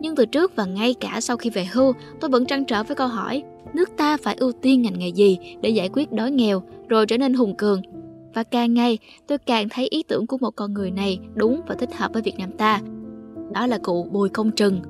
Nhưng 0.00 0.16
từ 0.16 0.26
trước 0.26 0.56
và 0.56 0.64
ngay 0.64 0.94
cả 1.00 1.20
sau 1.20 1.36
khi 1.36 1.50
về 1.50 1.68
hưu, 1.72 1.92
tôi 2.20 2.30
vẫn 2.30 2.46
trăn 2.46 2.64
trở 2.64 2.82
với 2.82 2.96
câu 2.96 3.08
hỏi 3.08 3.42
nước 3.74 3.90
ta 3.96 4.16
phải 4.16 4.34
ưu 4.34 4.52
tiên 4.52 4.82
ngành 4.82 4.98
nghề 4.98 5.08
gì 5.08 5.38
để 5.60 5.70
giải 5.70 5.88
quyết 5.92 6.12
đói 6.12 6.30
nghèo 6.30 6.62
rồi 6.88 7.06
trở 7.06 7.18
nên 7.18 7.34
hùng 7.34 7.56
cường. 7.56 7.82
Và 8.34 8.42
càng 8.42 8.74
ngày, 8.74 8.98
tôi 9.26 9.38
càng 9.38 9.68
thấy 9.68 9.88
ý 9.90 10.02
tưởng 10.02 10.26
của 10.26 10.38
một 10.38 10.50
con 10.50 10.74
người 10.74 10.90
này 10.90 11.18
đúng 11.34 11.60
và 11.66 11.74
thích 11.74 11.96
hợp 11.96 12.10
với 12.12 12.22
Việt 12.22 12.38
Nam 12.38 12.52
ta. 12.52 12.80
Đó 13.52 13.66
là 13.66 13.78
cụ 13.78 14.08
Bùi 14.12 14.28
Công 14.28 14.50
Trừng, 14.50 14.80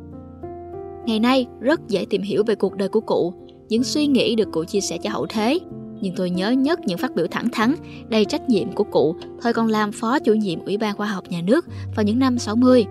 Ngày 1.06 1.20
nay 1.20 1.46
rất 1.60 1.88
dễ 1.88 2.06
tìm 2.10 2.22
hiểu 2.22 2.44
về 2.46 2.54
cuộc 2.54 2.76
đời 2.76 2.88
của 2.88 3.00
cụ, 3.00 3.34
những 3.68 3.84
suy 3.84 4.06
nghĩ 4.06 4.36
được 4.36 4.48
cụ 4.52 4.64
chia 4.64 4.80
sẻ 4.80 4.98
cho 4.98 5.10
hậu 5.10 5.26
thế. 5.26 5.58
Nhưng 6.00 6.14
tôi 6.16 6.30
nhớ 6.30 6.50
nhất 6.50 6.80
những 6.86 6.98
phát 6.98 7.14
biểu 7.14 7.26
thẳng 7.26 7.48
thắn, 7.52 7.74
đầy 8.08 8.24
trách 8.24 8.48
nhiệm 8.48 8.72
của 8.72 8.84
cụ 8.84 9.16
thời 9.42 9.52
còn 9.52 9.68
làm 9.68 9.92
phó 9.92 10.18
chủ 10.18 10.34
nhiệm 10.34 10.64
Ủy 10.64 10.78
ban 10.78 10.96
Khoa 10.96 11.06
học 11.06 11.24
Nhà 11.28 11.40
nước 11.42 11.66
vào 11.96 12.04
những 12.04 12.18
năm 12.18 12.38
60. 12.38 12.86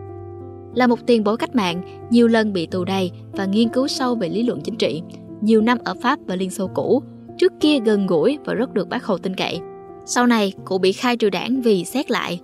Là 0.76 0.88
một 0.88 1.00
tiền 1.08 1.24
bối 1.24 1.38
cách 1.38 1.56
mạng, 1.56 2.08
nhiều 2.10 2.28
lần 2.28 2.54
bị 2.54 2.66
tù 2.66 2.84
đầy 2.84 3.12
và 3.32 3.46
nghiên 3.46 3.70
cứu 3.70 3.88
sâu 3.88 4.16
về 4.16 4.30
lý 4.30 4.44
luận 4.44 4.62
chính 4.62 4.76
trị, 4.76 5.02
nhiều 5.46 5.62
năm 5.62 5.78
ở 5.84 5.94
Pháp 6.02 6.20
và 6.28 6.36
Liên 6.36 6.50
Xô 6.50 6.70
cũ, 6.74 7.02
trước 7.38 7.54
kia 7.60 7.80
gần 7.80 8.08
gũi 8.08 8.38
và 8.46 8.54
rất 8.54 8.74
được 8.74 8.90
bác 8.90 9.04
Hồ 9.04 9.18
tin 9.18 9.36
cậy. 9.36 9.60
Sau 10.06 10.28
này, 10.28 10.54
cụ 10.66 10.78
bị 10.78 10.92
khai 10.92 11.18
trừ 11.18 11.30
đảng 11.30 11.62
vì 11.62 11.86
xét 11.86 12.12
lại. 12.12 12.40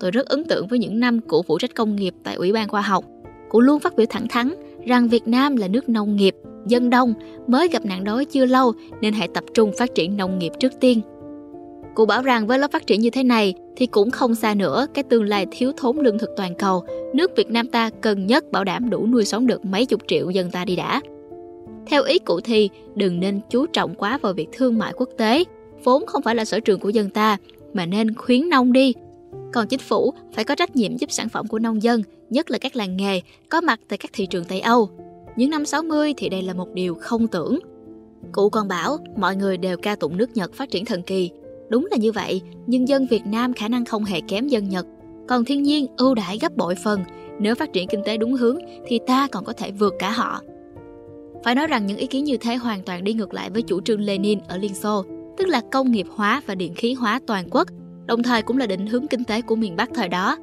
Tôi 0.00 0.10
rất 0.10 0.26
ấn 0.26 0.44
tượng 0.44 0.66
với 0.66 0.78
những 0.78 1.00
năm 1.00 1.20
cụ 1.20 1.42
phụ 1.42 1.58
trách 1.58 1.74
công 1.74 1.96
nghiệp 1.96 2.14
tại 2.24 2.34
Ủy 2.34 2.52
ban 2.52 2.68
Khoa 2.68 2.80
học. 2.80 3.04
Cụ 3.48 3.60
luôn 3.60 3.80
phát 3.80 3.96
biểu 3.96 4.06
thẳng 4.10 4.28
thắn, 4.28 4.54
rằng 4.86 5.08
Việt 5.08 5.28
Nam 5.28 5.56
là 5.56 5.68
nước 5.68 5.88
nông 5.88 6.16
nghiệp, 6.16 6.34
dân 6.66 6.90
đông, 6.90 7.14
mới 7.46 7.68
gặp 7.68 7.84
nạn 7.84 8.04
đói 8.04 8.24
chưa 8.24 8.46
lâu 8.46 8.72
nên 9.00 9.14
hãy 9.14 9.28
tập 9.34 9.44
trung 9.54 9.72
phát 9.78 9.94
triển 9.94 10.16
nông 10.16 10.38
nghiệp 10.38 10.52
trước 10.60 10.72
tiên. 10.80 11.00
Cụ 11.94 12.06
bảo 12.06 12.22
rằng 12.22 12.46
với 12.46 12.58
lớp 12.58 12.72
phát 12.72 12.86
triển 12.86 13.00
như 13.00 13.10
thế 13.10 13.22
này 13.22 13.54
thì 13.76 13.86
cũng 13.86 14.10
không 14.10 14.34
xa 14.34 14.54
nữa 14.54 14.86
cái 14.94 15.04
tương 15.04 15.24
lai 15.24 15.46
thiếu 15.50 15.72
thốn 15.76 15.96
lương 15.96 16.18
thực 16.18 16.30
toàn 16.36 16.54
cầu, 16.54 16.84
nước 17.14 17.30
Việt 17.36 17.50
Nam 17.50 17.66
ta 17.66 17.90
cần 18.00 18.26
nhất 18.26 18.52
bảo 18.52 18.64
đảm 18.64 18.90
đủ 18.90 19.06
nuôi 19.06 19.24
sống 19.24 19.46
được 19.46 19.64
mấy 19.64 19.86
chục 19.86 20.00
triệu 20.08 20.30
dân 20.30 20.50
ta 20.50 20.64
đi 20.64 20.76
đã. 20.76 21.00
Theo 21.88 22.02
ý 22.02 22.18
cụ 22.18 22.40
thì 22.40 22.70
đừng 22.94 23.20
nên 23.20 23.40
chú 23.50 23.66
trọng 23.66 23.94
quá 23.94 24.18
vào 24.22 24.32
việc 24.32 24.48
thương 24.52 24.78
mại 24.78 24.92
quốc 24.96 25.08
tế, 25.18 25.44
vốn 25.84 26.06
không 26.06 26.22
phải 26.22 26.34
là 26.34 26.44
sở 26.44 26.60
trường 26.60 26.80
của 26.80 26.88
dân 26.88 27.10
ta, 27.10 27.36
mà 27.72 27.86
nên 27.86 28.14
khuyến 28.14 28.48
nông 28.48 28.72
đi. 28.72 28.94
Còn 29.52 29.68
chính 29.68 29.80
phủ 29.80 30.12
phải 30.34 30.44
có 30.44 30.54
trách 30.54 30.76
nhiệm 30.76 30.96
giúp 30.96 31.12
sản 31.12 31.28
phẩm 31.28 31.46
của 31.46 31.58
nông 31.58 31.82
dân, 31.82 32.02
nhất 32.30 32.50
là 32.50 32.58
các 32.58 32.76
làng 32.76 32.96
nghề, 32.96 33.20
có 33.48 33.60
mặt 33.60 33.80
tại 33.88 33.98
các 33.98 34.10
thị 34.12 34.26
trường 34.26 34.44
Tây 34.44 34.60
Âu. 34.60 34.88
Những 35.36 35.50
năm 35.50 35.64
60 35.64 36.14
thì 36.16 36.28
đây 36.28 36.42
là 36.42 36.54
một 36.54 36.68
điều 36.74 36.94
không 36.94 37.26
tưởng. 37.26 37.58
Cụ 38.32 38.50
còn 38.50 38.68
bảo 38.68 38.96
mọi 39.16 39.36
người 39.36 39.56
đều 39.56 39.76
ca 39.76 39.96
tụng 39.96 40.16
nước 40.16 40.36
Nhật 40.36 40.54
phát 40.54 40.70
triển 40.70 40.84
thần 40.84 41.02
kỳ. 41.02 41.30
Đúng 41.68 41.88
là 41.90 41.96
như 41.96 42.12
vậy, 42.12 42.42
nhưng 42.66 42.88
dân 42.88 43.06
Việt 43.06 43.26
Nam 43.26 43.52
khả 43.52 43.68
năng 43.68 43.84
không 43.84 44.04
hề 44.04 44.20
kém 44.20 44.48
dân 44.48 44.68
Nhật. 44.68 44.86
Còn 45.28 45.44
thiên 45.44 45.62
nhiên 45.62 45.86
ưu 45.96 46.14
đãi 46.14 46.38
gấp 46.40 46.56
bội 46.56 46.74
phần, 46.84 47.00
nếu 47.40 47.54
phát 47.54 47.72
triển 47.72 47.88
kinh 47.88 48.02
tế 48.04 48.16
đúng 48.16 48.34
hướng 48.34 48.58
thì 48.86 48.98
ta 49.06 49.28
còn 49.32 49.44
có 49.44 49.52
thể 49.52 49.70
vượt 49.70 49.94
cả 49.98 50.10
họ. 50.10 50.40
Phải 51.44 51.54
nói 51.54 51.66
rằng 51.66 51.86
những 51.86 51.96
ý 51.96 52.06
kiến 52.06 52.24
như 52.24 52.36
thế 52.36 52.56
hoàn 52.56 52.82
toàn 52.82 53.04
đi 53.04 53.12
ngược 53.12 53.34
lại 53.34 53.50
với 53.50 53.62
chủ 53.62 53.80
trương 53.80 54.00
Lenin 54.00 54.38
ở 54.48 54.56
Liên 54.56 54.74
Xô, 54.74 55.04
tức 55.36 55.48
là 55.48 55.60
công 55.72 55.92
nghiệp 55.92 56.06
hóa 56.10 56.42
và 56.46 56.54
điện 56.54 56.74
khí 56.74 56.92
hóa 56.92 57.20
toàn 57.26 57.48
quốc, 57.50 57.68
đồng 58.06 58.22
thời 58.22 58.42
cũng 58.42 58.58
là 58.58 58.66
định 58.66 58.86
hướng 58.86 59.06
kinh 59.06 59.24
tế 59.24 59.42
của 59.42 59.56
miền 59.56 59.76
Bắc 59.76 59.90
thời 59.94 60.08
đó. 60.08 60.36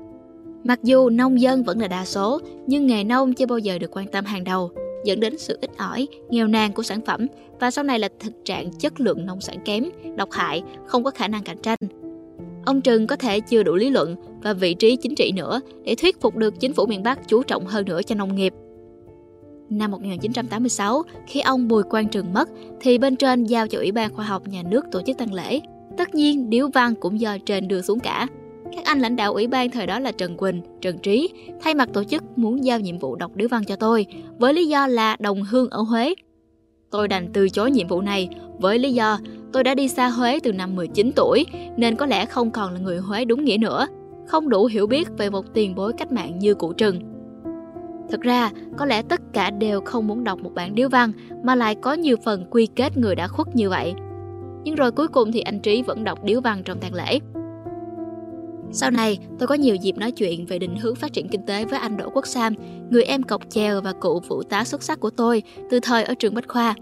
Mặc 0.63 0.79
dù 0.83 1.09
nông 1.09 1.41
dân 1.41 1.63
vẫn 1.63 1.79
là 1.79 1.87
đa 1.87 2.05
số, 2.05 2.39
nhưng 2.67 2.87
nghề 2.87 3.03
nông 3.03 3.33
chưa 3.33 3.45
bao 3.45 3.57
giờ 3.57 3.77
được 3.77 3.97
quan 3.97 4.07
tâm 4.07 4.25
hàng 4.25 4.43
đầu, 4.43 4.71
dẫn 5.05 5.19
đến 5.19 5.37
sự 5.37 5.57
ít 5.61 5.71
ỏi, 5.77 6.07
nghèo 6.29 6.47
nàn 6.47 6.73
của 6.73 6.83
sản 6.83 7.01
phẩm 7.05 7.27
và 7.59 7.71
sau 7.71 7.83
này 7.83 7.99
là 7.99 8.09
thực 8.19 8.33
trạng 8.45 8.71
chất 8.71 8.99
lượng 8.99 9.25
nông 9.25 9.41
sản 9.41 9.57
kém, 9.65 9.83
độc 10.15 10.31
hại, 10.31 10.63
không 10.85 11.03
có 11.03 11.11
khả 11.11 11.27
năng 11.27 11.43
cạnh 11.43 11.57
tranh. 11.63 11.77
Ông 12.65 12.81
Trừng 12.81 13.07
có 13.07 13.15
thể 13.15 13.39
chưa 13.39 13.63
đủ 13.63 13.75
lý 13.75 13.89
luận 13.89 14.15
và 14.43 14.53
vị 14.53 14.73
trí 14.73 14.95
chính 14.95 15.15
trị 15.15 15.31
nữa 15.35 15.61
để 15.83 15.95
thuyết 15.95 16.21
phục 16.21 16.35
được 16.35 16.59
chính 16.59 16.73
phủ 16.73 16.85
miền 16.85 17.03
Bắc 17.03 17.27
chú 17.27 17.43
trọng 17.43 17.65
hơn 17.65 17.85
nữa 17.85 18.01
cho 18.01 18.15
nông 18.15 18.35
nghiệp. 18.35 18.53
Năm 19.69 19.91
1986, 19.91 21.03
khi 21.27 21.41
ông 21.41 21.67
Bùi 21.67 21.83
Quang 21.83 22.07
Trừng 22.07 22.33
mất, 22.33 22.49
thì 22.79 22.97
bên 22.97 23.15
trên 23.15 23.43
giao 23.43 23.67
cho 23.67 23.79
Ủy 23.79 23.91
ban 23.91 24.13
Khoa 24.13 24.25
học 24.25 24.47
Nhà 24.47 24.63
nước 24.69 24.85
tổ 24.91 25.01
chức 25.01 25.17
tang 25.17 25.33
lễ. 25.33 25.59
Tất 25.97 26.15
nhiên, 26.15 26.49
điếu 26.49 26.67
văn 26.73 26.93
cũng 26.99 27.19
do 27.19 27.37
trên 27.45 27.67
đưa 27.67 27.81
xuống 27.81 27.99
cả. 27.99 28.27
Các 28.75 28.85
anh 28.85 28.99
lãnh 28.99 29.15
đạo 29.15 29.33
ủy 29.33 29.47
ban 29.47 29.69
thời 29.69 29.87
đó 29.87 29.99
là 29.99 30.11
Trần 30.11 30.37
Quỳnh, 30.37 30.61
Trần 30.81 30.97
Trí, 30.97 31.29
thay 31.61 31.75
mặt 31.75 31.89
tổ 31.93 32.03
chức 32.03 32.37
muốn 32.37 32.65
giao 32.65 32.79
nhiệm 32.79 32.99
vụ 32.99 33.15
đọc 33.15 33.35
điếu 33.35 33.47
văn 33.47 33.63
cho 33.67 33.75
tôi, 33.75 34.05
với 34.37 34.53
lý 34.53 34.67
do 34.67 34.87
là 34.87 35.17
đồng 35.19 35.43
hương 35.43 35.69
ở 35.69 35.81
Huế. 35.81 36.13
Tôi 36.91 37.07
đành 37.07 37.29
từ 37.33 37.49
chối 37.49 37.71
nhiệm 37.71 37.87
vụ 37.87 38.01
này 38.01 38.29
với 38.59 38.79
lý 38.79 38.93
do 38.93 39.19
tôi 39.53 39.63
đã 39.63 39.75
đi 39.75 39.87
xa 39.87 40.07
Huế 40.07 40.39
từ 40.43 40.51
năm 40.51 40.75
19 40.75 41.11
tuổi 41.15 41.45
nên 41.77 41.95
có 41.95 42.05
lẽ 42.05 42.25
không 42.25 42.51
còn 42.51 42.73
là 42.73 42.79
người 42.79 42.97
Huế 42.97 43.25
đúng 43.25 43.45
nghĩa 43.45 43.57
nữa, 43.57 43.87
không 44.27 44.49
đủ 44.49 44.65
hiểu 44.65 44.87
biết 44.87 45.07
về 45.17 45.29
một 45.29 45.45
tiền 45.53 45.75
bối 45.75 45.93
cách 45.93 46.11
mạng 46.11 46.39
như 46.39 46.53
cụ 46.53 46.73
Trừng. 46.73 47.14
Thực 48.11 48.21
ra, 48.21 48.51
có 48.77 48.85
lẽ 48.85 49.01
tất 49.01 49.21
cả 49.33 49.49
đều 49.49 49.81
không 49.81 50.07
muốn 50.07 50.23
đọc 50.23 50.39
một 50.39 50.51
bản 50.55 50.75
điếu 50.75 50.89
văn 50.89 51.11
mà 51.43 51.55
lại 51.55 51.75
có 51.75 51.93
nhiều 51.93 52.17
phần 52.23 52.45
quy 52.51 52.67
kết 52.75 52.97
người 52.97 53.15
đã 53.15 53.27
khuất 53.27 53.55
như 53.55 53.69
vậy. 53.69 53.93
Nhưng 54.63 54.75
rồi 54.75 54.91
cuối 54.91 55.07
cùng 55.07 55.31
thì 55.31 55.39
anh 55.39 55.59
Trí 55.59 55.81
vẫn 55.81 56.03
đọc 56.03 56.23
điếu 56.23 56.41
văn 56.41 56.61
trong 56.65 56.79
tang 56.79 56.93
lễ. 56.93 57.19
Sau 58.71 58.91
này, 58.91 59.17
tôi 59.39 59.47
có 59.47 59.55
nhiều 59.55 59.75
dịp 59.75 59.97
nói 59.97 60.11
chuyện 60.11 60.45
về 60.45 60.59
định 60.59 60.75
hướng 60.75 60.95
phát 60.95 61.13
triển 61.13 61.27
kinh 61.27 61.45
tế 61.45 61.65
với 61.65 61.79
anh 61.79 61.97
Đỗ 61.97 62.09
Quốc 62.09 62.27
Sam, 62.27 62.53
người 62.89 63.03
em 63.03 63.23
cọc 63.23 63.49
chèo 63.49 63.81
và 63.81 63.93
cụ 63.93 64.21
phụ 64.27 64.43
tá 64.43 64.63
xuất 64.63 64.83
sắc 64.83 64.99
của 64.99 65.09
tôi 65.09 65.43
từ 65.69 65.79
thời 65.79 66.03
ở 66.03 66.13
trường 66.13 66.35
Bách 66.35 66.47
Khoa. 66.47 66.75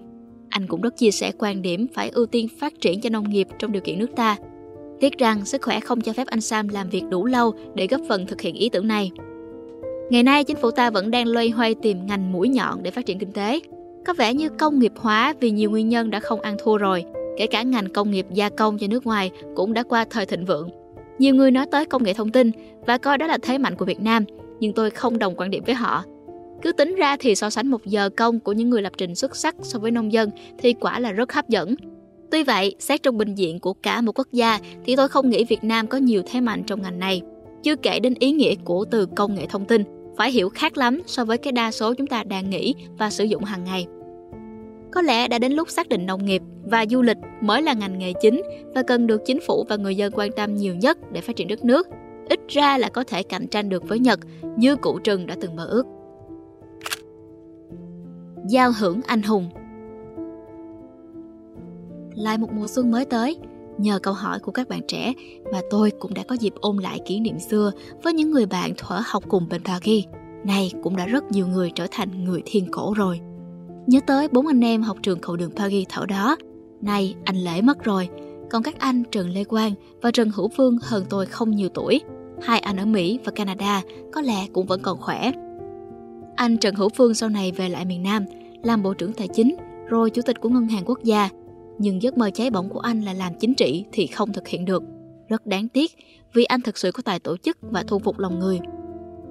Anh 0.49 0.67
cũng 0.67 0.81
rất 0.81 0.97
chia 0.97 1.11
sẻ 1.11 1.31
quan 1.37 1.61
điểm 1.61 1.87
phải 1.93 2.09
ưu 2.09 2.25
tiên 2.25 2.47
phát 2.59 2.73
triển 2.81 3.01
cho 3.01 3.09
nông 3.09 3.29
nghiệp 3.29 3.47
trong 3.59 3.71
điều 3.71 3.81
kiện 3.81 3.99
nước 3.99 4.15
ta. 4.15 4.37
Tiếc 4.99 5.17
rằng 5.17 5.45
sức 5.45 5.61
khỏe 5.61 5.79
không 5.79 6.01
cho 6.01 6.13
phép 6.13 6.27
anh 6.27 6.41
Sam 6.41 6.67
làm 6.67 6.89
việc 6.89 7.03
đủ 7.09 7.25
lâu 7.25 7.53
để 7.75 7.87
góp 7.87 8.01
phần 8.09 8.27
thực 8.27 8.41
hiện 8.41 8.55
ý 8.55 8.69
tưởng 8.69 8.87
này. 8.87 9.11
Ngày 10.09 10.23
nay, 10.23 10.43
chính 10.43 10.57
phủ 10.57 10.71
ta 10.71 10.89
vẫn 10.89 11.11
đang 11.11 11.27
loay 11.27 11.49
hoay 11.49 11.75
tìm 11.75 12.05
ngành 12.05 12.31
mũi 12.31 12.49
nhọn 12.49 12.83
để 12.83 12.91
phát 12.91 13.05
triển 13.05 13.19
kinh 13.19 13.31
tế. 13.31 13.59
Có 14.05 14.13
vẻ 14.13 14.33
như 14.33 14.49
công 14.49 14.79
nghiệp 14.79 14.91
hóa 14.95 15.33
vì 15.39 15.51
nhiều 15.51 15.69
nguyên 15.69 15.89
nhân 15.89 16.09
đã 16.09 16.19
không 16.19 16.41
ăn 16.41 16.57
thua 16.63 16.77
rồi, 16.77 17.05
kể 17.37 17.47
cả 17.47 17.63
ngành 17.63 17.89
công 17.89 18.11
nghiệp 18.11 18.25
gia 18.33 18.49
công 18.49 18.77
cho 18.77 18.87
nước 18.87 19.05
ngoài 19.05 19.31
cũng 19.55 19.73
đã 19.73 19.83
qua 19.83 20.05
thời 20.09 20.25
thịnh 20.25 20.45
vượng. 20.45 20.69
Nhiều 21.19 21.35
người 21.35 21.51
nói 21.51 21.65
tới 21.71 21.85
công 21.85 22.03
nghệ 22.03 22.13
thông 22.13 22.31
tin 22.31 22.51
và 22.85 22.97
coi 22.97 23.17
đó 23.17 23.27
là 23.27 23.37
thế 23.41 23.57
mạnh 23.57 23.75
của 23.75 23.85
Việt 23.85 24.01
Nam, 24.01 24.23
nhưng 24.59 24.73
tôi 24.73 24.89
không 24.89 25.19
đồng 25.19 25.35
quan 25.35 25.49
điểm 25.49 25.63
với 25.65 25.75
họ. 25.75 26.03
Cứ 26.61 26.71
tính 26.71 26.95
ra 26.95 27.17
thì 27.19 27.35
so 27.35 27.49
sánh 27.49 27.67
một 27.67 27.85
giờ 27.85 28.09
công 28.09 28.39
của 28.39 28.53
những 28.53 28.69
người 28.69 28.81
lập 28.81 28.93
trình 28.97 29.15
xuất 29.15 29.35
sắc 29.35 29.55
so 29.61 29.79
với 29.79 29.91
nông 29.91 30.13
dân 30.13 30.29
thì 30.57 30.73
quả 30.73 30.99
là 30.99 31.11
rất 31.11 31.33
hấp 31.33 31.49
dẫn. 31.49 31.75
Tuy 32.31 32.43
vậy, 32.43 32.75
xét 32.79 33.03
trong 33.03 33.17
bình 33.17 33.35
diện 33.35 33.59
của 33.59 33.73
cả 33.73 34.01
một 34.01 34.19
quốc 34.19 34.27
gia 34.31 34.59
thì 34.85 34.95
tôi 34.95 35.07
không 35.07 35.29
nghĩ 35.29 35.43
Việt 35.43 35.63
Nam 35.63 35.87
có 35.87 35.97
nhiều 35.97 36.21
thế 36.25 36.41
mạnh 36.41 36.63
trong 36.63 36.81
ngành 36.81 36.99
này. 36.99 37.21
Chưa 37.63 37.75
kể 37.75 37.99
đến 37.99 38.13
ý 38.19 38.31
nghĩa 38.31 38.55
của 38.65 38.85
từ 38.85 39.05
công 39.05 39.35
nghệ 39.35 39.45
thông 39.49 39.65
tin, 39.65 39.83
phải 40.17 40.31
hiểu 40.31 40.49
khác 40.49 40.77
lắm 40.77 41.01
so 41.05 41.25
với 41.25 41.37
cái 41.37 41.51
đa 41.51 41.71
số 41.71 41.93
chúng 41.93 42.07
ta 42.07 42.23
đang 42.23 42.49
nghĩ 42.49 42.75
và 42.97 43.09
sử 43.09 43.23
dụng 43.23 43.43
hàng 43.43 43.63
ngày. 43.63 43.87
Có 44.91 45.01
lẽ 45.01 45.27
đã 45.27 45.39
đến 45.39 45.51
lúc 45.51 45.69
xác 45.69 45.89
định 45.89 46.05
nông 46.05 46.25
nghiệp 46.25 46.41
và 46.63 46.85
du 46.89 47.01
lịch 47.01 47.17
mới 47.41 47.61
là 47.61 47.73
ngành 47.73 47.99
nghề 47.99 48.13
chính 48.21 48.41
và 48.75 48.83
cần 48.83 49.07
được 49.07 49.21
chính 49.25 49.39
phủ 49.47 49.65
và 49.69 49.75
người 49.75 49.95
dân 49.95 50.13
quan 50.15 50.31
tâm 50.35 50.55
nhiều 50.55 50.75
nhất 50.75 50.97
để 51.11 51.21
phát 51.21 51.35
triển 51.35 51.47
đất 51.47 51.65
nước. 51.65 51.87
Ít 52.29 52.39
ra 52.47 52.77
là 52.77 52.89
có 52.89 53.03
thể 53.03 53.23
cạnh 53.23 53.47
tranh 53.47 53.69
được 53.69 53.87
với 53.87 53.99
Nhật 53.99 54.19
như 54.57 54.75
cụ 54.75 54.99
Trừng 54.99 55.27
đã 55.27 55.35
từng 55.41 55.55
mơ 55.55 55.65
ước. 55.65 55.85
Giao 58.49 58.71
hưởng 58.79 59.01
anh 59.07 59.21
hùng 59.21 59.49
Lại 62.15 62.37
một 62.37 62.53
mùa 62.53 62.67
xuân 62.67 62.91
mới 62.91 63.05
tới, 63.05 63.37
Nhờ 63.77 63.99
câu 63.99 64.13
hỏi 64.13 64.39
của 64.39 64.51
các 64.51 64.69
bạn 64.69 64.81
trẻ 64.87 65.13
mà 65.53 65.61
tôi 65.69 65.91
cũng 65.99 66.13
đã 66.13 66.23
có 66.27 66.35
dịp 66.35 66.53
ôn 66.55 66.77
lại 66.77 66.99
kỷ 67.05 67.19
niệm 67.19 67.39
xưa 67.39 67.71
với 68.03 68.13
những 68.13 68.31
người 68.31 68.45
bạn 68.45 68.73
thuở 68.77 69.01
học 69.05 69.23
cùng 69.29 69.47
bên 69.49 69.63
Paris. 69.63 70.05
Này 70.45 70.71
cũng 70.83 70.95
đã 70.95 71.05
rất 71.05 71.31
nhiều 71.31 71.47
người 71.47 71.71
trở 71.75 71.87
thành 71.91 72.23
người 72.23 72.41
thiên 72.45 72.71
cổ 72.71 72.93
rồi. 72.97 73.19
Nhớ 73.87 73.99
tới 74.07 74.27
bốn 74.27 74.47
anh 74.47 74.61
em 74.61 74.81
học 74.81 74.97
trường 75.03 75.19
cầu 75.19 75.35
đường 75.35 75.51
Paris 75.55 75.87
thảo 75.89 76.05
đó. 76.05 76.37
Này 76.81 77.15
anh 77.25 77.37
Lễ 77.37 77.61
mất 77.61 77.83
rồi, 77.83 78.09
còn 78.49 78.63
các 78.63 78.79
anh 78.79 79.03
Trần 79.11 79.29
Lê 79.29 79.43
Quang 79.43 79.73
và 80.01 80.11
Trần 80.11 80.29
Hữu 80.35 80.49
Phương 80.57 80.77
hơn 80.81 81.05
tôi 81.09 81.25
không 81.25 81.51
nhiều 81.51 81.69
tuổi. 81.69 82.01
Hai 82.41 82.59
anh 82.59 82.77
ở 82.77 82.85
Mỹ 82.85 83.19
và 83.25 83.31
Canada 83.31 83.81
có 84.13 84.21
lẽ 84.21 84.47
cũng 84.53 84.65
vẫn 84.65 84.81
còn 84.83 84.97
khỏe. 84.97 85.31
Anh 86.35 86.57
Trần 86.57 86.75
Hữu 86.75 86.89
Phương 86.89 87.13
sau 87.13 87.29
này 87.29 87.51
về 87.51 87.69
lại 87.69 87.85
miền 87.85 88.03
Nam, 88.03 88.25
làm 88.63 88.83
Bộ 88.83 88.93
trưởng 88.93 89.13
Tài 89.13 89.27
chính, 89.27 89.55
rồi 89.87 90.09
Chủ 90.09 90.21
tịch 90.21 90.41
của 90.41 90.49
Ngân 90.49 90.67
hàng 90.67 90.83
Quốc 90.85 91.03
gia– 91.03 91.29
nhưng 91.79 92.01
giấc 92.01 92.17
mơ 92.17 92.29
cháy 92.33 92.49
bỏng 92.49 92.69
của 92.69 92.79
anh 92.79 93.01
là 93.01 93.13
làm 93.13 93.33
chính 93.39 93.53
trị 93.53 93.85
thì 93.91 94.07
không 94.07 94.33
thực 94.33 94.47
hiện 94.47 94.65
được. 94.65 94.83
Rất 95.29 95.45
đáng 95.45 95.67
tiếc 95.67 95.91
vì 96.33 96.43
anh 96.43 96.61
thực 96.61 96.77
sự 96.77 96.91
có 96.91 97.03
tài 97.03 97.19
tổ 97.19 97.37
chức 97.37 97.57
và 97.61 97.83
thu 97.87 97.99
phục 97.99 98.19
lòng 98.19 98.39
người. 98.39 98.59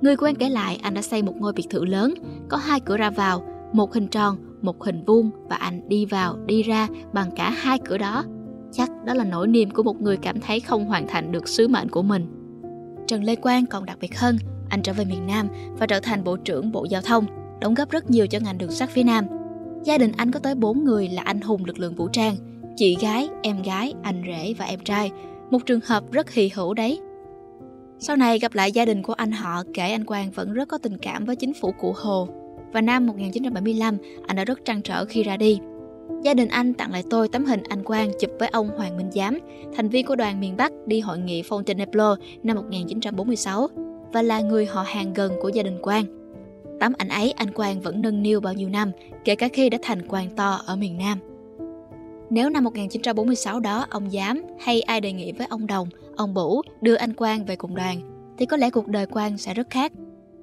Người 0.02 0.16
quen 0.16 0.34
kể 0.34 0.48
lại 0.48 0.78
anh 0.82 0.94
đã 0.94 1.02
xây 1.02 1.22
một 1.22 1.36
ngôi 1.36 1.52
biệt 1.52 1.66
thự 1.70 1.84
lớn, 1.84 2.14
có 2.48 2.56
hai 2.56 2.80
cửa 2.80 2.96
ra 2.96 3.10
vào, 3.10 3.42
một 3.72 3.94
hình 3.94 4.08
tròn, 4.08 4.36
một 4.62 4.84
hình 4.84 5.04
vuông 5.04 5.30
và 5.48 5.56
anh 5.56 5.88
đi 5.88 6.04
vào, 6.04 6.36
đi 6.46 6.62
ra 6.62 6.88
bằng 7.12 7.30
cả 7.36 7.50
hai 7.50 7.78
cửa 7.78 7.98
đó. 7.98 8.24
Chắc 8.72 8.90
đó 9.04 9.14
là 9.14 9.24
nỗi 9.24 9.48
niềm 9.48 9.70
của 9.70 9.82
một 9.82 10.00
người 10.00 10.16
cảm 10.16 10.40
thấy 10.40 10.60
không 10.60 10.84
hoàn 10.84 11.06
thành 11.08 11.32
được 11.32 11.48
sứ 11.48 11.68
mệnh 11.68 11.88
của 11.88 12.02
mình. 12.02 12.26
Trần 13.06 13.24
Lê 13.24 13.36
Quang 13.36 13.66
còn 13.66 13.86
đặc 13.86 13.98
biệt 14.00 14.18
hơn, 14.18 14.36
anh 14.68 14.82
trở 14.82 14.92
về 14.92 15.04
miền 15.04 15.26
Nam 15.26 15.48
và 15.78 15.86
trở 15.86 16.00
thành 16.00 16.24
Bộ 16.24 16.36
trưởng 16.36 16.72
Bộ 16.72 16.84
Giao 16.90 17.02
thông, 17.02 17.26
đóng 17.60 17.74
góp 17.74 17.90
rất 17.90 18.10
nhiều 18.10 18.26
cho 18.26 18.38
ngành 18.38 18.58
đường 18.58 18.70
sắt 18.70 18.90
phía 18.90 19.02
Nam– 19.02 19.24
Gia 19.84 19.98
đình 19.98 20.12
anh 20.16 20.30
có 20.30 20.40
tới 20.40 20.54
4 20.54 20.84
người 20.84 21.08
là 21.08 21.22
anh 21.22 21.40
hùng 21.40 21.64
lực 21.64 21.78
lượng 21.78 21.94
vũ 21.94 22.08
trang, 22.08 22.36
chị 22.76 22.96
gái, 23.00 23.28
em 23.42 23.62
gái, 23.62 23.94
anh 24.02 24.22
rể 24.26 24.54
và 24.58 24.64
em 24.64 24.80
trai. 24.80 25.10
Một 25.50 25.58
trường 25.66 25.80
hợp 25.84 26.12
rất 26.12 26.30
hy 26.30 26.50
hữu 26.54 26.74
đấy. 26.74 27.00
Sau 27.98 28.16
này 28.16 28.38
gặp 28.38 28.54
lại 28.54 28.72
gia 28.72 28.84
đình 28.84 29.02
của 29.02 29.12
anh 29.12 29.32
họ 29.32 29.62
kể 29.74 29.92
anh 29.92 30.04
Quang 30.04 30.30
vẫn 30.30 30.52
rất 30.52 30.68
có 30.68 30.78
tình 30.78 30.98
cảm 30.98 31.24
với 31.24 31.36
chính 31.36 31.54
phủ 31.54 31.72
cụ 31.80 31.94
Hồ. 31.96 32.28
Và 32.72 32.80
năm 32.80 33.06
1975, 33.06 33.96
anh 34.26 34.36
đã 34.36 34.44
rất 34.44 34.64
trăn 34.64 34.82
trở 34.82 35.04
khi 35.04 35.22
ra 35.22 35.36
đi. 35.36 35.58
Gia 36.22 36.34
đình 36.34 36.48
anh 36.48 36.74
tặng 36.74 36.92
lại 36.92 37.02
tôi 37.10 37.28
tấm 37.28 37.44
hình 37.44 37.62
anh 37.68 37.84
Quang 37.84 38.10
chụp 38.20 38.30
với 38.38 38.48
ông 38.48 38.68
Hoàng 38.76 38.96
Minh 38.96 39.10
Giám, 39.12 39.38
thành 39.76 39.88
viên 39.88 40.06
của 40.06 40.16
đoàn 40.16 40.40
miền 40.40 40.56
Bắc 40.56 40.72
đi 40.86 41.00
hội 41.00 41.18
nghị 41.18 41.42
Fontainebleau 41.42 42.16
năm 42.42 42.56
1946 42.56 43.68
và 44.12 44.22
là 44.22 44.40
người 44.40 44.66
họ 44.66 44.82
hàng 44.82 45.12
gần 45.12 45.32
của 45.42 45.48
gia 45.48 45.62
đình 45.62 45.78
Quang. 45.82 46.21
Tấm 46.82 46.92
ảnh 46.98 47.08
ấy 47.08 47.32
anh 47.32 47.50
Quang 47.50 47.80
vẫn 47.80 48.02
nâng 48.02 48.22
niu 48.22 48.40
bao 48.40 48.54
nhiêu 48.54 48.68
năm, 48.68 48.92
kể 49.24 49.34
cả 49.34 49.48
khi 49.52 49.70
đã 49.70 49.78
thành 49.82 50.08
quan 50.08 50.30
to 50.36 50.62
ở 50.66 50.76
miền 50.76 50.98
Nam. 50.98 51.18
Nếu 52.30 52.50
năm 52.50 52.64
1946 52.64 53.60
đó 53.60 53.86
ông 53.90 54.12
dám 54.12 54.42
hay 54.60 54.82
ai 54.82 55.00
đề 55.00 55.12
nghị 55.12 55.32
với 55.32 55.46
ông 55.50 55.66
Đồng, 55.66 55.88
ông 56.16 56.34
Bủ 56.34 56.62
đưa 56.80 56.94
anh 56.94 57.14
Quang 57.14 57.44
về 57.44 57.56
cùng 57.56 57.74
đoàn, 57.74 58.00
thì 58.38 58.46
có 58.46 58.56
lẽ 58.56 58.70
cuộc 58.70 58.88
đời 58.88 59.06
Quang 59.06 59.38
sẽ 59.38 59.54
rất 59.54 59.70
khác. 59.70 59.92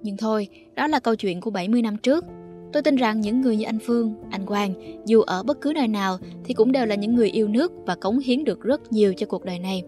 Nhưng 0.02 0.18
thôi, 0.18 0.48
đó 0.76 0.88
là 0.88 1.00
câu 1.00 1.16
chuyện 1.16 1.42
của 1.42 1.52
70 1.52 1.82
năm 1.82 1.98
trước. 1.98 2.26
Tôi 2.74 2.84
tin 2.84 2.96
rằng 2.96 3.22
những 3.22 3.42
người 3.42 3.58
như 3.58 3.66
anh 3.66 3.80
Phương, 3.80 4.16
anh 4.32 4.46
Quang, 4.46 4.74
dù 5.06 5.22
ở 5.22 5.44
bất 5.44 5.62
cứ 5.62 5.72
nơi 5.76 5.88
nào 5.88 6.18
thì 6.44 6.54
cũng 6.54 6.72
đều 6.72 6.86
là 6.86 6.96
những 6.96 7.16
người 7.16 7.30
yêu 7.30 7.48
nước 7.48 7.72
và 7.86 7.96
cống 7.96 8.20
hiến 8.20 8.44
được 8.44 8.62
rất 8.62 8.92
nhiều 8.92 9.14
cho 9.18 9.26
cuộc 9.26 9.46
đời 9.46 9.60
này. 9.60 9.84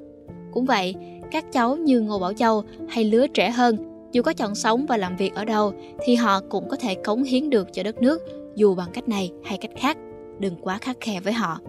Cũng 0.51 0.65
vậy, 0.65 0.95
các 1.31 1.45
cháu 1.51 1.75
như 1.75 2.01
Ngô 2.01 2.19
Bảo 2.19 2.33
Châu 2.33 2.63
hay 2.89 3.03
lứa 3.03 3.27
trẻ 3.27 3.51
hơn 3.51 3.90
dù 4.11 4.21
có 4.21 4.33
chọn 4.33 4.55
sống 4.55 4.85
và 4.85 4.97
làm 4.97 5.15
việc 5.15 5.33
ở 5.35 5.45
đâu 5.45 5.73
thì 6.03 6.15
họ 6.15 6.41
cũng 6.49 6.69
có 6.69 6.75
thể 6.75 6.95
cống 6.95 7.23
hiến 7.23 7.49
được 7.49 7.73
cho 7.73 7.83
đất 7.83 8.01
nước 8.01 8.21
dù 8.55 8.75
bằng 8.75 8.89
cách 8.93 9.09
này 9.09 9.31
hay 9.43 9.57
cách 9.57 9.71
khác, 9.77 9.97
đừng 10.39 10.55
quá 10.61 10.77
khắc 10.77 10.97
khe 10.99 11.19
với 11.19 11.33
họ. 11.33 11.59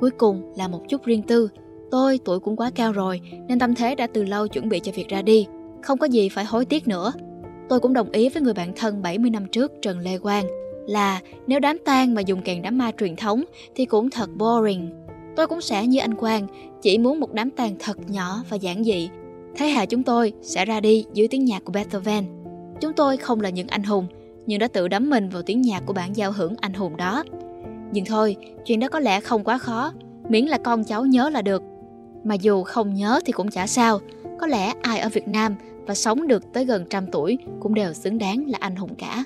Cuối 0.00 0.10
cùng 0.10 0.52
là 0.56 0.68
một 0.68 0.80
chút 0.88 1.04
riêng 1.04 1.22
tư. 1.22 1.48
Tôi 1.90 2.20
tuổi 2.24 2.40
cũng 2.40 2.56
quá 2.56 2.70
cao 2.74 2.92
rồi 2.92 3.20
nên 3.48 3.58
tâm 3.58 3.74
thế 3.74 3.94
đã 3.94 4.06
từ 4.06 4.24
lâu 4.24 4.48
chuẩn 4.48 4.68
bị 4.68 4.80
cho 4.80 4.92
việc 4.92 5.08
ra 5.08 5.22
đi. 5.22 5.46
Không 5.82 5.98
có 5.98 6.06
gì 6.06 6.28
phải 6.28 6.44
hối 6.44 6.64
tiếc 6.64 6.88
nữa. 6.88 7.12
Tôi 7.68 7.80
cũng 7.80 7.92
đồng 7.92 8.10
ý 8.10 8.28
với 8.28 8.42
người 8.42 8.54
bạn 8.54 8.72
thân 8.76 9.02
70 9.02 9.30
năm 9.30 9.46
trước 9.46 9.72
Trần 9.82 9.98
Lê 9.98 10.18
Quang 10.18 10.46
là 10.86 11.20
nếu 11.46 11.60
đám 11.60 11.78
tang 11.84 12.14
mà 12.14 12.20
dùng 12.20 12.42
kèn 12.42 12.62
đám 12.62 12.78
ma 12.78 12.90
truyền 12.98 13.16
thống 13.16 13.44
thì 13.74 13.84
cũng 13.84 14.10
thật 14.10 14.30
boring. 14.36 14.90
Tôi 15.36 15.46
cũng 15.46 15.60
sẽ 15.60 15.86
như 15.86 15.98
anh 15.98 16.14
Quang, 16.14 16.46
chỉ 16.82 16.98
muốn 16.98 17.20
một 17.20 17.32
đám 17.32 17.50
tang 17.50 17.74
thật 17.78 18.10
nhỏ 18.10 18.42
và 18.48 18.56
giản 18.56 18.84
dị. 18.84 19.08
Thế 19.56 19.66
hệ 19.66 19.86
chúng 19.86 20.02
tôi 20.02 20.32
sẽ 20.42 20.64
ra 20.64 20.80
đi 20.80 21.04
dưới 21.14 21.28
tiếng 21.28 21.44
nhạc 21.44 21.64
của 21.64 21.72
Beethoven. 21.72 22.24
Chúng 22.80 22.92
tôi 22.92 23.16
không 23.16 23.40
là 23.40 23.50
những 23.50 23.68
anh 23.68 23.82
hùng, 23.82 24.06
nhưng 24.46 24.58
đã 24.58 24.68
tự 24.68 24.88
đắm 24.88 25.10
mình 25.10 25.28
vào 25.28 25.42
tiếng 25.42 25.62
nhạc 25.62 25.82
của 25.86 25.92
bản 25.92 26.16
giao 26.16 26.32
hưởng 26.32 26.54
anh 26.60 26.74
hùng 26.74 26.96
đó. 26.96 27.24
Nhưng 27.92 28.04
thôi, 28.04 28.36
chuyện 28.66 28.80
đó 28.80 28.88
có 28.88 29.00
lẽ 29.00 29.20
không 29.20 29.44
quá 29.44 29.58
khó, 29.58 29.92
miễn 30.28 30.44
là 30.44 30.58
con 30.58 30.84
cháu 30.84 31.06
nhớ 31.06 31.30
là 31.30 31.42
được. 31.42 31.62
Mà 32.24 32.34
dù 32.34 32.62
không 32.62 32.94
nhớ 32.94 33.20
thì 33.24 33.32
cũng 33.32 33.50
chả 33.50 33.66
sao, 33.66 34.00
có 34.40 34.46
lẽ 34.46 34.72
ai 34.82 34.98
ở 34.98 35.08
Việt 35.08 35.28
Nam 35.28 35.54
và 35.86 35.94
sống 35.94 36.28
được 36.28 36.42
tới 36.52 36.64
gần 36.64 36.84
trăm 36.90 37.06
tuổi 37.06 37.38
cũng 37.60 37.74
đều 37.74 37.92
xứng 37.92 38.18
đáng 38.18 38.44
là 38.48 38.58
anh 38.60 38.76
hùng 38.76 38.94
cả. 38.94 39.24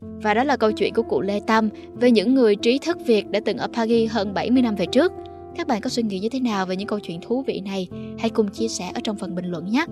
Và 0.00 0.34
đó 0.34 0.44
là 0.44 0.56
câu 0.56 0.72
chuyện 0.72 0.94
của 0.94 1.02
cụ 1.02 1.20
Lê 1.20 1.40
Tâm 1.46 1.68
về 1.94 2.10
những 2.10 2.34
người 2.34 2.56
trí 2.56 2.78
thức 2.78 2.98
Việt 3.06 3.30
đã 3.30 3.40
từng 3.44 3.58
ở 3.58 3.68
Paris 3.72 4.12
hơn 4.12 4.34
70 4.34 4.62
năm 4.62 4.74
về 4.74 4.86
trước. 4.86 5.12
Các 5.56 5.66
bạn 5.66 5.80
có 5.80 5.90
suy 5.90 6.02
nghĩ 6.02 6.18
như 6.18 6.28
thế 6.28 6.40
nào 6.40 6.66
về 6.66 6.76
những 6.76 6.88
câu 6.88 7.00
chuyện 7.00 7.20
thú 7.20 7.44
vị 7.46 7.60
này? 7.60 7.88
Hãy 8.18 8.30
cùng 8.30 8.48
chia 8.48 8.68
sẻ 8.68 8.90
ở 8.94 9.00
trong 9.04 9.16
phần 9.16 9.34
bình 9.34 9.44
luận 9.44 9.70
nhé! 9.70 9.84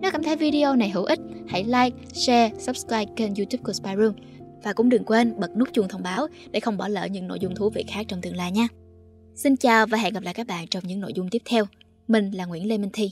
Nếu 0.00 0.10
cảm 0.10 0.22
thấy 0.22 0.36
video 0.36 0.76
này 0.76 0.90
hữu 0.90 1.04
ích, 1.04 1.20
hãy 1.48 1.64
like, 1.64 1.96
share, 2.12 2.50
subscribe 2.58 3.12
kênh 3.16 3.34
youtube 3.34 3.62
của 3.64 3.72
Spy 3.72 3.90
Room. 3.98 4.14
Và 4.62 4.72
cũng 4.72 4.88
đừng 4.88 5.04
quên 5.04 5.40
bật 5.40 5.56
nút 5.56 5.68
chuông 5.72 5.88
thông 5.88 6.02
báo 6.02 6.26
để 6.50 6.60
không 6.60 6.76
bỏ 6.76 6.88
lỡ 6.88 7.06
những 7.06 7.28
nội 7.28 7.38
dung 7.40 7.54
thú 7.54 7.70
vị 7.70 7.84
khác 7.88 8.06
trong 8.08 8.20
tương 8.20 8.36
lai 8.36 8.52
nha. 8.52 8.68
Xin 9.34 9.56
chào 9.56 9.86
và 9.86 9.98
hẹn 9.98 10.14
gặp 10.14 10.22
lại 10.22 10.34
các 10.34 10.46
bạn 10.46 10.66
trong 10.68 10.82
những 10.86 11.00
nội 11.00 11.12
dung 11.14 11.28
tiếp 11.28 11.42
theo. 11.44 11.64
Mình 12.08 12.30
là 12.30 12.44
Nguyễn 12.44 12.68
Lê 12.68 12.78
Minh 12.78 12.90
Thi. 12.92 13.10